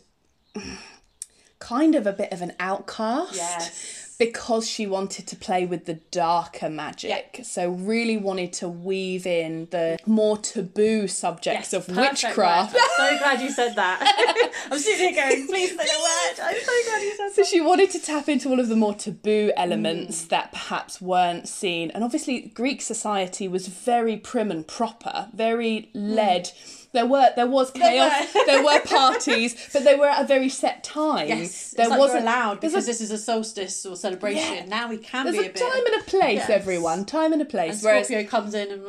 kind 1.59 1.95
of 1.95 2.05
a 2.07 2.11
bit 2.13 2.31
of 2.33 2.41
an 2.41 2.53
outcast. 2.59 3.35
Yes. 3.35 4.02
Because 4.17 4.69
she 4.69 4.85
wanted 4.85 5.27
to 5.27 5.35
play 5.35 5.65
with 5.65 5.85
the 5.85 5.95
darker 6.11 6.69
magic. 6.69 7.41
So 7.43 7.69
really 7.69 8.17
wanted 8.17 8.53
to 8.53 8.69
weave 8.69 9.25
in 9.25 9.67
the 9.71 9.97
more 10.05 10.37
taboo 10.37 11.07
subjects 11.07 11.73
of 11.73 11.87
witchcraft. 11.87 12.73
word. 12.73 12.81
I'm 12.99 13.11
so 13.11 13.17
glad 13.19 13.41
you 13.41 13.49
said 13.49 13.75
that. 13.75 14.51
I'm 14.71 14.79
sitting 14.79 15.13
here 15.13 15.29
going, 15.29 15.47
please 15.47 15.69
say 15.69 15.75
a 15.75 16.01
word. 16.01 16.39
I'm 16.43 16.61
so 16.61 16.71
glad 16.85 17.01
you 17.01 17.09
said 17.11 17.17
So 17.17 17.25
that. 17.25 17.33
So 17.35 17.43
she 17.43 17.61
wanted 17.61 17.89
to 17.91 17.99
tap 17.99 18.29
into 18.29 18.49
all 18.49 18.59
of 18.59 18.69
the 18.69 18.75
more 18.75 18.93
taboo 18.93 19.51
elements 19.57 20.25
mm. 20.25 20.29
that 20.29 20.51
perhaps 20.51 21.01
weren't 21.01 21.47
seen. 21.47 21.91
And 21.91 22.03
obviously, 22.03 22.51
Greek 22.53 22.81
society 22.81 23.47
was 23.47 23.67
very 23.67 24.17
prim 24.17 24.51
and 24.51 24.67
proper, 24.67 25.29
very 25.33 25.89
mm. 25.95 26.15
led. 26.15 26.51
There 26.93 27.05
were 27.07 27.29
there 27.35 27.47
was 27.47 27.71
chaos, 27.71 28.33
were. 28.35 28.45
there 28.45 28.63
were 28.63 28.79
parties, 28.85 29.55
but 29.73 29.83
they 29.83 29.95
were 29.95 30.05
at 30.07 30.23
a 30.23 30.27
very 30.27 30.47
set 30.49 30.83
time. 30.83 31.27
Yes, 31.27 31.71
there 31.75 31.89
like 31.89 31.97
wasn't 31.99 32.21
allowed 32.23 32.61
because 32.61 32.83
a- 32.83 32.87
this 32.87 33.01
is 33.01 33.09
a 33.11 33.17
solstice 33.17 33.83
or 33.85 33.95
celebration. 33.95 34.53
Yeah. 34.53 34.65
Now 34.65 34.89
we 34.89 34.97
can 34.97 35.25
There's 35.25 35.37
be 35.37 35.45
a 35.47 35.49
bit 35.49 35.59
a 35.61 35.65
bit. 35.65 35.71
time 35.73 35.85
and 35.87 36.01
a 36.01 36.03
place, 36.05 36.37
Yes. 36.37 36.49
everyone. 36.51 37.05
Time 37.05 37.33
and 37.33 37.41
a 37.41 37.45
place. 37.45 37.73
and 37.75 37.83
Whereas 37.83 38.07
Scorpio 38.07 38.27
comes 38.29 38.53
in 38.53 38.71
and 38.71 38.81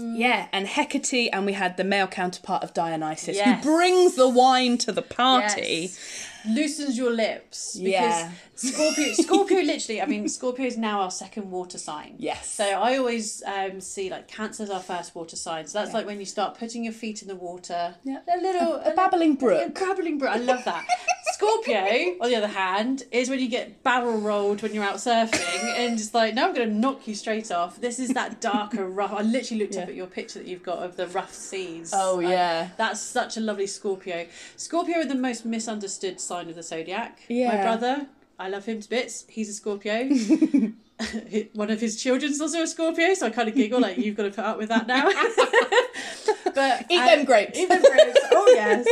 hmm, 0.00 0.16
yeah, 0.16 0.48
and 0.52 0.66
Hecate, 0.66 1.28
and 1.32 1.44
we 1.44 1.52
had 1.52 1.76
the 1.76 1.84
male 1.84 2.06
counterpart 2.06 2.62
of 2.64 2.72
Dionysus, 2.72 3.36
Yes. 3.36 3.62
who 3.62 3.70
brings 3.70 4.14
the 4.14 4.28
wine 4.28 4.78
to 4.78 4.90
the 4.92 5.02
party. 5.02 5.90
yes, 5.92 6.26
loosens 6.48 6.96
your 6.96 7.10
lips 7.10 7.76
because 7.76 7.90
Yeah. 7.92 8.30
Scorpio. 8.54 9.12
Scorpio, 9.14 9.62
literally. 9.62 10.02
I 10.02 10.06
mean, 10.06 10.28
Scorpio 10.28 10.66
is 10.66 10.76
now 10.76 11.00
our 11.00 11.10
second 11.10 11.50
water 11.50 11.78
sign. 11.78 12.14
Yes. 12.18 12.50
So 12.50 12.64
I 12.64 12.96
always 12.98 13.42
um, 13.44 13.80
see 13.80 14.10
like 14.10 14.28
Cancer's 14.28 14.70
our 14.70 14.80
first 14.80 15.14
water 15.14 15.36
sign. 15.36 15.66
So 15.66 15.78
that's 15.78 15.94
like 15.94 16.06
when 16.06 16.18
you 16.20 16.26
start 16.26 16.58
putting 16.58 16.84
your 16.84 16.92
feet 16.92 17.22
in 17.22 17.28
the 17.28 17.36
water. 17.36 17.94
Yeah. 18.04 18.20
A 18.32 18.38
little 18.40 18.74
A 18.84 18.92
babbling 18.94 19.36
brook. 19.36 19.68
A 19.68 19.70
babbling 19.70 20.18
brook. 20.18 20.30
I 20.30 20.38
love 20.38 20.64
that. 20.64 20.86
Scorpio, 21.32 22.16
on 22.20 22.28
the 22.28 22.36
other 22.36 22.48
hand, 22.48 23.04
is 23.12 23.30
when 23.30 23.40
you 23.40 23.48
get 23.48 23.82
barrel 23.82 24.18
rolled 24.18 24.60
when 24.60 24.74
you're 24.74 24.84
out 24.84 24.96
surfing 24.96 25.74
and 25.78 25.94
it's 25.98 26.12
like, 26.12 26.34
no, 26.34 26.48
I'm 26.48 26.54
going 26.54 26.68
to 26.68 26.74
knock 26.74 27.08
you 27.08 27.14
straight 27.14 27.50
off. 27.50 27.80
This 27.80 27.98
is 27.98 28.10
that 28.10 28.42
darker, 28.42 28.86
rough. 28.86 29.12
I 29.14 29.22
literally 29.22 29.62
looked 29.62 29.76
up 29.78 29.88
at 29.88 29.94
your 29.94 30.06
picture 30.06 30.38
that 30.40 30.46
you've 30.46 30.62
got 30.62 30.80
of 30.80 30.96
the 30.96 31.06
rough 31.08 31.32
seas. 31.32 31.92
Oh, 31.94 32.20
yeah. 32.20 32.68
that's 32.76 33.00
such 33.00 33.38
a 33.38 33.40
lovely 33.40 33.66
Scorpio. 33.66 34.26
Scorpio 34.56 34.98
are 34.98 35.04
the 35.06 35.14
most 35.14 35.46
misunderstood 35.46 36.20
sign 36.30 36.48
of 36.48 36.54
the 36.54 36.62
zodiac. 36.62 37.20
Yeah. 37.28 37.48
My 37.48 37.62
brother, 37.62 38.06
I 38.38 38.48
love 38.48 38.64
him 38.64 38.80
to 38.80 38.88
bits. 38.88 39.24
He's 39.28 39.48
a 39.48 39.52
Scorpio. 39.52 40.08
One 41.54 41.70
of 41.70 41.80
his 41.80 42.00
children's 42.00 42.40
also 42.40 42.62
a 42.62 42.66
Scorpio, 42.66 43.14
so 43.14 43.26
I 43.26 43.30
kind 43.30 43.48
of 43.48 43.54
giggle 43.54 43.80
like 43.80 43.98
you've 43.98 44.16
got 44.16 44.24
to 44.24 44.30
put 44.30 44.44
up 44.44 44.58
with 44.58 44.68
that 44.68 44.86
now. 44.86 45.04
but 46.54 46.86
Eat 46.88 47.04
them 47.10 47.24
grapes. 47.24 47.58
Eat 47.58 47.68
them 47.68 47.82
grapes. 47.82 48.20
Oh 48.30 48.52
yes. 48.54 48.86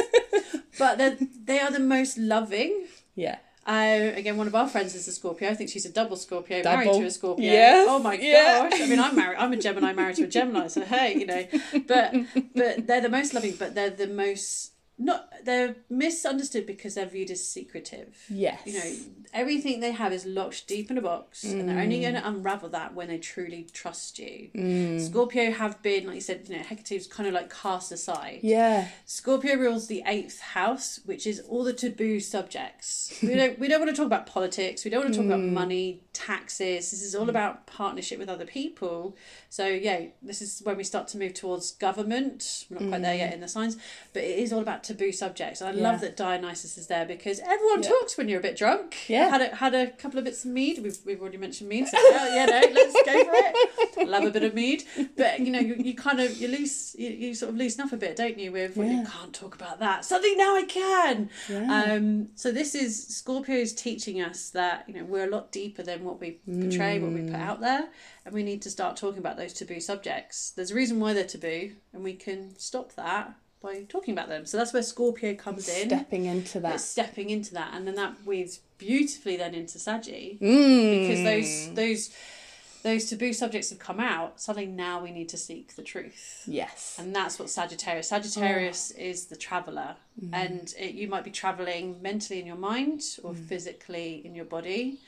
But 0.79 0.99
they 1.45 1.61
are 1.61 1.71
the 1.71 1.81
most 1.81 2.19
loving. 2.19 2.87
Yeah. 3.15 3.39
Uh, 3.67 4.13
again, 4.17 4.39
one 4.39 4.47
of 4.47 4.55
our 4.55 4.67
friends 4.67 4.95
is 4.95 5.07
a 5.07 5.13
Scorpio. 5.13 5.51
I 5.51 5.55
think 5.55 5.69
she's 5.69 5.85
a 5.85 5.93
double 5.93 6.17
Scorpio, 6.17 6.63
married 6.65 6.93
to 6.93 7.05
a 7.05 7.11
Scorpio. 7.11 7.45
Yes, 7.45 7.87
Oh 7.89 7.99
my 7.99 8.17
gosh! 8.17 8.81
I 8.81 8.87
mean, 8.87 8.99
I'm 8.99 9.15
married. 9.15 9.37
I'm 9.39 9.53
a 9.53 9.59
Gemini, 9.59 9.93
married 9.93 10.17
to 10.17 10.25
a 10.25 10.27
Gemini. 10.27 10.69
So 10.69 10.81
hey, 10.81 11.15
you 11.15 11.27
know, 11.27 11.47
but 11.87 12.15
but 12.55 12.87
they're 12.87 13.03
the 13.03 13.11
most 13.11 13.35
loving, 13.35 13.55
but 13.59 13.75
they're 13.75 13.91
the 13.91 14.07
most 14.07 14.73
not. 14.99 15.31
They're 15.45 15.77
misunderstood 15.89 16.67
because 16.67 16.95
they're 16.95 17.07
viewed 17.07 17.31
as 17.31 17.47
secretive. 17.47 18.17
Yes. 18.29 18.61
You 18.67 18.73
know, 18.75 18.97
everything 19.33 19.81
they 19.81 19.93
have 19.93 20.13
is 20.13 20.27
locked 20.27 20.67
deep 20.67 20.91
in 20.91 20.99
a 20.99 21.03
box, 21.03 21.45
and 21.45 21.69
they're 21.69 21.79
only 21.79 21.99
mm. 21.99 22.03
going 22.03 22.15
to 22.15 22.29
unravel 22.29 22.69
that 22.71 22.95
when 22.95 23.09
they 23.09 23.19
truly 23.19 23.67
trust 23.73 24.19
you. 24.19 24.51
Mm. 24.55 25.01
Scorpio 25.01 25.53
have 25.53 25.81
been, 25.83 26.07
like 26.07 26.17
you 26.17 26.21
said, 26.21 26.49
you 26.49 26.57
know, 26.57 26.63
Hecate's 26.63 27.07
kind 27.07 27.29
of 27.29 27.35
like 27.35 27.55
cast 27.55 27.93
aside. 27.93 28.41
Yeah. 28.43 28.89
Scorpio 29.07 29.57
rules 29.57 29.87
the 29.87 30.03
eighth 30.07 30.41
house, 30.41 31.01
which 31.05 31.27
is 31.27 31.41
all 31.41 31.65
the 31.65 31.73
taboo 31.73 32.21
subjects. 32.21 33.17
We 33.23 33.35
don't 33.37 33.59
we 33.59 33.69
don't 33.69 33.81
want 33.81 33.91
to 33.91 33.97
talk 33.97 34.07
about 34.07 34.27
politics. 34.27 34.85
We 34.85 34.91
don't 34.91 35.03
want 35.03 35.15
to 35.15 35.21
talk 35.21 35.27
about 35.27 35.41
mm. 35.41 35.53
money, 35.53 36.03
taxes. 36.19 36.91
This 36.91 37.03
is 37.03 37.15
all 37.15 37.29
about 37.29 37.67
partnership 37.67 38.19
with 38.19 38.29
other 38.29 38.45
people. 38.45 39.17
So 39.49 39.67
yeah, 39.67 40.07
this 40.23 40.43
is 40.43 40.61
when 40.65 40.77
we 40.77 40.85
start 40.85 41.09
to 41.09 41.19
move 41.19 41.35
towards 41.35 41.73
government. 41.73 42.67
We're 42.69 42.81
not 42.81 42.89
quite 42.89 43.03
there 43.03 43.15
yet 43.15 43.33
in 43.33 43.41
the 43.41 43.49
signs, 43.49 43.77
but 44.13 44.23
it 44.25 44.39
is 44.39 44.53
all 44.53 44.61
about 44.61 44.85
taboo 44.85 45.13
subjects. 45.13 45.61
And 45.61 45.71
I 45.71 45.73
love 45.81 46.01
that 46.01 46.17
Dionysus 46.17 46.77
is 46.77 46.87
there 46.89 47.07
because 47.07 47.41
everyone 47.41 47.83
Yeah. 47.83 47.91
talks 47.91 48.17
when 48.19 48.29
you're 48.29 48.41
a 48.41 48.43
bit 48.43 48.57
drunk. 48.57 49.09
Yeah. 49.09 49.29
had 49.31 49.41
a, 49.43 49.55
had 49.57 49.75
a 49.75 49.91
couple 49.93 50.19
of 50.19 50.25
bits 50.25 50.45
of 50.45 50.51
mead. 50.51 50.81
We've, 50.83 50.99
we've 51.05 51.21
already 51.21 51.39
mentioned 51.39 51.69
mead. 51.69 51.87
So 51.89 51.99
yeah, 52.11 52.35
yeah, 52.35 52.47
no, 52.47 52.61
let's 52.73 52.95
go 53.05 53.25
for 53.25 53.33
it. 53.35 54.09
Love 54.09 54.25
a 54.25 54.31
bit 54.31 54.43
of 54.43 54.55
mead, 54.55 54.85
but 55.17 55.41
you 55.41 55.51
know, 55.51 55.59
you, 55.59 55.75
you 55.75 55.95
kind 55.95 56.21
of 56.21 56.37
you 56.39 56.49
loose 56.49 56.95
you, 56.99 57.11
you 57.11 57.35
sort 57.35 57.51
of 57.51 57.57
loosen 57.57 57.85
up 57.85 57.93
a 57.93 57.97
bit, 57.97 58.17
don't 58.17 58.39
you? 58.39 58.51
With 58.53 58.77
when 58.77 58.91
you 58.91 59.05
can't 59.07 59.35
talk 59.35 59.55
about 59.55 59.81
that. 59.81 60.05
Suddenly 60.05 60.37
now 60.37 60.55
I 60.57 60.63
can. 60.65 61.29
Yeah. 61.49 61.83
Um, 61.93 62.29
so 62.35 62.51
this 62.53 62.75
is 62.75 63.07
Scorpio's 63.09 63.73
teaching 63.73 64.21
us 64.23 64.51
that 64.51 64.85
you 64.89 64.95
know 64.95 65.05
we're 65.05 65.25
a 65.27 65.31
lot 65.31 65.53
deeper 65.53 65.83
than 65.83 66.05
what 66.09 66.21
we 66.21 66.39
portray, 66.61 66.99
what 66.99 67.13
we 67.13 67.23
put 67.23 67.35
out 67.35 67.61
there, 67.61 67.89
and 68.25 68.35
we 68.35 68.43
need 68.43 68.63
to 68.63 68.71
start 68.71 68.97
talking 68.97 69.19
about 69.19 69.37
those 69.37 69.53
taboo 69.53 69.81
subjects. 69.81 70.51
There's 70.51 70.71
a 70.71 70.75
reason 70.75 70.99
why 71.01 71.13
they're 71.13 71.25
taboo, 71.25 71.73
and 71.93 72.03
we 72.03 72.15
can 72.15 72.59
stop 72.59 72.95
that 72.95 73.35
by 73.63 73.85
talking 73.89 74.13
about 74.15 74.29
them. 74.29 74.47
So 74.47 74.57
that's 74.57 74.73
where 74.73 74.83
Scorpio 74.83 75.35
comes 75.35 75.69
in. 75.69 75.89
Stepping 75.89 76.25
into 76.27 76.59
It's 76.59 76.63
that. 76.63 76.81
stepping 76.81 77.31
into 77.31 77.55
that, 77.55 77.71
and 77.75 77.87
then 77.87 77.95
that 77.97 78.15
weaves 78.25 78.61
beautifully 78.79 79.37
then 79.37 79.55
into 79.55 79.79
Saggy 79.79 80.39
Mm. 80.41 81.09
because 81.09 81.25
those 81.25 81.75
those 81.75 82.11
those 82.85 83.11
taboo 83.11 83.33
subjects 83.33 83.71
have 83.71 83.81
come 83.81 83.99
out. 83.99 84.41
Suddenly 84.41 84.69
now 84.69 85.03
we 85.03 85.11
need 85.11 85.29
to 85.31 85.37
seek 85.37 85.75
the 85.75 85.83
truth. 85.83 86.45
Yes. 86.47 86.95
And 86.97 87.15
that's 87.15 87.37
what 87.37 87.51
Sagittarius. 87.51 88.09
Sagittarius 88.09 88.93
Oh. 88.97 89.03
is 89.03 89.27
the 89.27 89.37
traveller, 89.37 89.97
Mm-hmm. 90.23 90.35
and 90.35 90.75
it, 90.79 90.95
you 90.95 91.09
might 91.09 91.25
be 91.25 91.33
travelling 91.33 92.01
mentally 92.01 92.39
in 92.39 92.47
your 92.47 92.57
mind 92.57 93.03
or 93.25 93.33
Mm. 93.33 93.49
physically 93.49 94.23
in 94.25 94.35
your 94.37 94.45
body. 94.45 95.01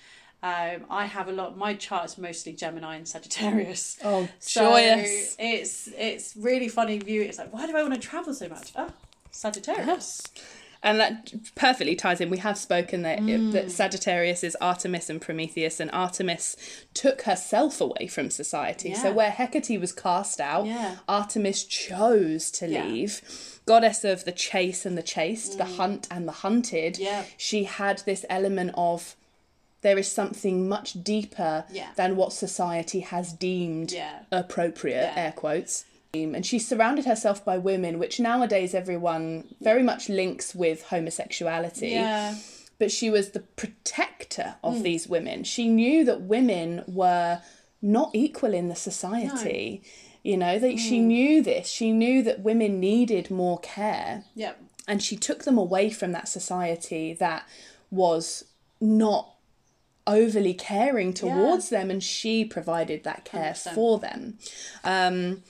Um, 0.42 0.86
I 0.88 1.04
have 1.04 1.28
a 1.28 1.32
lot. 1.32 1.56
My 1.58 1.74
chart 1.74 2.06
is 2.06 2.18
mostly 2.18 2.52
Gemini 2.52 2.96
and 2.96 3.06
Sagittarius. 3.06 3.98
Oh, 4.04 4.28
So 4.38 4.70
joyous. 4.72 5.36
it's 5.38 5.88
it's 5.98 6.34
really 6.36 6.68
funny 6.68 6.98
view. 6.98 7.22
It's 7.22 7.38
like, 7.38 7.52
why 7.52 7.66
do 7.66 7.76
I 7.76 7.82
want 7.82 7.94
to 7.94 8.00
travel 8.00 8.32
so 8.32 8.48
much? 8.48 8.72
Oh, 8.76 8.90
Sagittarius. 9.30 9.86
Yes. 9.86 10.22
And 10.82 10.98
that 10.98 11.34
perfectly 11.56 11.94
ties 11.94 12.22
in. 12.22 12.30
We 12.30 12.38
have 12.38 12.56
spoken 12.56 13.02
that, 13.02 13.18
Mm. 13.18 13.52
that 13.52 13.70
Sagittarius 13.70 14.42
is 14.42 14.56
Artemis 14.62 15.10
and 15.10 15.20
Prometheus, 15.20 15.78
and 15.78 15.90
Artemis 15.92 16.56
took 16.94 17.22
herself 17.22 17.82
away 17.82 18.06
from 18.06 18.30
society. 18.30 18.94
So 18.94 19.12
where 19.12 19.30
Hecate 19.30 19.78
was 19.78 19.92
cast 19.92 20.40
out, 20.40 20.64
Yeah. 20.64 20.96
Artemis 21.06 21.64
chose 21.64 22.50
to 22.52 22.66
Yeah. 22.66 22.84
leave. 22.84 23.60
Goddess 23.66 24.04
of 24.04 24.24
the 24.24 24.32
chase 24.32 24.86
and 24.86 24.96
the 24.96 25.02
chased, 25.02 25.58
the 25.58 25.66
hunt 25.66 26.08
and 26.10 26.26
the 26.26 26.32
hunted. 26.32 26.94
Mm. 26.94 27.00
Yeah. 27.00 27.24
She 27.36 27.64
had 27.64 27.98
this 28.06 28.24
element 28.30 28.70
of 28.74 29.16
there 29.82 29.98
is 29.98 30.10
something 30.10 30.68
much 30.68 31.02
deeper 31.02 31.64
Yeah. 31.72 31.88
than 31.96 32.16
what 32.16 32.32
society 32.32 33.00
has 33.00 33.32
deemed 33.32 33.92
Yeah. 33.92 34.20
appropriate, 34.30 35.12
air 35.16 35.32
quotes. 35.32 35.84
And 36.12 36.44
she 36.44 36.58
surrounded 36.58 37.04
herself 37.04 37.44
by 37.44 37.56
women, 37.56 37.98
which 37.98 38.18
nowadays 38.18 38.74
everyone 38.74 39.54
very 39.60 39.82
much 39.82 40.08
links 40.08 40.54
with 40.54 40.82
homosexuality. 40.84 41.90
Yeah. 41.90 42.34
But 42.78 42.90
she 42.90 43.10
was 43.10 43.30
the 43.30 43.40
protector 43.40 44.56
of 44.64 44.76
Mm. 44.76 44.82
these 44.82 45.08
women. 45.08 45.44
She 45.44 45.68
knew 45.68 46.04
that 46.04 46.22
women 46.22 46.82
were 46.88 47.40
not 47.80 48.10
equal 48.12 48.52
in 48.54 48.68
the 48.68 48.74
society. 48.74 49.82
You 50.22 50.36
know, 50.36 50.58
that 50.58 50.74
Mm. 50.74 50.78
she 50.78 50.98
knew 50.98 51.42
this. 51.42 51.68
She 51.68 51.92
knew 51.92 52.22
that 52.24 52.40
women 52.40 52.80
needed 52.80 53.30
more 53.30 53.58
care 53.60 54.24
Yep. 54.34 54.58
and 54.88 55.02
she 55.02 55.16
took 55.16 55.44
them 55.44 55.56
away 55.56 55.88
from 55.90 56.12
that 56.12 56.28
society 56.28 57.14
that 57.14 57.44
was 57.90 58.44
not 58.80 59.34
overly 60.06 60.54
caring 60.54 61.12
towards 61.12 61.68
them 61.68 61.90
and 61.90 62.02
she 62.02 62.44
provided 62.44 63.04
that 63.04 63.24
care 63.24 63.52
100%. 63.52 63.74
for 63.74 63.98
them. 63.98 64.38
Um, 64.84 65.42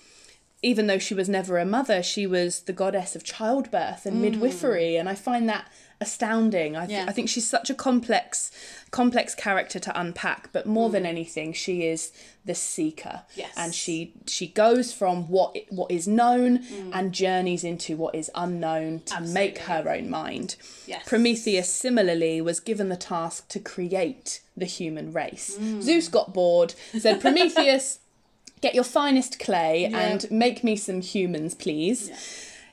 even 0.62 0.86
though 0.86 0.98
she 0.98 1.14
was 1.14 1.28
never 1.28 1.58
a 1.58 1.64
mother, 1.64 2.02
she 2.02 2.26
was 2.26 2.60
the 2.60 2.72
goddess 2.72 3.16
of 3.16 3.24
childbirth 3.24 4.04
and 4.04 4.20
midwifery, 4.20 4.96
and 4.96 5.08
I 5.08 5.14
find 5.14 5.48
that 5.48 5.66
astounding. 6.00 6.76
I, 6.76 6.86
th- 6.86 6.96
Yeah. 6.98 7.04
I 7.08 7.12
think 7.12 7.28
she's 7.28 7.48
such 7.48 7.68
a 7.70 7.74
complex, 7.74 8.50
complex 8.90 9.34
character 9.34 9.78
to 9.78 10.00
unpack. 10.00 10.50
But 10.52 10.66
more 10.66 10.88
Mm. 10.88 10.92
than 10.92 11.06
anything, 11.06 11.52
she 11.52 11.84
is 11.84 12.12
the 12.44 12.54
seeker, 12.54 13.22
Yes. 13.36 13.52
and 13.56 13.74
she 13.74 14.14
she 14.26 14.46
goes 14.46 14.92
from 14.92 15.28
what 15.28 15.54
what 15.68 15.90
is 15.90 16.08
known 16.08 16.58
Mm. 16.60 16.90
and 16.94 17.12
journeys 17.12 17.64
into 17.64 17.96
what 17.96 18.14
is 18.14 18.30
unknown 18.34 19.02
to 19.06 19.20
make 19.20 19.58
her 19.58 19.88
own 19.88 20.08
mind. 20.08 20.56
Yes. 20.86 21.02
Prometheus 21.06 21.68
similarly 21.68 22.40
was 22.40 22.60
given 22.60 22.88
the 22.88 22.96
task 22.96 23.48
to 23.48 23.60
create 23.60 24.40
the 24.56 24.64
human 24.66 25.12
race. 25.12 25.56
Mm. 25.58 25.82
Zeus 25.82 26.08
got 26.08 26.32
bored, 26.32 26.74
said 26.98 27.20
Prometheus. 27.20 27.98
Get 28.62 28.74
your 28.74 28.84
finest 28.84 29.38
clay 29.38 29.86
and 29.86 30.30
make 30.30 30.62
me 30.62 30.76
some 30.76 31.00
humans, 31.00 31.54
please. 31.54 32.10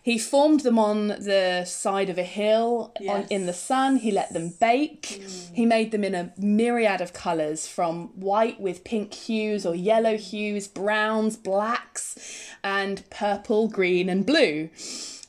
He 0.07 0.17
formed 0.17 0.61
them 0.61 0.79
on 0.79 1.09
the 1.09 1.65
side 1.65 2.09
of 2.09 2.17
a 2.17 2.23
hill 2.23 2.93
on, 3.09 3.25
in 3.29 3.45
the 3.45 3.51
sun. 3.51 3.97
He 3.97 4.09
let 4.09 4.31
them 4.31 4.53
bake. 4.57 5.19
Mm. 5.21 5.53
He 5.53 5.65
made 5.65 5.91
them 5.91 6.05
in 6.05 6.15
a 6.15 6.31
myriad 6.37 7.01
of 7.01 7.11
colours 7.11 7.67
from 7.67 8.17
white 8.17 8.57
with 8.57 8.85
pink 8.85 9.13
hues 9.13 9.65
or 9.65 9.75
yellow 9.75 10.15
hues, 10.15 10.65
browns, 10.65 11.35
blacks, 11.35 12.17
and 12.63 13.03
purple, 13.09 13.67
green, 13.67 14.07
and 14.07 14.25
blue. 14.25 14.69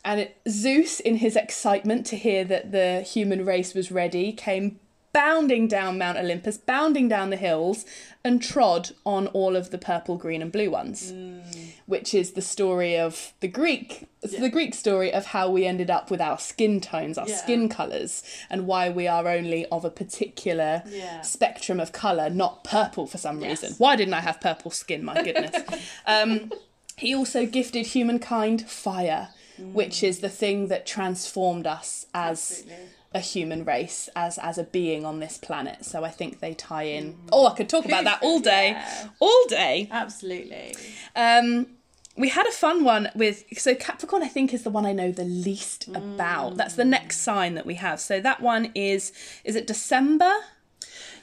And 0.04 0.20
it, 0.20 0.36
Zeus, 0.48 1.00
in 1.00 1.16
his 1.16 1.34
excitement 1.34 2.06
to 2.06 2.16
hear 2.16 2.44
that 2.44 2.70
the 2.70 3.00
human 3.00 3.44
race 3.44 3.74
was 3.74 3.90
ready, 3.90 4.32
came 4.32 4.78
bounding 5.12 5.66
down 5.66 5.98
Mount 5.98 6.18
Olympus, 6.18 6.56
bounding 6.56 7.08
down 7.08 7.30
the 7.30 7.36
hills, 7.36 7.84
and 8.22 8.40
trod 8.40 8.90
on 9.04 9.26
all 9.28 9.56
of 9.56 9.70
the 9.70 9.78
purple, 9.78 10.16
green, 10.16 10.40
and 10.40 10.52
blue 10.52 10.70
ones, 10.70 11.10
mm. 11.10 11.67
Which 11.88 12.12
is 12.12 12.32
the 12.32 12.42
story 12.42 12.98
of 12.98 13.32
the 13.40 13.48
Greek. 13.48 14.06
It's 14.22 14.38
the 14.38 14.50
Greek 14.50 14.74
story 14.74 15.10
of 15.12 15.24
how 15.26 15.48
we 15.50 15.64
ended 15.64 15.90
up 15.90 16.10
with 16.10 16.20
our 16.20 16.38
skin 16.38 16.80
tones, 16.82 17.16
our 17.16 17.26
Yeah. 17.26 17.36
skin 17.38 17.68
colours, 17.70 18.22
and 18.50 18.66
why 18.66 18.90
we 18.90 19.08
are 19.08 19.26
only 19.26 19.64
of 19.66 19.84
a 19.86 19.90
particular 19.90 20.82
Yeah. 20.86 21.22
spectrum 21.22 21.80
of 21.80 21.92
colour, 21.92 22.28
not 22.28 22.62
purple 22.62 23.06
for 23.06 23.16
some 23.16 23.40
Yes. 23.40 23.62
reason. 23.62 23.74
Why 23.78 23.96
didn't 23.96 24.12
I 24.14 24.20
have 24.20 24.38
purple 24.38 24.70
skin? 24.70 25.02
My 25.02 25.22
goodness. 25.22 25.54
um, 26.06 26.52
he 26.96 27.14
also 27.14 27.46
gifted 27.46 27.86
humankind 27.86 28.68
fire, 28.68 29.30
which 29.58 30.02
is 30.02 30.20
the 30.20 30.28
thing 30.28 30.68
that 30.68 30.84
transformed 30.84 31.66
us 31.66 32.04
as 32.12 32.60
Absolutely. 32.60 32.76
a 33.14 33.20
human 33.20 33.64
race, 33.64 34.10
as 34.14 34.36
as 34.38 34.58
a 34.58 34.64
being 34.64 35.06
on 35.06 35.20
this 35.20 35.38
planet. 35.38 35.84
So 35.86 36.04
I 36.04 36.10
think 36.10 36.40
they 36.40 36.52
tie 36.52 36.82
in. 36.98 37.16
Oh, 37.32 37.46
I 37.46 37.54
could 37.54 37.68
talk 37.70 37.86
about 37.86 38.04
that 38.04 38.22
all 38.22 38.40
day, 38.40 38.70
Yeah. 38.72 39.08
all 39.20 39.44
day. 39.48 39.88
Absolutely. 39.90 40.74
Um, 41.16 41.77
we 42.18 42.28
had 42.28 42.46
a 42.46 42.50
fun 42.50 42.84
one 42.84 43.10
with 43.14 43.44
so 43.56 43.74
Capricorn. 43.74 44.22
I 44.22 44.28
think 44.28 44.52
is 44.52 44.64
the 44.64 44.70
one 44.70 44.84
I 44.84 44.92
know 44.92 45.12
the 45.12 45.24
least 45.24 45.88
about. 45.88 46.56
That's 46.56 46.74
the 46.74 46.84
next 46.84 47.20
sign 47.20 47.54
that 47.54 47.64
we 47.64 47.74
have. 47.76 48.00
So 48.00 48.20
that 48.20 48.40
one 48.40 48.72
is 48.74 49.12
is 49.44 49.56
it 49.56 49.66
December? 49.66 50.30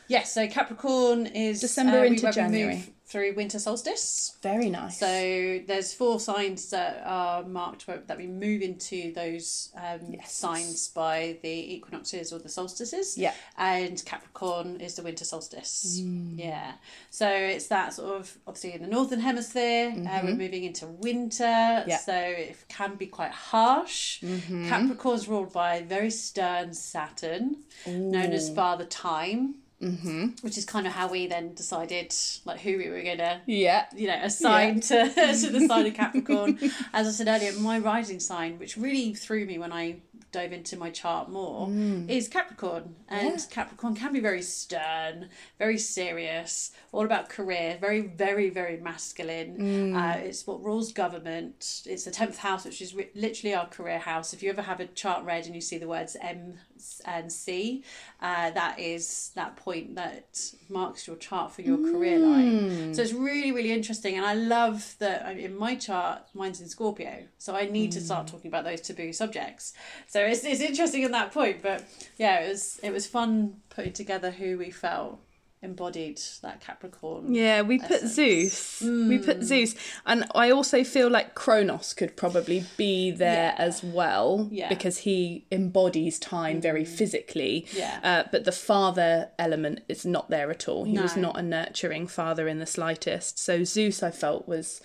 Yes, 0.07 0.31
so 0.31 0.47
Capricorn 0.47 1.25
is 1.27 1.61
December 1.61 1.99
uh, 1.99 2.03
into 2.03 2.31
January. 2.31 2.94
Through 3.07 3.35
winter 3.35 3.59
solstice. 3.59 4.35
Very 4.41 4.69
nice. 4.69 4.99
So 4.99 5.59
there's 5.67 5.93
four 5.93 6.19
signs 6.19 6.71
that 6.71 7.03
are 7.05 7.43
marked 7.43 7.85
that 7.85 8.17
we 8.17 8.25
move 8.25 8.61
into 8.63 9.13
those 9.13 9.69
um, 9.75 9.99
Yes. 10.11 10.31
signs 10.33 10.87
by 10.87 11.37
the 11.43 11.75
equinoxes 11.75 12.33
or 12.33 12.39
the 12.39 12.49
solstices. 12.49 13.15
Yeah. 13.17 13.33
And 13.57 14.03
Capricorn 14.05 14.81
is 14.81 14.95
the 14.95 15.03
winter 15.03 15.23
solstice. 15.23 15.99
Mm. 16.01 16.39
Yeah. 16.39 16.73
So 17.11 17.29
it's 17.29 17.67
that 17.67 17.93
sort 17.93 18.19
of 18.19 18.37
obviously 18.47 18.73
in 18.73 18.81
the 18.81 18.87
northern 18.87 19.19
hemisphere, 19.19 19.93
uh, 20.09 20.21
we're 20.23 20.35
moving 20.35 20.63
into 20.63 20.87
winter. 20.87 21.43
Mm-hmm. 21.43 21.89
Yeah. 21.89 21.97
So 21.99 22.15
it 22.15 22.57
can 22.69 22.95
be 22.95 23.05
quite 23.05 23.31
harsh. 23.31 24.19
Mm-hmm. 24.21 24.67
Capricorn's 24.67 25.27
ruled 25.27 25.53
by 25.53 25.83
very 25.83 26.09
stern 26.09 26.73
Saturn, 26.73 27.57
known 27.85 28.33
as 28.33 28.49
Father 28.53 28.85
Time. 28.85 29.55
Mm-hmm. 29.81 30.27
Which 30.41 30.57
is 30.57 30.65
kind 30.65 30.87
of 30.87 30.93
how 30.93 31.09
we 31.09 31.27
then 31.27 31.53
decided 31.53 32.13
like 32.45 32.61
who 32.61 32.77
we 32.77 32.89
were 32.89 33.01
gonna 33.01 33.41
yeah. 33.45 33.85
you 33.95 34.07
know, 34.07 34.19
assigned 34.21 34.83
to, 34.83 35.09
to 35.13 35.49
the 35.49 35.67
sign 35.67 35.85
of 35.85 35.93
Capricorn. 36.01 36.57
As 36.93 37.07
I 37.07 37.11
said 37.11 37.27
earlier, 37.27 37.51
my 37.59 37.79
rising 37.79 38.19
sign, 38.19 38.57
which 38.57 38.77
really 38.77 39.13
threw 39.13 39.45
me 39.45 39.57
when 39.57 39.73
I 39.73 39.97
dove 40.31 40.51
into 40.51 40.75
my 40.75 40.89
chart 40.89 41.29
more, 41.29 41.69
is 42.09 42.27
Capricorn. 42.27 42.95
And 43.07 43.39
Yeah. 43.39 43.45
Capricorn 43.49 43.95
can 43.95 44.11
be 44.11 44.19
very 44.19 44.41
stern, 44.41 45.29
very 45.59 45.77
serious, 45.77 46.71
all 46.91 47.05
about 47.05 47.29
career, 47.29 47.77
very, 47.79 48.01
very, 48.01 48.49
very 48.49 48.75
masculine. 48.77 49.95
Uh, 49.95 50.17
it's 50.17 50.45
what 50.45 50.61
rules 50.61 50.91
government. 50.91 51.83
It's 51.85 52.03
the 52.03 52.11
10th 52.11 52.37
house, 52.37 52.65
which 52.65 52.81
is 52.81 52.93
literally 53.13 53.55
our 53.55 53.67
career 53.67 53.99
house. 53.99 54.33
If 54.33 54.43
you 54.43 54.49
ever 54.49 54.63
have 54.63 54.81
a 54.81 54.87
chart 54.87 55.23
read 55.23 55.45
and 55.45 55.55
you 55.55 55.61
see 55.61 55.77
the 55.77 55.87
words 55.87 56.17
M 56.19 56.59
and 57.05 57.31
C, 57.31 57.83
uh, 58.21 58.51
that 58.51 58.79
is 58.79 59.31
that 59.35 59.55
point 59.55 59.95
that 59.95 60.51
marks 60.69 61.07
your 61.07 61.15
chart 61.15 61.51
for 61.51 61.61
your 61.61 61.77
career 61.77 62.19
line. 62.19 62.93
So 62.93 63.01
it's 63.01 63.13
really, 63.13 63.51
really 63.51 63.71
interesting. 63.71 64.15
And 64.15 64.25
I 64.25 64.33
love 64.33 64.95
that 64.99 65.37
in 65.37 65.55
my 65.57 65.75
chart, 65.75 66.23
mine's 66.33 66.61
in 66.61 66.67
Scorpio. 66.67 67.23
So 67.37 67.55
I 67.55 67.65
need 67.65 67.91
to 67.93 68.01
start 68.01 68.27
talking 68.27 68.49
about 68.49 68.63
those 68.63 68.81
taboo 68.81 69.13
subjects. 69.13 69.73
So 70.07 70.19
it's, 70.21 70.43
it's 70.43 70.61
interesting 70.61 71.03
in 71.03 71.11
that 71.11 71.31
point. 71.31 71.61
But 71.61 71.85
yeah, 72.17 72.41
it 72.41 72.49
was, 72.49 72.79
it 72.83 72.91
was 72.91 73.07
fun 73.07 73.57
putting 73.69 73.93
together 73.93 74.31
who 74.31 74.57
we 74.57 74.71
felt 74.71 75.19
embodied 75.65 76.21
that 76.41 76.61
Capricorn. 76.61 77.33
Yeah, 77.35 77.61
we 77.63 77.79
put 77.79 77.91
essence. 78.03 78.13
Zeus. 78.13 78.81
We 78.81 79.17
put 79.17 79.43
Zeus. 79.43 79.75
And 80.05 80.25
I 80.33 80.51
also 80.51 80.83
feel 80.83 81.09
like 81.09 81.35
Kronos 81.35 81.93
could 81.93 82.15
probably 82.15 82.63
be 82.77 83.11
there 83.11 83.53
Yeah. 83.57 83.63
as 83.63 83.83
well 83.83 84.47
Yeah. 84.51 84.69
because 84.69 84.99
he 84.99 85.45
embodies 85.51 86.19
time 86.19 86.61
very 86.61 86.85
physically. 86.85 87.65
Yeah. 87.75 87.99
Uh, 88.03 88.23
but 88.31 88.45
the 88.45 88.51
father 88.53 89.31
element 89.39 89.81
is 89.89 90.05
not 90.05 90.29
there 90.29 90.49
at 90.51 90.67
all. 90.69 90.83
He 90.85 90.97
was 90.97 91.17
not 91.17 91.37
a 91.37 91.41
nurturing 91.41 92.07
father 92.07 92.47
in 92.47 92.59
the 92.59 92.65
slightest. 92.65 93.39
So 93.39 93.63
Zeus, 93.63 94.03
I 94.03 94.11
felt, 94.11 94.47
was 94.47 94.81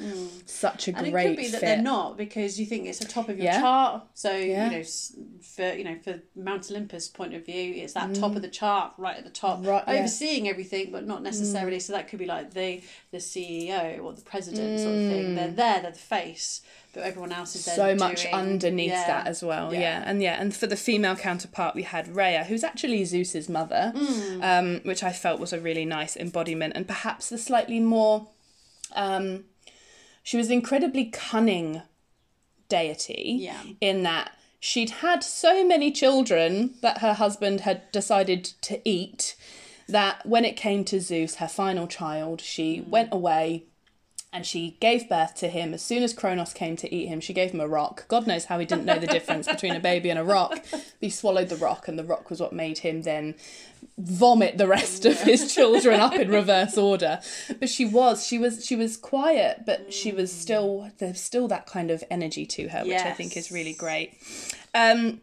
such 0.46 0.88
a 0.88 0.92
Mm. 0.92 0.98
And 1.00 1.12
great 1.12 1.26
it 1.26 1.28
could 1.30 1.36
be 1.36 1.48
that 1.48 1.60
fit. 1.60 1.66
they're 1.66 1.82
not 1.82 2.16
because 2.16 2.58
you 2.58 2.66
think 2.66 2.86
it's 2.86 2.98
the 2.98 3.04
top 3.04 3.28
of 3.28 3.36
your 3.36 3.44
Yeah. 3.46 3.60
chart. 3.60 4.02
So 4.14 4.30
you 4.36 4.56
know, 4.56 4.82
for 5.42 5.72
you 5.74 5.84
know, 5.84 5.96
for 6.02 6.20
Mount 6.34 6.70
Olympus 6.70 7.08
point 7.08 7.34
of 7.34 7.44
view, 7.44 7.74
it's 7.82 7.92
that 7.94 8.14
top 8.14 8.34
of 8.36 8.42
the 8.42 8.48
chart, 8.48 8.92
right 8.98 9.16
at 9.16 9.24
the 9.24 9.30
top, 9.30 9.60
Mm. 9.60 9.66
Right. 9.66 9.86
Mm. 9.86 9.98
overseeing 9.98 10.48
everything, 10.48 10.69
but 10.92 11.06
not 11.06 11.22
necessarily. 11.22 11.80
So 11.80 11.92
that 11.92 12.08
could 12.08 12.18
be 12.18 12.26
like 12.26 12.52
the 12.54 12.82
the 13.10 13.18
CEO 13.18 14.02
or 14.02 14.12
the 14.12 14.22
president 14.22 14.80
sort 14.80 14.94
of 14.94 15.00
thing. 15.10 15.34
They're 15.34 15.48
there, 15.50 15.80
they're 15.82 15.90
the 15.92 15.98
face, 15.98 16.62
but 16.94 17.02
everyone 17.02 17.32
else 17.32 17.54
is 17.54 17.64
there. 17.64 17.74
Mm. 17.74 17.98
so 17.98 18.04
much 18.08 18.22
doing- 18.22 18.34
underneath 18.34 18.90
yeah. 18.90 19.06
that 19.06 19.26
as 19.26 19.42
well 19.42 19.72
yeah. 19.72 19.80
Yeah. 19.80 20.02
and 20.06 20.22
yeah 20.22 20.40
and 20.40 20.54
for 20.54 20.66
the 20.66 20.76
female 20.76 21.16
counterpart 21.16 21.74
we 21.74 21.82
had 21.82 22.14
Rhea 22.16 22.44
who's 22.44 22.64
actually 22.64 23.04
Zeus's 23.04 23.48
mother 23.48 23.92
Mm. 23.94 24.42
um, 24.42 24.80
which 24.84 25.02
I 25.02 25.12
felt 25.12 25.38
was 25.40 25.52
a 25.52 25.60
really 25.60 25.84
nice 25.84 26.16
embodiment 26.16 26.72
and 26.76 26.86
perhaps 26.86 27.28
the 27.28 27.38
slightly 27.38 27.80
more 27.80 28.28
um, 28.96 29.44
she 30.22 30.36
was 30.36 30.48
an 30.48 30.54
incredibly 30.54 31.06
cunning 31.06 31.82
deity 32.68 33.36
Yeah. 33.40 33.62
in 33.80 34.02
that 34.04 34.32
she'd 34.58 34.90
had 34.90 35.22
so 35.24 35.64
many 35.66 35.90
children 35.90 36.74
that 36.82 36.98
her 36.98 37.14
husband 37.14 37.60
had 37.62 37.90
decided 37.92 38.44
to 38.62 38.80
eat 38.88 39.34
that 39.90 40.24
when 40.26 40.44
it 40.44 40.56
came 40.56 40.84
to 40.84 41.00
Zeus 41.00 41.36
her 41.36 41.48
final 41.48 41.86
child 41.86 42.40
she 42.40 42.82
went 42.86 43.12
away 43.12 43.64
and 44.32 44.46
she 44.46 44.76
gave 44.80 45.08
birth 45.08 45.34
to 45.36 45.48
him 45.48 45.74
as 45.74 45.82
soon 45.82 46.02
as 46.02 46.12
Kronos 46.12 46.52
came 46.52 46.76
to 46.76 46.94
eat 46.94 47.06
him. 47.06 47.20
She 47.20 47.32
gave 47.32 47.50
him 47.50 47.60
a 47.60 47.66
rock. 47.66 48.06
God 48.06 48.26
knows 48.28 48.44
how 48.44 48.60
he 48.60 48.66
didn't 48.66 48.84
know 48.84 48.98
the 48.98 49.06
difference 49.06 49.48
between 49.48 49.74
a 49.74 49.80
baby 49.80 50.08
and 50.08 50.18
a 50.18 50.24
rock. 50.24 50.64
He 51.00 51.10
swallowed 51.10 51.48
the 51.48 51.56
rock, 51.56 51.88
and 51.88 51.98
the 51.98 52.04
rock 52.04 52.30
was 52.30 52.40
what 52.40 52.52
made 52.52 52.78
him 52.78 53.02
then 53.02 53.34
vomit 53.98 54.56
the 54.56 54.68
rest 54.68 55.04
of 55.04 55.20
his 55.20 55.52
children 55.52 55.98
up 55.98 56.12
in 56.12 56.30
reverse 56.30 56.78
order. 56.78 57.20
But 57.58 57.68
she 57.68 57.84
was, 57.84 58.24
she 58.24 58.38
was, 58.38 58.64
she 58.64 58.76
was 58.76 58.96
quiet, 58.96 59.62
but 59.66 59.92
she 59.92 60.12
was 60.12 60.30
still 60.30 60.90
there's 60.98 61.20
still 61.20 61.48
that 61.48 61.66
kind 61.66 61.90
of 61.90 62.04
energy 62.10 62.46
to 62.46 62.68
her, 62.68 62.84
which 62.84 62.92
I 63.00 63.12
think 63.12 63.36
is 63.36 63.50
really 63.50 63.74
great. 63.74 64.16
Um, 64.74 65.20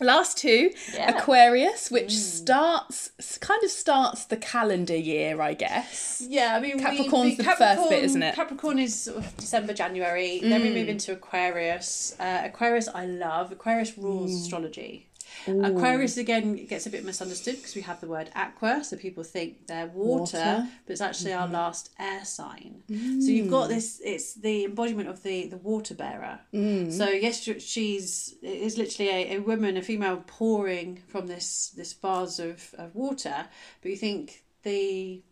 last 0.00 0.38
two, 0.38 0.70
Yeah. 0.92 1.16
Aquarius, 1.16 1.90
which 1.90 2.08
mm. 2.08 2.18
starts 2.18 3.10
kind 3.40 3.62
of 3.64 3.70
starts 3.70 4.26
the 4.26 4.36
calendar 4.36 4.96
year, 4.96 5.40
I 5.40 5.54
guess. 5.54 6.22
Yeah, 6.26 6.54
I 6.56 6.60
mean, 6.60 6.78
Capricorn's 6.78 7.38
we- 7.38 7.44
the 7.44 7.44
first 7.44 7.88
bit, 7.88 8.04
isn't 8.04 8.22
it? 8.22 8.34
Capricorn 8.34 8.78
is 8.78 9.02
sort 9.02 9.18
of 9.18 9.36
December, 9.36 9.72
January. 9.72 10.40
Then 10.40 10.62
we 10.62 10.70
move 10.70 10.86
mm. 10.86 10.90
into 10.90 11.12
Aquarius. 11.12 12.14
Uh, 12.18 12.42
Aquarius, 12.44 12.88
I 12.88 13.06
love. 13.06 13.52
Aquarius 13.52 13.96
rules 13.96 14.32
mm. 14.32 14.42
astrology. 14.42 15.06
Aquarius 15.46 16.16
again 16.16 16.66
gets 16.66 16.86
a 16.86 16.90
bit 16.90 17.04
misunderstood 17.04 17.56
because 17.56 17.74
we 17.74 17.82
have 17.82 18.00
the 18.00 18.06
word 18.06 18.30
aqua, 18.34 18.82
so 18.84 18.96
people 18.96 19.22
think 19.22 19.66
they're 19.66 19.86
water, 19.86 20.38
Water. 20.38 20.68
but 20.86 20.92
it's 20.92 21.00
actually 21.00 21.32
our 21.32 21.44
mm-hmm. 21.44 21.54
last 21.54 21.90
air 21.98 22.24
sign. 22.24 22.82
So 22.88 23.30
you've 23.30 23.50
got 23.50 23.66
mm. 23.66 23.74
this; 23.74 24.00
it's 24.04 24.34
the 24.34 24.64
embodiment 24.64 25.08
of 25.08 25.22
the 25.22 25.46
the 25.48 25.58
water 25.58 25.94
bearer. 25.94 26.40
Mm. 26.52 26.92
So 26.92 27.08
yes, 27.08 27.40
she's 27.40 28.34
is 28.42 28.78
literally 28.78 29.10
a, 29.10 29.36
a 29.36 29.38
woman, 29.38 29.76
a 29.76 29.82
female 29.82 30.22
pouring 30.26 31.02
from 31.08 31.26
this 31.26 31.72
this 31.76 31.92
vase 31.92 32.38
of, 32.38 32.74
of 32.78 32.94
water, 32.94 33.46
but 33.82 33.90
you 33.90 33.96
think 33.96 34.42
the 34.62 35.22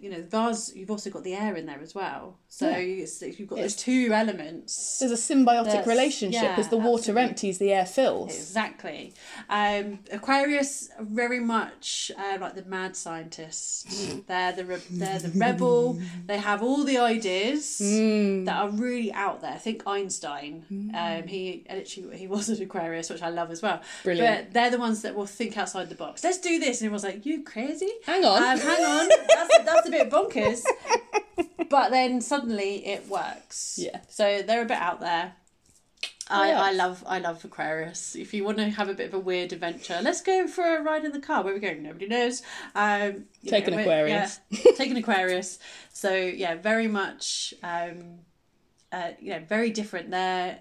you 0.00 0.10
know, 0.10 0.20
the 0.20 0.26
vase. 0.26 0.72
You've 0.74 0.90
also 0.90 1.10
got 1.10 1.24
the 1.24 1.34
air 1.34 1.56
in 1.56 1.66
there 1.66 1.80
as 1.80 1.94
well. 1.94 2.38
So 2.48 2.68
Yeah. 2.68 2.76
it's, 2.78 3.22
you've 3.22 3.48
got 3.48 3.58
those 3.58 3.76
two 3.76 4.10
elements. 4.12 4.98
There's 4.98 5.12
a 5.12 5.14
symbiotic 5.34 5.86
relationship 5.86 6.42
yeah, 6.42 6.56
as 6.58 6.68
the 6.68 6.76
water 6.76 6.96
absolutely. 7.12 7.22
empties, 7.22 7.58
the 7.58 7.72
air 7.72 7.86
fills. 7.86 8.34
Exactly. 8.34 9.12
Um, 9.48 10.00
Aquarius 10.12 10.88
very 11.00 11.40
much 11.40 12.10
uh, 12.18 12.38
like 12.40 12.54
the 12.54 12.64
mad 12.64 12.96
scientist. 12.96 14.26
they're 14.26 14.52
the 14.52 14.64
re- 14.64 14.82
they're 14.90 15.18
the 15.18 15.30
rebel. 15.38 15.98
They 16.26 16.38
have 16.38 16.62
all 16.62 16.84
the 16.84 16.98
ideas 16.98 17.78
that 17.78 18.48
are 18.56 18.68
really 18.70 19.12
out 19.12 19.40
there. 19.40 19.52
I 19.52 19.58
think 19.58 19.82
Einstein. 19.86 20.64
Um, 20.94 21.26
he 21.26 21.64
literally 21.70 22.16
he 22.18 22.26
was 22.26 22.48
an 22.48 22.62
Aquarius, 22.62 23.10
which 23.10 23.22
I 23.22 23.28
love 23.30 23.50
as 23.50 23.62
well. 23.62 23.80
Brilliant. 24.04 24.46
But 24.46 24.54
they're 24.54 24.70
the 24.70 24.78
ones 24.78 25.02
that 25.02 25.14
will 25.14 25.26
think 25.26 25.56
outside 25.56 25.88
the 25.88 25.94
box. 25.94 26.22
Let's 26.24 26.38
do 26.38 26.58
this, 26.58 26.80
and 26.80 26.86
everyone's 26.86 27.04
like, 27.04 27.26
"You 27.26 27.42
crazy? 27.42 27.90
Hang 28.06 28.24
on. 28.24 28.42
um, 28.42 28.58
hang 28.58 28.84
on. 28.84 29.08
That's 29.28 29.58
that's 29.64 29.89
a 29.94 30.04
bit 30.04 30.10
bonkers." 30.10 30.62
But 31.68 31.90
then 31.90 32.20
suddenly 32.20 32.84
it 32.86 33.08
works. 33.08 33.76
Yeah. 33.78 34.00
So 34.08 34.42
they're 34.42 34.62
a 34.62 34.66
bit 34.66 34.78
out 34.78 35.00
there. 35.00 35.34
I, 36.28 36.48
Yeah. 36.50 36.62
I 36.62 36.72
love 36.72 37.04
I 37.06 37.18
love 37.18 37.44
Aquarius. 37.44 38.14
If 38.16 38.34
you 38.34 38.44
want 38.44 38.58
to 38.58 38.70
have 38.70 38.88
a 38.88 38.94
bit 38.94 39.06
of 39.08 39.14
a 39.14 39.18
weird 39.18 39.52
adventure, 39.52 40.00
let's 40.02 40.20
go 40.20 40.46
for 40.46 40.64
a 40.76 40.82
ride 40.82 41.04
in 41.04 41.12
the 41.12 41.20
car. 41.20 41.42
Where 41.42 41.52
are 41.52 41.54
we 41.54 41.60
going? 41.60 41.82
Nobody 41.82 42.06
knows. 42.08 42.42
Um, 42.74 43.24
Take 43.46 43.68
an 43.68 43.74
Aquarius. 43.74 44.40
Yeah, 44.50 44.72
take 44.76 44.90
an 44.90 44.96
Aquarius. 44.96 45.58
So 45.92 46.12
yeah, 46.14 46.56
very 46.56 46.88
much. 46.88 47.54
Um, 47.62 48.20
uh, 48.92 49.10
you 49.20 49.30
know, 49.30 49.40
very 49.48 49.70
different. 49.70 50.10
Their 50.10 50.58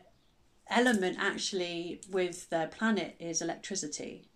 element 0.70 1.18
actually 1.20 2.02
with 2.12 2.50
their 2.52 2.68
planet 2.68 3.16
is 3.20 3.42
electricity. 3.42 4.29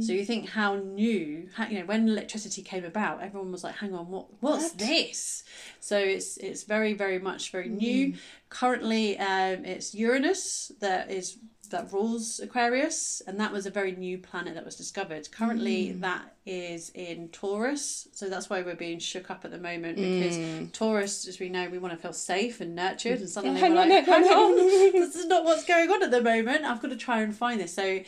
So 0.00 0.12
you 0.12 0.22
mm. 0.22 0.26
think 0.26 0.48
how 0.48 0.76
new, 0.76 1.48
how, 1.54 1.66
you 1.66 1.80
know, 1.80 1.86
when 1.86 2.08
electricity 2.08 2.62
came 2.62 2.84
about, 2.84 3.22
everyone 3.22 3.52
was 3.52 3.64
like, 3.64 3.76
"Hang 3.76 3.94
on, 3.94 4.10
what? 4.10 4.26
What's 4.40 4.70
What? 4.70 4.78
this?" 4.78 5.44
So 5.80 5.98
it's 5.98 6.36
it's 6.36 6.64
very 6.64 6.94
very 6.94 7.18
much 7.18 7.50
very 7.50 7.68
new. 7.68 8.12
Mm. 8.12 8.18
Currently, 8.48 9.18
um, 9.18 9.64
it's 9.64 9.94
Uranus 9.94 10.72
that 10.80 11.10
is 11.10 11.38
that 11.70 11.92
rules 11.92 12.40
Aquarius, 12.40 13.22
and 13.26 13.40
that 13.40 13.52
was 13.52 13.66
a 13.66 13.70
very 13.70 13.92
new 13.92 14.18
planet 14.18 14.54
that 14.54 14.64
was 14.64 14.76
discovered. 14.76 15.30
Currently, 15.30 15.88
mm. 15.88 16.00
that 16.00 16.35
is 16.46 16.90
in 16.94 17.28
Taurus, 17.28 18.08
so 18.12 18.28
that's 18.28 18.48
why 18.48 18.62
we're 18.62 18.74
being 18.76 18.98
shook 19.00 19.30
up 19.30 19.44
at 19.44 19.50
the 19.50 19.58
moment 19.58 19.96
because 19.96 20.70
Taurus, 20.72 21.26
as 21.26 21.40
we 21.40 21.48
know, 21.48 21.68
we 21.68 21.78
want 21.78 21.92
to 21.92 21.98
feel 21.98 22.12
safe 22.12 22.60
and 22.60 22.74
nurtured, 22.76 23.18
and 23.20 23.28
suddenly 23.28 23.60
we're 23.60 23.68
like, 23.74 23.88
hang 23.88 23.98
on, 23.98 24.04
"Hang 24.04 24.22
hang 24.24 24.32
on, 24.32 24.50
on." 24.52 24.56
this 24.92 25.16
is 25.16 25.26
not 25.26 25.44
what's 25.44 25.64
going 25.64 25.90
on 25.90 26.02
at 26.04 26.10
the 26.12 26.22
moment. 26.22 26.64
I've 26.64 26.80
got 26.80 26.88
to 26.90 26.96
try 26.96 27.20
and 27.22 27.34
find 27.36 27.60
this. 27.60 27.74
So 27.74 28.00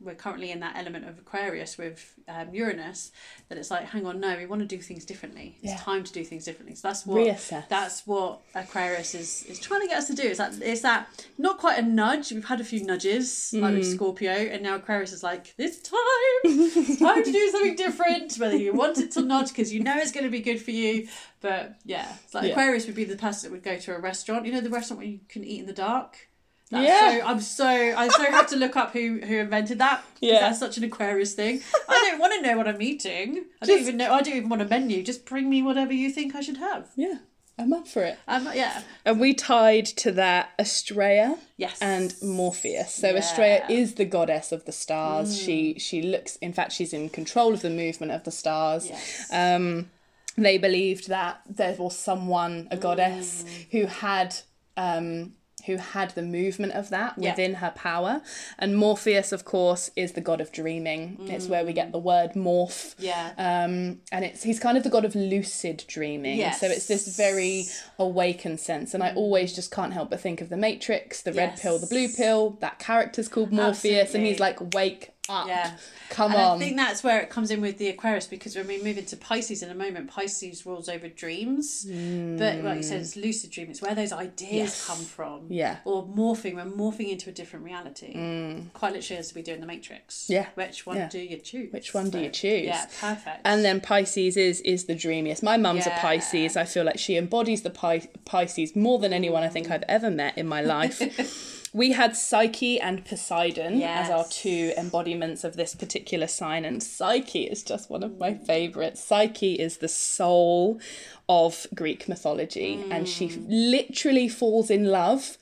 we're 0.00 0.14
currently 0.14 0.50
in 0.50 0.60
that 0.60 0.76
element 0.76 1.06
of 1.08 1.18
Aquarius 1.18 1.78
with 1.78 2.14
um, 2.28 2.52
Uranus 2.52 3.12
that 3.48 3.58
it's 3.58 3.70
like, 3.70 3.84
hang 3.84 4.04
on, 4.04 4.18
no, 4.18 4.36
we 4.36 4.46
want 4.46 4.60
to 4.62 4.66
do 4.66 4.78
things 4.82 5.04
differently. 5.04 5.56
It's 5.62 5.72
Yeah. 5.72 5.78
time 5.78 6.02
to 6.02 6.12
do 6.12 6.24
things 6.24 6.44
differently. 6.44 6.74
So 6.74 6.88
that's 6.88 7.06
what 7.06 7.18
Reassess. 7.18 7.68
that's 7.68 8.06
what 8.06 8.40
Aquarius 8.54 9.14
is 9.14 9.44
is 9.44 9.60
trying 9.60 9.82
to 9.82 9.86
get 9.86 9.98
us 9.98 10.08
to 10.08 10.14
do. 10.14 10.24
It's 10.24 10.38
that 10.38 10.54
it's 10.60 10.80
that 10.80 11.08
not 11.38 11.58
quite 11.58 11.78
a 11.78 11.82
nudge. 11.82 12.32
We've 12.32 12.44
had 12.44 12.60
a 12.60 12.64
few 12.64 12.84
nudges 12.84 13.52
like 13.54 13.74
Mm. 13.74 13.78
with 13.78 13.86
Scorpio, 13.94 14.32
and 14.32 14.62
now 14.62 14.74
Aquarius 14.74 15.12
is 15.12 15.22
like, 15.22 15.54
it's 15.56 15.78
time. 15.78 15.96
It's 16.44 16.98
time 17.00 17.22
to 17.24 17.32
do 17.32 17.48
something 17.50 17.75
different. 17.76 18.36
Whether 18.36 18.56
you 18.56 18.72
want 18.72 18.98
it 18.98 19.16
or 19.16 19.22
not, 19.22 19.48
because 19.48 19.72
you 19.72 19.82
know 19.82 19.96
it's 19.98 20.12
going 20.12 20.24
to 20.24 20.30
be 20.30 20.40
good 20.40 20.60
for 20.60 20.70
you. 20.72 21.08
But 21.40 21.76
yeah, 21.84 22.12
it's 22.24 22.34
like 22.34 22.44
Yeah. 22.44 22.50
Aquarius 22.52 22.86
would 22.86 22.96
be 22.96 23.04
the 23.04 23.16
person 23.16 23.48
that 23.50 23.54
would 23.54 23.62
go 23.64 23.76
to 23.78 23.94
a 23.94 24.00
restaurant. 24.00 24.46
You 24.46 24.52
know 24.52 24.60
the 24.60 24.70
restaurant 24.70 24.98
where 24.98 25.08
you 25.08 25.20
can 25.28 25.44
eat 25.44 25.60
in 25.60 25.66
the 25.66 25.72
dark. 25.72 26.28
That's 26.70 26.84
Yeah. 26.88 27.20
So 27.20 27.26
I'm 27.26 27.40
so 27.40 27.66
I 27.66 28.08
so 28.08 28.24
have 28.24 28.48
to 28.48 28.56
look 28.56 28.76
up 28.76 28.92
who 28.92 29.20
who 29.20 29.36
invented 29.36 29.78
that. 29.78 30.02
Yeah. 30.20 30.40
That's 30.40 30.58
such 30.58 30.76
an 30.78 30.84
Aquarius 30.84 31.34
thing. 31.34 31.60
I 31.88 32.08
don't 32.10 32.18
want 32.18 32.32
to 32.34 32.42
know 32.42 32.56
what 32.56 32.66
I'm 32.66 32.82
eating. 32.82 33.44
I 33.62 33.66
Just- 33.66 33.70
don't 33.70 33.80
even 33.80 33.96
know. 33.98 34.12
I 34.12 34.22
don't 34.22 34.34
even 34.34 34.48
want 34.48 34.62
a 34.62 34.64
menu. 34.64 35.02
Just 35.04 35.24
bring 35.26 35.48
me 35.48 35.62
whatever 35.62 35.92
you 35.92 36.10
think 36.10 36.34
I 36.34 36.40
should 36.40 36.56
have. 36.56 36.88
Yeah, 36.96 37.18
I'm 37.58 37.72
up 37.72 37.88
for 37.88 38.02
it. 38.02 38.18
Um, 38.28 38.48
yeah. 38.54 38.82
And 39.04 39.18
we 39.18 39.32
tied 39.32 39.86
to 39.86 40.12
that 40.12 40.50
Estrella 40.58 41.38
Yes. 41.56 41.78
and 41.80 42.14
Morpheus. 42.22 42.94
So 42.94 43.10
Yeah. 43.10 43.16
Estrella 43.18 43.60
is 43.70 43.94
the 43.94 44.04
goddess 44.04 44.52
of 44.52 44.64
the 44.66 44.72
stars. 44.72 45.34
Mm. 45.40 45.44
She 45.44 45.78
she 45.78 46.02
looks 46.02 46.36
in 46.36 46.52
fact 46.52 46.72
she's 46.72 46.92
in 46.92 47.08
control 47.08 47.54
of 47.54 47.62
the 47.62 47.70
movement 47.70 48.12
of 48.12 48.24
the 48.24 48.30
stars. 48.30 48.88
Yes. 48.88 49.26
Um 49.32 49.90
they 50.36 50.58
believed 50.58 51.08
that 51.08 51.40
there 51.48 51.74
was 51.78 51.96
someone, 51.98 52.68
a 52.70 52.76
goddess, 52.76 53.42
Mm. 53.46 53.66
who 53.72 53.86
had 53.86 54.34
um 54.76 55.34
who 55.66 55.76
had 55.76 56.10
the 56.10 56.22
movement 56.22 56.72
of 56.72 56.88
that 56.90 57.14
Yeah. 57.18 57.30
within 57.30 57.54
her 57.54 57.70
power. 57.74 58.22
And 58.58 58.76
Morpheus, 58.76 59.32
of 59.32 59.44
course, 59.44 59.90
is 59.96 60.12
the 60.12 60.20
god 60.20 60.40
of 60.40 60.52
dreaming. 60.52 61.18
It's 61.28 61.46
where 61.48 61.64
we 61.64 61.72
get 61.72 61.92
the 61.92 61.98
word 61.98 62.32
morph. 62.32 62.94
yeah. 62.98 63.32
Um, 63.36 64.00
and 64.12 64.24
it's 64.24 64.42
he's 64.42 64.58
kind 64.60 64.76
of 64.78 64.84
the 64.84 64.90
god 64.90 65.04
of 65.04 65.14
lucid 65.14 65.84
dreaming. 65.88 66.38
Yes. 66.38 66.60
So 66.60 66.66
it's 66.68 66.86
this 66.86 67.16
very 67.16 67.64
awakened 67.98 68.60
sense. 68.60 68.94
And 68.94 69.02
I 69.02 69.12
always 69.14 69.52
just 69.54 69.70
can't 69.70 69.92
help 69.92 70.10
but 70.10 70.20
think 70.20 70.40
of 70.40 70.48
the 70.48 70.56
Matrix, 70.56 71.22
the 71.22 71.32
red 71.32 71.58
pill, 71.58 71.78
the 71.78 71.86
blue 71.86 72.08
pill. 72.08 72.56
That 72.60 72.78
character's 72.78 73.28
called 73.28 73.52
Morpheus, 73.52 74.14
and 74.14 74.24
he's 74.24 74.40
like, 74.40 74.74
wake 74.74 75.10
up. 75.28 75.48
Yeah. 75.48 75.76
Come 76.10 76.32
and 76.32 76.40
on. 76.40 76.56
I 76.56 76.58
think 76.58 76.76
that's 76.76 77.02
where 77.02 77.20
it 77.20 77.30
comes 77.30 77.50
in 77.50 77.60
with 77.60 77.78
the 77.78 77.88
Aquarius 77.88 78.26
because 78.26 78.56
when 78.56 78.66
we 78.66 78.82
move 78.82 78.98
into 78.98 79.16
Pisces 79.16 79.62
in 79.62 79.70
a 79.70 79.74
moment, 79.74 80.10
Pisces 80.10 80.64
rules 80.66 80.88
over 80.88 81.08
dreams. 81.08 81.84
But 81.84 82.62
like 82.62 82.76
you 82.78 82.82
said, 82.82 82.98
mm. 82.98 83.04
it's 83.04 83.16
lucid 83.16 83.50
dream. 83.50 83.70
It's 83.70 83.82
where 83.82 83.94
those 83.94 84.12
ideas 84.12 84.52
Yes. 84.52 84.86
come 84.86 84.98
from. 84.98 85.46
Yeah. 85.48 85.78
Or 85.84 86.04
morphing. 86.06 86.54
We're 86.54 86.64
morphing 86.64 87.10
into 87.10 87.30
a 87.30 87.32
different 87.32 87.64
reality. 87.64 88.14
Mm. 88.14 88.72
Quite 88.72 88.92
literally 88.92 89.18
as 89.18 89.34
we 89.34 89.42
do 89.42 89.52
in 89.52 89.60
the 89.60 89.66
Matrix. 89.66 90.28
Yeah. 90.28 90.46
Which 90.54 90.86
one 90.86 90.96
Yeah. 90.96 91.08
do 91.08 91.18
you 91.18 91.38
choose? 91.38 91.72
Which 91.72 91.94
one 91.94 92.10
do 92.10 92.18
you 92.18 92.30
choose? 92.30 92.64
Yeah, 92.64 92.86
perfect. 93.00 93.40
And 93.44 93.64
then 93.64 93.80
Pisces 93.80 94.36
is 94.36 94.60
is 94.62 94.84
the 94.84 94.94
dreamiest. 94.94 95.42
My 95.42 95.56
mum's 95.56 95.86
Yeah. 95.86 95.96
a 95.96 96.00
Pisces. 96.00 96.56
I 96.56 96.64
feel 96.64 96.84
like 96.84 96.98
she 96.98 97.16
embodies 97.16 97.62
the 97.62 97.70
Pi- 97.70 98.08
Pisces 98.24 98.74
more 98.76 98.98
than 98.98 99.12
anyone 99.12 99.42
I 99.42 99.48
think 99.48 99.68
mm. 99.68 99.72
I've 99.72 99.84
ever 99.88 100.10
met 100.10 100.38
in 100.38 100.46
my 100.46 100.60
life. 100.62 101.00
we 101.72 101.92
had 101.92 102.16
Psyche 102.16 102.80
and 102.80 103.04
Poseidon 103.04 103.82
as 103.82 104.10
our 104.10 104.24
two 104.28 104.72
embodiments 104.78 105.44
of 105.44 105.56
this 105.56 105.74
particular 105.74 106.26
sign, 106.26 106.64
and 106.64 106.82
Psyche 106.82 107.44
is 107.44 107.62
just 107.62 107.90
one 107.90 108.02
of 108.02 108.18
my 108.18 108.34
favorites. 108.34 109.02
Psyche 109.02 109.54
is 109.54 109.78
the 109.78 109.88
soul 109.88 110.80
of 111.28 111.66
Greek 111.74 112.08
mythology, 112.08 112.82
and 112.90 113.08
she 113.08 113.28
Mm. 113.28 113.46
literally 113.48 114.28
falls 114.28 114.70
in 114.70 114.86
love 114.86 115.36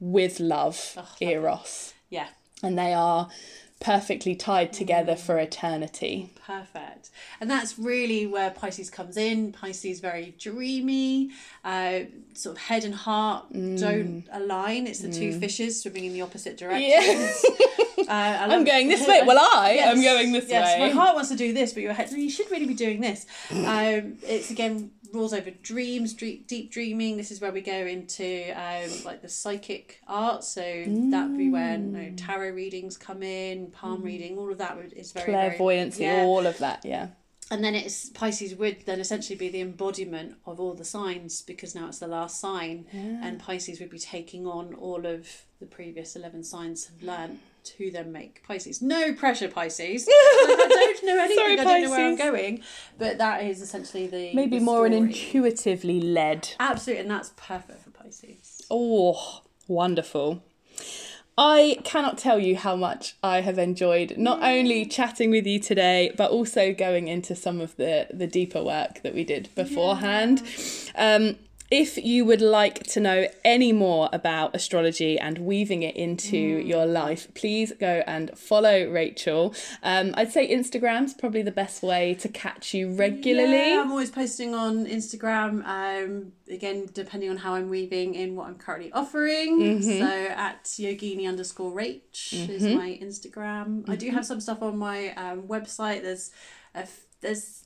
with 0.00 0.40
love, 0.40 0.96
Eros, 1.20 1.94
yeah. 2.10 2.28
and 2.62 2.78
they 2.78 2.92
are 2.94 3.28
perfectly 3.80 4.34
tied 4.34 4.72
together 4.72 5.14
for 5.16 5.38
eternity. 5.38 6.32
Perfect. 6.46 7.10
And 7.40 7.50
that's 7.50 7.78
really 7.78 8.26
where 8.26 8.50
Pisces 8.50 8.88
comes 8.90 9.16
in. 9.16 9.52
Pisces 9.52 10.00
very 10.00 10.34
dreamy, 10.38 11.30
uh, 11.64 12.00
sort 12.34 12.56
of 12.56 12.62
head 12.62 12.84
and 12.84 12.94
heart 12.94 13.52
Mm. 13.52 13.78
don't 13.78 14.24
align. 14.32 14.86
It's 14.86 15.00
the 15.00 15.12
two 15.12 15.38
fishes 15.38 15.82
swimming 15.82 16.04
in 16.06 16.12
the 16.12 16.22
opposite 16.22 16.56
directions. 16.56 17.44
Uh, 17.98 18.12
I'm 18.12 18.62
going 18.64 18.86
this 18.88 19.04
way. 19.08 19.22
Well, 19.24 19.38
I 19.38 19.72
Yes, 19.72 19.96
am 19.96 20.02
going 20.02 20.30
this 20.30 20.48
yes, 20.48 20.78
way. 20.78 20.86
my 20.86 20.94
heart 20.94 21.14
wants 21.16 21.30
to 21.30 21.34
do 21.36 21.52
this, 21.54 21.72
but 21.72 21.82
your 21.82 21.94
head, 21.94 22.10
you 22.12 22.28
should 22.30 22.48
really 22.50 22.66
be 22.66 22.74
doing 22.74 23.00
this. 23.00 23.26
Um, 23.50 24.18
it's 24.22 24.50
again 24.50 24.90
rules 25.12 25.32
over 25.32 25.50
dreams, 25.50 26.14
deep, 26.14 26.46
deep 26.46 26.70
dreaming. 26.70 27.16
This 27.16 27.30
is 27.30 27.40
where 27.40 27.52
we 27.52 27.60
go 27.60 27.72
into 27.86 28.50
um, 28.52 28.90
like 29.04 29.22
the 29.22 29.28
psychic 29.28 30.00
art. 30.06 30.44
So 30.44 30.60
that 30.62 31.28
would 31.28 31.38
be 31.38 31.50
when 31.50 31.92
you 31.94 31.98
know, 32.02 32.08
Mm. 32.10 32.14
tarot 32.26 32.50
readings 32.50 32.96
come 32.96 33.22
in, 33.22 33.70
palm 33.70 34.02
reading, 34.02 34.38
all 34.38 34.50
of 34.52 34.58
that 34.58 34.76
is 34.94 35.12
very 35.12 35.32
very- 35.32 35.56
Clairvoyancy, 35.56 36.02
yeah. 36.02 36.22
all 36.22 36.46
of 36.46 36.58
that. 36.58 36.84
Yeah. 36.84 37.08
And 37.50 37.62
then 37.62 37.76
it's 37.76 38.08
Pisces 38.10 38.56
would 38.56 38.86
then 38.86 38.98
essentially 38.98 39.36
be 39.38 39.48
the 39.48 39.60
embodiment 39.60 40.34
of 40.46 40.58
all 40.58 40.74
the 40.74 40.84
signs 40.84 41.42
because 41.42 41.76
now 41.76 41.86
it's 41.86 42.00
the 42.00 42.08
last 42.08 42.40
sign, 42.40 42.86
and 42.92 43.38
Pisces 43.38 43.78
would 43.78 43.90
be 43.90 44.00
taking 44.00 44.46
on 44.48 44.74
all 44.74 45.06
of 45.06 45.28
the 45.60 45.66
previous 45.66 46.16
eleven 46.16 46.42
signs 46.42 46.86
have 46.86 47.00
learned 47.04 47.38
to 47.66 47.90
then 47.90 48.12
make 48.12 48.42
Pisces. 48.46 48.80
No 48.80 49.12
pressure, 49.12 49.48
Pisces. 49.48 50.08
Like, 50.46 50.58
I 50.58 50.66
don't 50.68 51.04
know 51.04 51.18
anything. 51.18 51.36
Sorry, 51.36 51.52
I 51.52 51.64
don't 51.64 51.82
know 51.82 51.90
where 51.90 52.06
I'm 52.06 52.16
going, 52.16 52.62
but 52.98 53.18
that 53.18 53.42
is 53.44 53.60
essentially 53.60 54.06
the 54.06 54.32
Maybe 54.34 54.58
the 54.58 54.64
more 54.64 54.86
an 54.86 54.92
intuitively 54.92 56.00
led. 56.00 56.50
Absolutely, 56.60 57.02
and 57.02 57.10
that's 57.10 57.32
perfect 57.36 57.82
for 57.82 57.90
Pisces. 57.90 58.62
Oh, 58.70 59.42
wonderful. 59.66 60.42
I 61.38 61.78
cannot 61.84 62.16
tell 62.16 62.38
you 62.38 62.56
how 62.56 62.76
much 62.76 63.16
I 63.22 63.42
have 63.42 63.58
enjoyed 63.58 64.16
not 64.16 64.42
only 64.42 64.86
chatting 64.86 65.30
with 65.30 65.46
you 65.46 65.60
today, 65.60 66.12
but 66.16 66.30
also 66.30 66.72
going 66.72 67.08
into 67.08 67.34
some 67.34 67.60
of 67.60 67.76
the, 67.76 68.06
the 68.10 68.26
deeper 68.26 68.62
work 68.62 69.02
that 69.02 69.14
we 69.14 69.22
did 69.22 69.50
beforehand. 69.54 70.42
Um, 70.94 71.36
if 71.70 71.96
you 71.98 72.24
would 72.24 72.40
like 72.40 72.84
to 72.84 73.00
know 73.00 73.26
any 73.44 73.72
more 73.72 74.08
about 74.12 74.54
astrology 74.54 75.18
and 75.18 75.38
weaving 75.38 75.82
it 75.82 75.96
into 75.96 76.36
your 76.36 76.86
life, 76.86 77.26
please 77.34 77.72
go 77.80 78.04
and 78.06 78.30
follow 78.38 78.88
Rachel. 78.88 79.52
Um, 79.82 80.14
I'd 80.16 80.30
say 80.30 80.48
Instagram's 80.48 81.12
probably 81.14 81.42
the 81.42 81.50
best 81.50 81.82
way 81.82 82.14
to 82.14 82.28
catch 82.28 82.72
you 82.72 82.94
regularly. 82.94 83.70
Yeah, 83.72 83.80
I'm 83.82 83.90
always 83.90 84.10
posting 84.12 84.54
on 84.54 84.86
Instagram. 84.86 85.64
Um, 85.66 86.32
again, 86.48 86.88
depending 86.94 87.30
on 87.30 87.38
how 87.38 87.54
I'm 87.54 87.68
weaving 87.68 88.14
in 88.14 88.36
what 88.36 88.46
I'm 88.46 88.54
currently 88.56 88.92
offering. 88.92 89.58
Mm-hmm. 89.60 89.98
So 89.98 90.06
at 90.36 90.64
yogini 90.64 91.26
underscore 91.28 91.72
rach 91.72 92.32
is 92.48 92.62
my 92.62 92.96
Instagram. 93.02 93.88
I 93.88 93.92
Mm-hmm. 93.92 93.94
do 93.94 94.10
have 94.10 94.24
some 94.26 94.40
stuff 94.40 94.62
on 94.62 94.78
my 94.78 95.12
um, 95.14 95.42
website. 95.48 96.02
There's 96.02 96.30
a 96.76 96.80
f- 96.80 97.06
there's 97.22 97.64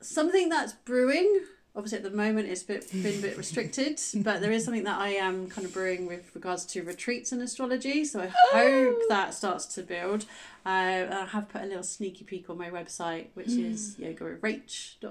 something 0.00 0.48
that's 0.48 0.72
brewing. 0.72 1.40
Obviously, 1.76 1.98
at 1.98 2.04
the 2.04 2.10
moment, 2.10 2.48
it's 2.48 2.64
bit, 2.64 2.90
been 2.90 3.18
a 3.18 3.22
bit 3.22 3.38
restricted, 3.38 4.00
but 4.16 4.40
there 4.40 4.50
is 4.50 4.64
something 4.64 4.84
that 4.84 4.98
I 4.98 5.10
am 5.10 5.48
kind 5.48 5.64
of 5.64 5.72
brewing 5.72 6.06
with 6.06 6.34
regards 6.34 6.64
to 6.66 6.82
retreats 6.82 7.30
and 7.30 7.40
astrology. 7.40 8.04
So 8.04 8.20
I 8.20 8.26
hope 8.52 8.98
that 9.08 9.34
starts 9.34 9.66
to 9.74 9.82
build. 9.82 10.24
Uh, 10.66 11.06
I 11.10 11.28
have 11.30 11.48
put 11.48 11.62
a 11.62 11.66
little 11.66 11.84
sneaky 11.84 12.24
peek 12.24 12.50
on 12.50 12.58
my 12.58 12.70
website, 12.70 13.26
which 13.34 13.50
is 13.50 13.96
yogarach.co.uk. 14.00 15.10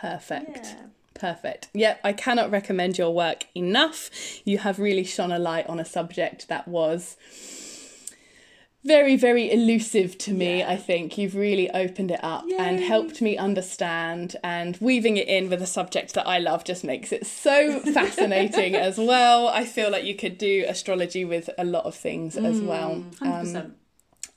Perfect. 0.00 0.66
Yeah. 0.66 0.86
Perfect. 1.14 1.68
Yep, 1.74 2.00
I 2.04 2.12
cannot 2.12 2.50
recommend 2.50 2.96
your 2.96 3.12
work 3.12 3.46
enough. 3.54 4.10
You 4.44 4.58
have 4.58 4.78
really 4.78 5.04
shone 5.04 5.32
a 5.32 5.38
light 5.38 5.66
on 5.66 5.80
a 5.80 5.84
subject 5.84 6.46
that 6.48 6.68
was 6.68 7.16
very, 8.84 9.16
very 9.16 9.50
elusive 9.50 10.16
to 10.18 10.32
me. 10.32 10.60
Yeah. 10.60 10.70
I 10.70 10.76
think 10.76 11.18
you've 11.18 11.34
really 11.34 11.70
opened 11.70 12.10
it 12.10 12.22
up 12.22 12.44
and 12.58 12.80
helped 12.80 13.20
me 13.20 13.36
understand, 13.36 14.36
and 14.42 14.76
weaving 14.80 15.16
it 15.16 15.28
in 15.28 15.50
with 15.50 15.60
a 15.62 15.66
subject 15.66 16.14
that 16.14 16.26
I 16.26 16.38
love 16.38 16.64
just 16.64 16.84
makes 16.84 17.12
it 17.12 17.26
so 17.26 17.80
fascinating 17.92 18.74
as 18.74 18.96
well. 18.96 19.48
I 19.48 19.64
feel 19.64 19.90
like 19.90 20.04
you 20.04 20.14
could 20.14 20.38
do 20.38 20.64
astrology 20.68 21.24
with 21.24 21.50
a 21.58 21.64
lot 21.64 21.84
of 21.84 21.94
things 21.94 22.36
as 22.36 22.60
well. 22.60 22.96
Mm, 22.96 23.18
100%. 23.18 23.72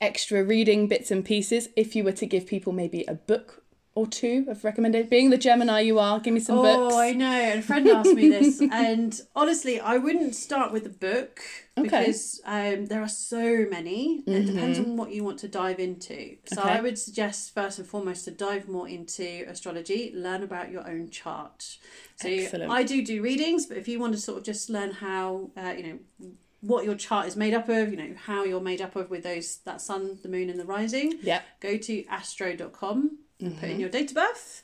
extra 0.00 0.42
reading 0.42 0.88
bits 0.88 1.12
and 1.12 1.24
pieces 1.24 1.68
if 1.76 1.94
you 1.94 2.02
were 2.02 2.12
to 2.12 2.26
give 2.26 2.44
people 2.44 2.72
maybe 2.72 3.04
a 3.06 3.14
book 3.14 3.62
or 3.94 4.06
two 4.06 4.44
of 4.48 4.64
recommended 4.64 5.08
being 5.08 5.30
the 5.30 5.38
gemini 5.38 5.78
you 5.80 5.98
are 5.98 6.18
give 6.18 6.34
me 6.34 6.40
some 6.40 6.58
oh, 6.58 6.62
books 6.62 6.94
oh 6.94 7.00
I 7.00 7.12
know. 7.12 7.26
And 7.26 7.60
a 7.60 7.62
friend 7.62 7.88
asked 7.88 8.14
me 8.14 8.28
this, 8.28 8.60
and 8.72 9.20
honestly, 9.36 9.78
I 9.80 9.98
wouldn't 9.98 10.34
start 10.34 10.72
with 10.72 10.86
a 10.86 10.90
book 10.90 11.40
Okay. 11.78 11.88
because 12.06 12.40
um, 12.44 12.86
there 12.86 13.00
are 13.00 13.08
so 13.08 13.66
many. 13.70 14.22
It 14.26 14.46
depends 14.46 14.78
on 14.78 14.96
what 14.98 15.10
you 15.10 15.24
want 15.24 15.38
to 15.38 15.48
dive 15.48 15.80
into. 15.80 16.36
So 16.44 16.56
Mm-hmm. 16.56 16.58
Okay. 16.68 16.78
I 16.78 16.80
would 16.82 16.98
suggest 16.98 17.54
first 17.54 17.78
and 17.78 17.88
foremost 17.88 18.26
to 18.26 18.30
dive 18.30 18.68
more 18.68 18.86
into 18.88 19.44
astrology, 19.48 20.12
learn 20.14 20.42
about 20.42 20.70
your 20.70 20.86
own 20.86 21.08
chart. 21.10 21.78
So 22.16 22.28
Excellent. 22.28 22.70
I 22.70 22.82
do 22.82 23.02
do 23.04 23.22
readings, 23.22 23.64
but 23.66 23.78
if 23.78 23.88
you 23.88 23.98
want 23.98 24.12
to 24.14 24.20
sort 24.20 24.38
of 24.38 24.44
just 24.44 24.68
learn 24.68 24.90
how, 24.92 25.50
uh, 25.56 25.72
you 25.76 25.82
know. 25.84 25.98
What 26.64 26.84
your 26.84 26.94
chart 26.94 27.26
is 27.26 27.34
made 27.34 27.54
up 27.54 27.68
of, 27.68 27.90
you 27.90 27.96
know, 27.96 28.14
how 28.16 28.44
you're 28.44 28.60
made 28.60 28.80
up 28.80 28.94
of 28.94 29.10
with 29.10 29.24
those 29.24 29.56
that 29.64 29.80
sun, 29.80 30.18
the 30.22 30.28
moon, 30.28 30.48
and 30.48 30.60
the 30.60 30.64
rising 30.64 31.18
yeah 31.20 31.40
go 31.58 31.76
to 31.76 32.04
astro.com 32.06 33.18
and 33.40 33.58
put 33.58 33.64
in 33.64 33.70
Mm-hmm. 33.72 33.80
your 33.80 33.88
date 33.88 34.10
of 34.10 34.14
birth, 34.14 34.62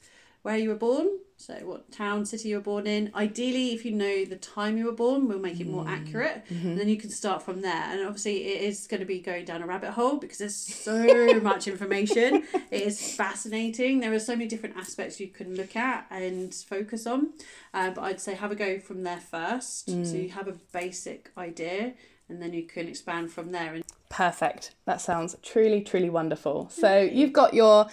where 0.49 0.57
you 0.57 0.71
were 0.71 0.75
born, 0.75 1.07
so 1.37 1.53
what 1.71 1.93
town, 1.93 2.25
city 2.25 2.49
you 2.49 2.55
were 2.57 2.63
born 2.63 2.87
in. 2.87 3.11
Ideally, 3.15 3.75
if 3.75 3.85
you 3.85 3.93
know 3.93 4.25
the 4.25 4.37
time 4.37 4.79
you 4.79 4.87
were 4.87 4.93
born, 5.05 5.29
we'll 5.29 5.39
make 5.39 5.61
it 5.61 5.69
more 5.69 5.85
Mm-hmm. 5.85 5.95
accurate. 5.95 6.43
And 6.49 6.79
then 6.79 6.89
you 6.89 6.97
can 6.97 7.11
start 7.11 7.43
from 7.43 7.61
there. 7.61 7.85
And 7.91 8.01
obviously, 8.07 8.45
it 8.47 8.63
is 8.63 8.87
going 8.87 9.01
to 9.01 9.07
be 9.07 9.21
going 9.21 9.45
down 9.45 9.61
a 9.63 9.67
rabbit 9.67 9.91
hole 9.91 10.17
because 10.17 10.39
there's 10.39 10.57
so 10.89 11.39
much 11.43 11.69
information. 11.69 12.45
It 12.71 12.81
is 12.83 13.15
fascinating. 13.15 14.01
There 14.01 14.15
are 14.15 14.19
so 14.19 14.33
many 14.35 14.49
different 14.49 14.79
aspects 14.79 15.21
you 15.21 15.29
can 15.29 15.55
look 15.55 15.77
at 15.77 16.07
and 16.11 16.53
focus 16.55 17.07
on. 17.07 17.35
Uh, 17.75 17.91
but 17.91 18.01
I'd 18.05 18.21
say 18.21 18.35
have 18.35 18.51
a 18.51 18.57
go 18.57 18.79
from 18.81 19.03
there 19.03 19.21
first. 19.21 19.91
So 19.91 19.93
Mm. 20.17 20.23
you 20.23 20.31
have 20.31 20.49
a 20.49 20.57
basic 20.73 21.31
idea. 21.37 21.93
And 22.31 22.41
then 22.43 22.55
you 22.55 22.63
can 22.63 22.89
expand 22.89 23.31
from 23.33 23.53
there. 23.53 23.75
And 23.75 23.85
perfect 24.11 24.71
that 24.87 25.03
sounds 25.03 25.37
truly 25.43 25.83
truly 25.83 26.09
wonderful 26.09 26.67
so 26.71 26.99
you've 26.99 27.33
got 27.33 27.53
your 27.53 27.87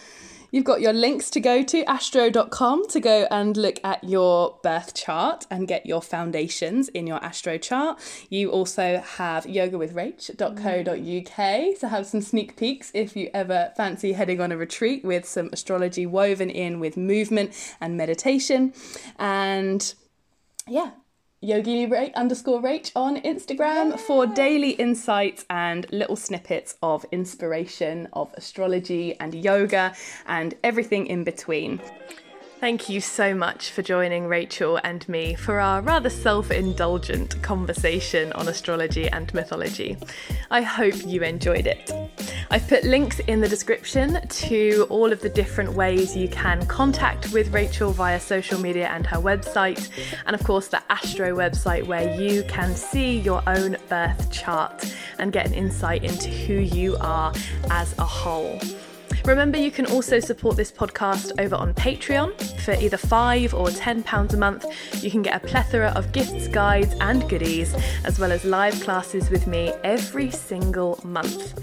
You've 0.55 0.63
got 0.63 0.79
your 0.79 0.93
links 0.93 1.29
to 1.31 1.41
go 1.41 1.63
to 1.63 1.83
astro.com 1.83 2.87
to 2.87 3.01
go 3.01 3.27
and 3.29 3.57
look 3.57 3.77
at 3.83 4.01
your 4.05 4.57
birth 4.63 4.93
chart 4.93 5.45
and 5.51 5.67
get 5.67 5.85
your 5.85 6.01
foundations 6.01 6.87
in 6.87 7.07
your 7.07 7.21
astro 7.21 7.57
chart. 7.57 7.99
You 8.29 8.51
also 8.51 9.03
have 9.17 9.43
yogawithrach.co.uk 9.43 11.79
to 11.79 11.87
have 11.89 12.07
some 12.07 12.21
sneak 12.21 12.55
peeks 12.55 12.89
if 12.93 13.17
you 13.17 13.29
ever 13.33 13.73
fancy 13.75 14.13
heading 14.13 14.39
on 14.39 14.53
a 14.53 14.57
retreat 14.57 15.03
with 15.03 15.27
some 15.27 15.49
astrology 15.51 16.05
woven 16.05 16.49
in 16.49 16.79
with 16.79 16.95
movement 16.95 17.51
and 17.81 17.97
meditation. 17.97 18.71
And 19.19 19.93
yeah, 20.69 20.91
Rach 21.45 22.13
underscore 22.15 22.59
Rach 22.59 22.91
on 22.95 23.21
Instagram 23.21 23.99
for 23.99 24.25
daily 24.25 24.71
insights 24.71 25.45
and 25.49 25.85
little 25.91 26.15
snippets 26.15 26.75
of 26.81 27.05
inspiration 27.11 28.07
of 28.13 28.33
astrology 28.33 29.15
and 29.19 29.35
yoga 29.35 29.93
and 30.25 30.55
everything 30.63 31.05
in 31.05 31.23
between. 31.23 31.79
Thank 32.65 32.89
you 32.89 32.99
so 32.99 33.35
much 33.35 33.69
for 33.69 33.83
joining 33.83 34.25
Rachel 34.25 34.79
and 34.83 35.07
me 35.07 35.35
for 35.35 35.59
our 35.59 35.83
rather 35.83 36.09
self 36.09 36.49
indulgent 36.49 37.39
conversation 37.43 38.33
on 38.33 38.47
astrology 38.47 39.07
and 39.07 39.31
mythology. 39.35 39.97
I 40.49 40.63
hope 40.63 40.95
you 41.05 41.21
enjoyed 41.21 41.67
it. 41.67 41.91
I've 42.49 42.67
put 42.67 42.83
links 42.83 43.19
in 43.19 43.39
the 43.39 43.47
description 43.47 44.27
to 44.27 44.87
all 44.89 45.13
of 45.13 45.21
the 45.21 45.29
different 45.29 45.73
ways 45.73 46.17
you 46.17 46.27
can 46.27 46.65
contact 46.65 47.31
with 47.31 47.53
Rachel 47.53 47.91
via 47.91 48.19
social 48.19 48.59
media 48.59 48.87
and 48.87 49.05
her 49.05 49.17
website, 49.17 49.87
and 50.25 50.35
of 50.35 50.43
course, 50.43 50.67
the 50.67 50.81
Astro 50.91 51.35
website 51.35 51.85
where 51.85 52.19
you 52.19 52.41
can 52.45 52.75
see 52.75 53.19
your 53.19 53.43
own 53.45 53.77
birth 53.89 54.31
chart 54.31 54.91
and 55.19 55.31
get 55.31 55.45
an 55.45 55.53
insight 55.53 56.03
into 56.03 56.29
who 56.29 56.55
you 56.55 56.97
are 56.99 57.31
as 57.69 57.95
a 57.99 58.05
whole. 58.05 58.59
Remember, 59.25 59.57
you 59.57 59.71
can 59.71 59.87
also 59.87 60.19
support 60.19 60.55
this 60.55 60.71
podcast 60.71 61.31
over 61.39 61.55
on 61.55 61.73
Patreon. 61.73 62.39
For 62.61 62.73
either 62.73 62.97
£5 62.97 63.53
or 63.53 63.67
£10 63.67 64.33
a 64.33 64.37
month, 64.37 64.65
you 65.03 65.09
can 65.09 65.23
get 65.23 65.43
a 65.43 65.47
plethora 65.47 65.91
of 65.95 66.11
gifts, 66.11 66.47
guides, 66.47 66.93
and 67.01 67.27
goodies, 67.27 67.73
as 68.03 68.19
well 68.19 68.31
as 68.31 68.45
live 68.45 68.79
classes 68.81 69.31
with 69.31 69.47
me 69.47 69.73
every 69.83 70.29
single 70.29 70.99
month. 71.03 71.59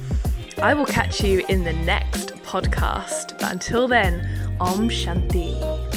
I 0.61 0.75
will 0.75 0.87
catch 0.87 1.23
you 1.23 1.45
in 1.49 1.63
the 1.63 1.73
next 1.73 2.35
podcast. 2.43 3.39
But 3.39 3.53
until 3.53 3.87
then, 3.87 4.29
Om 4.59 4.89
Shanti. 4.89 5.92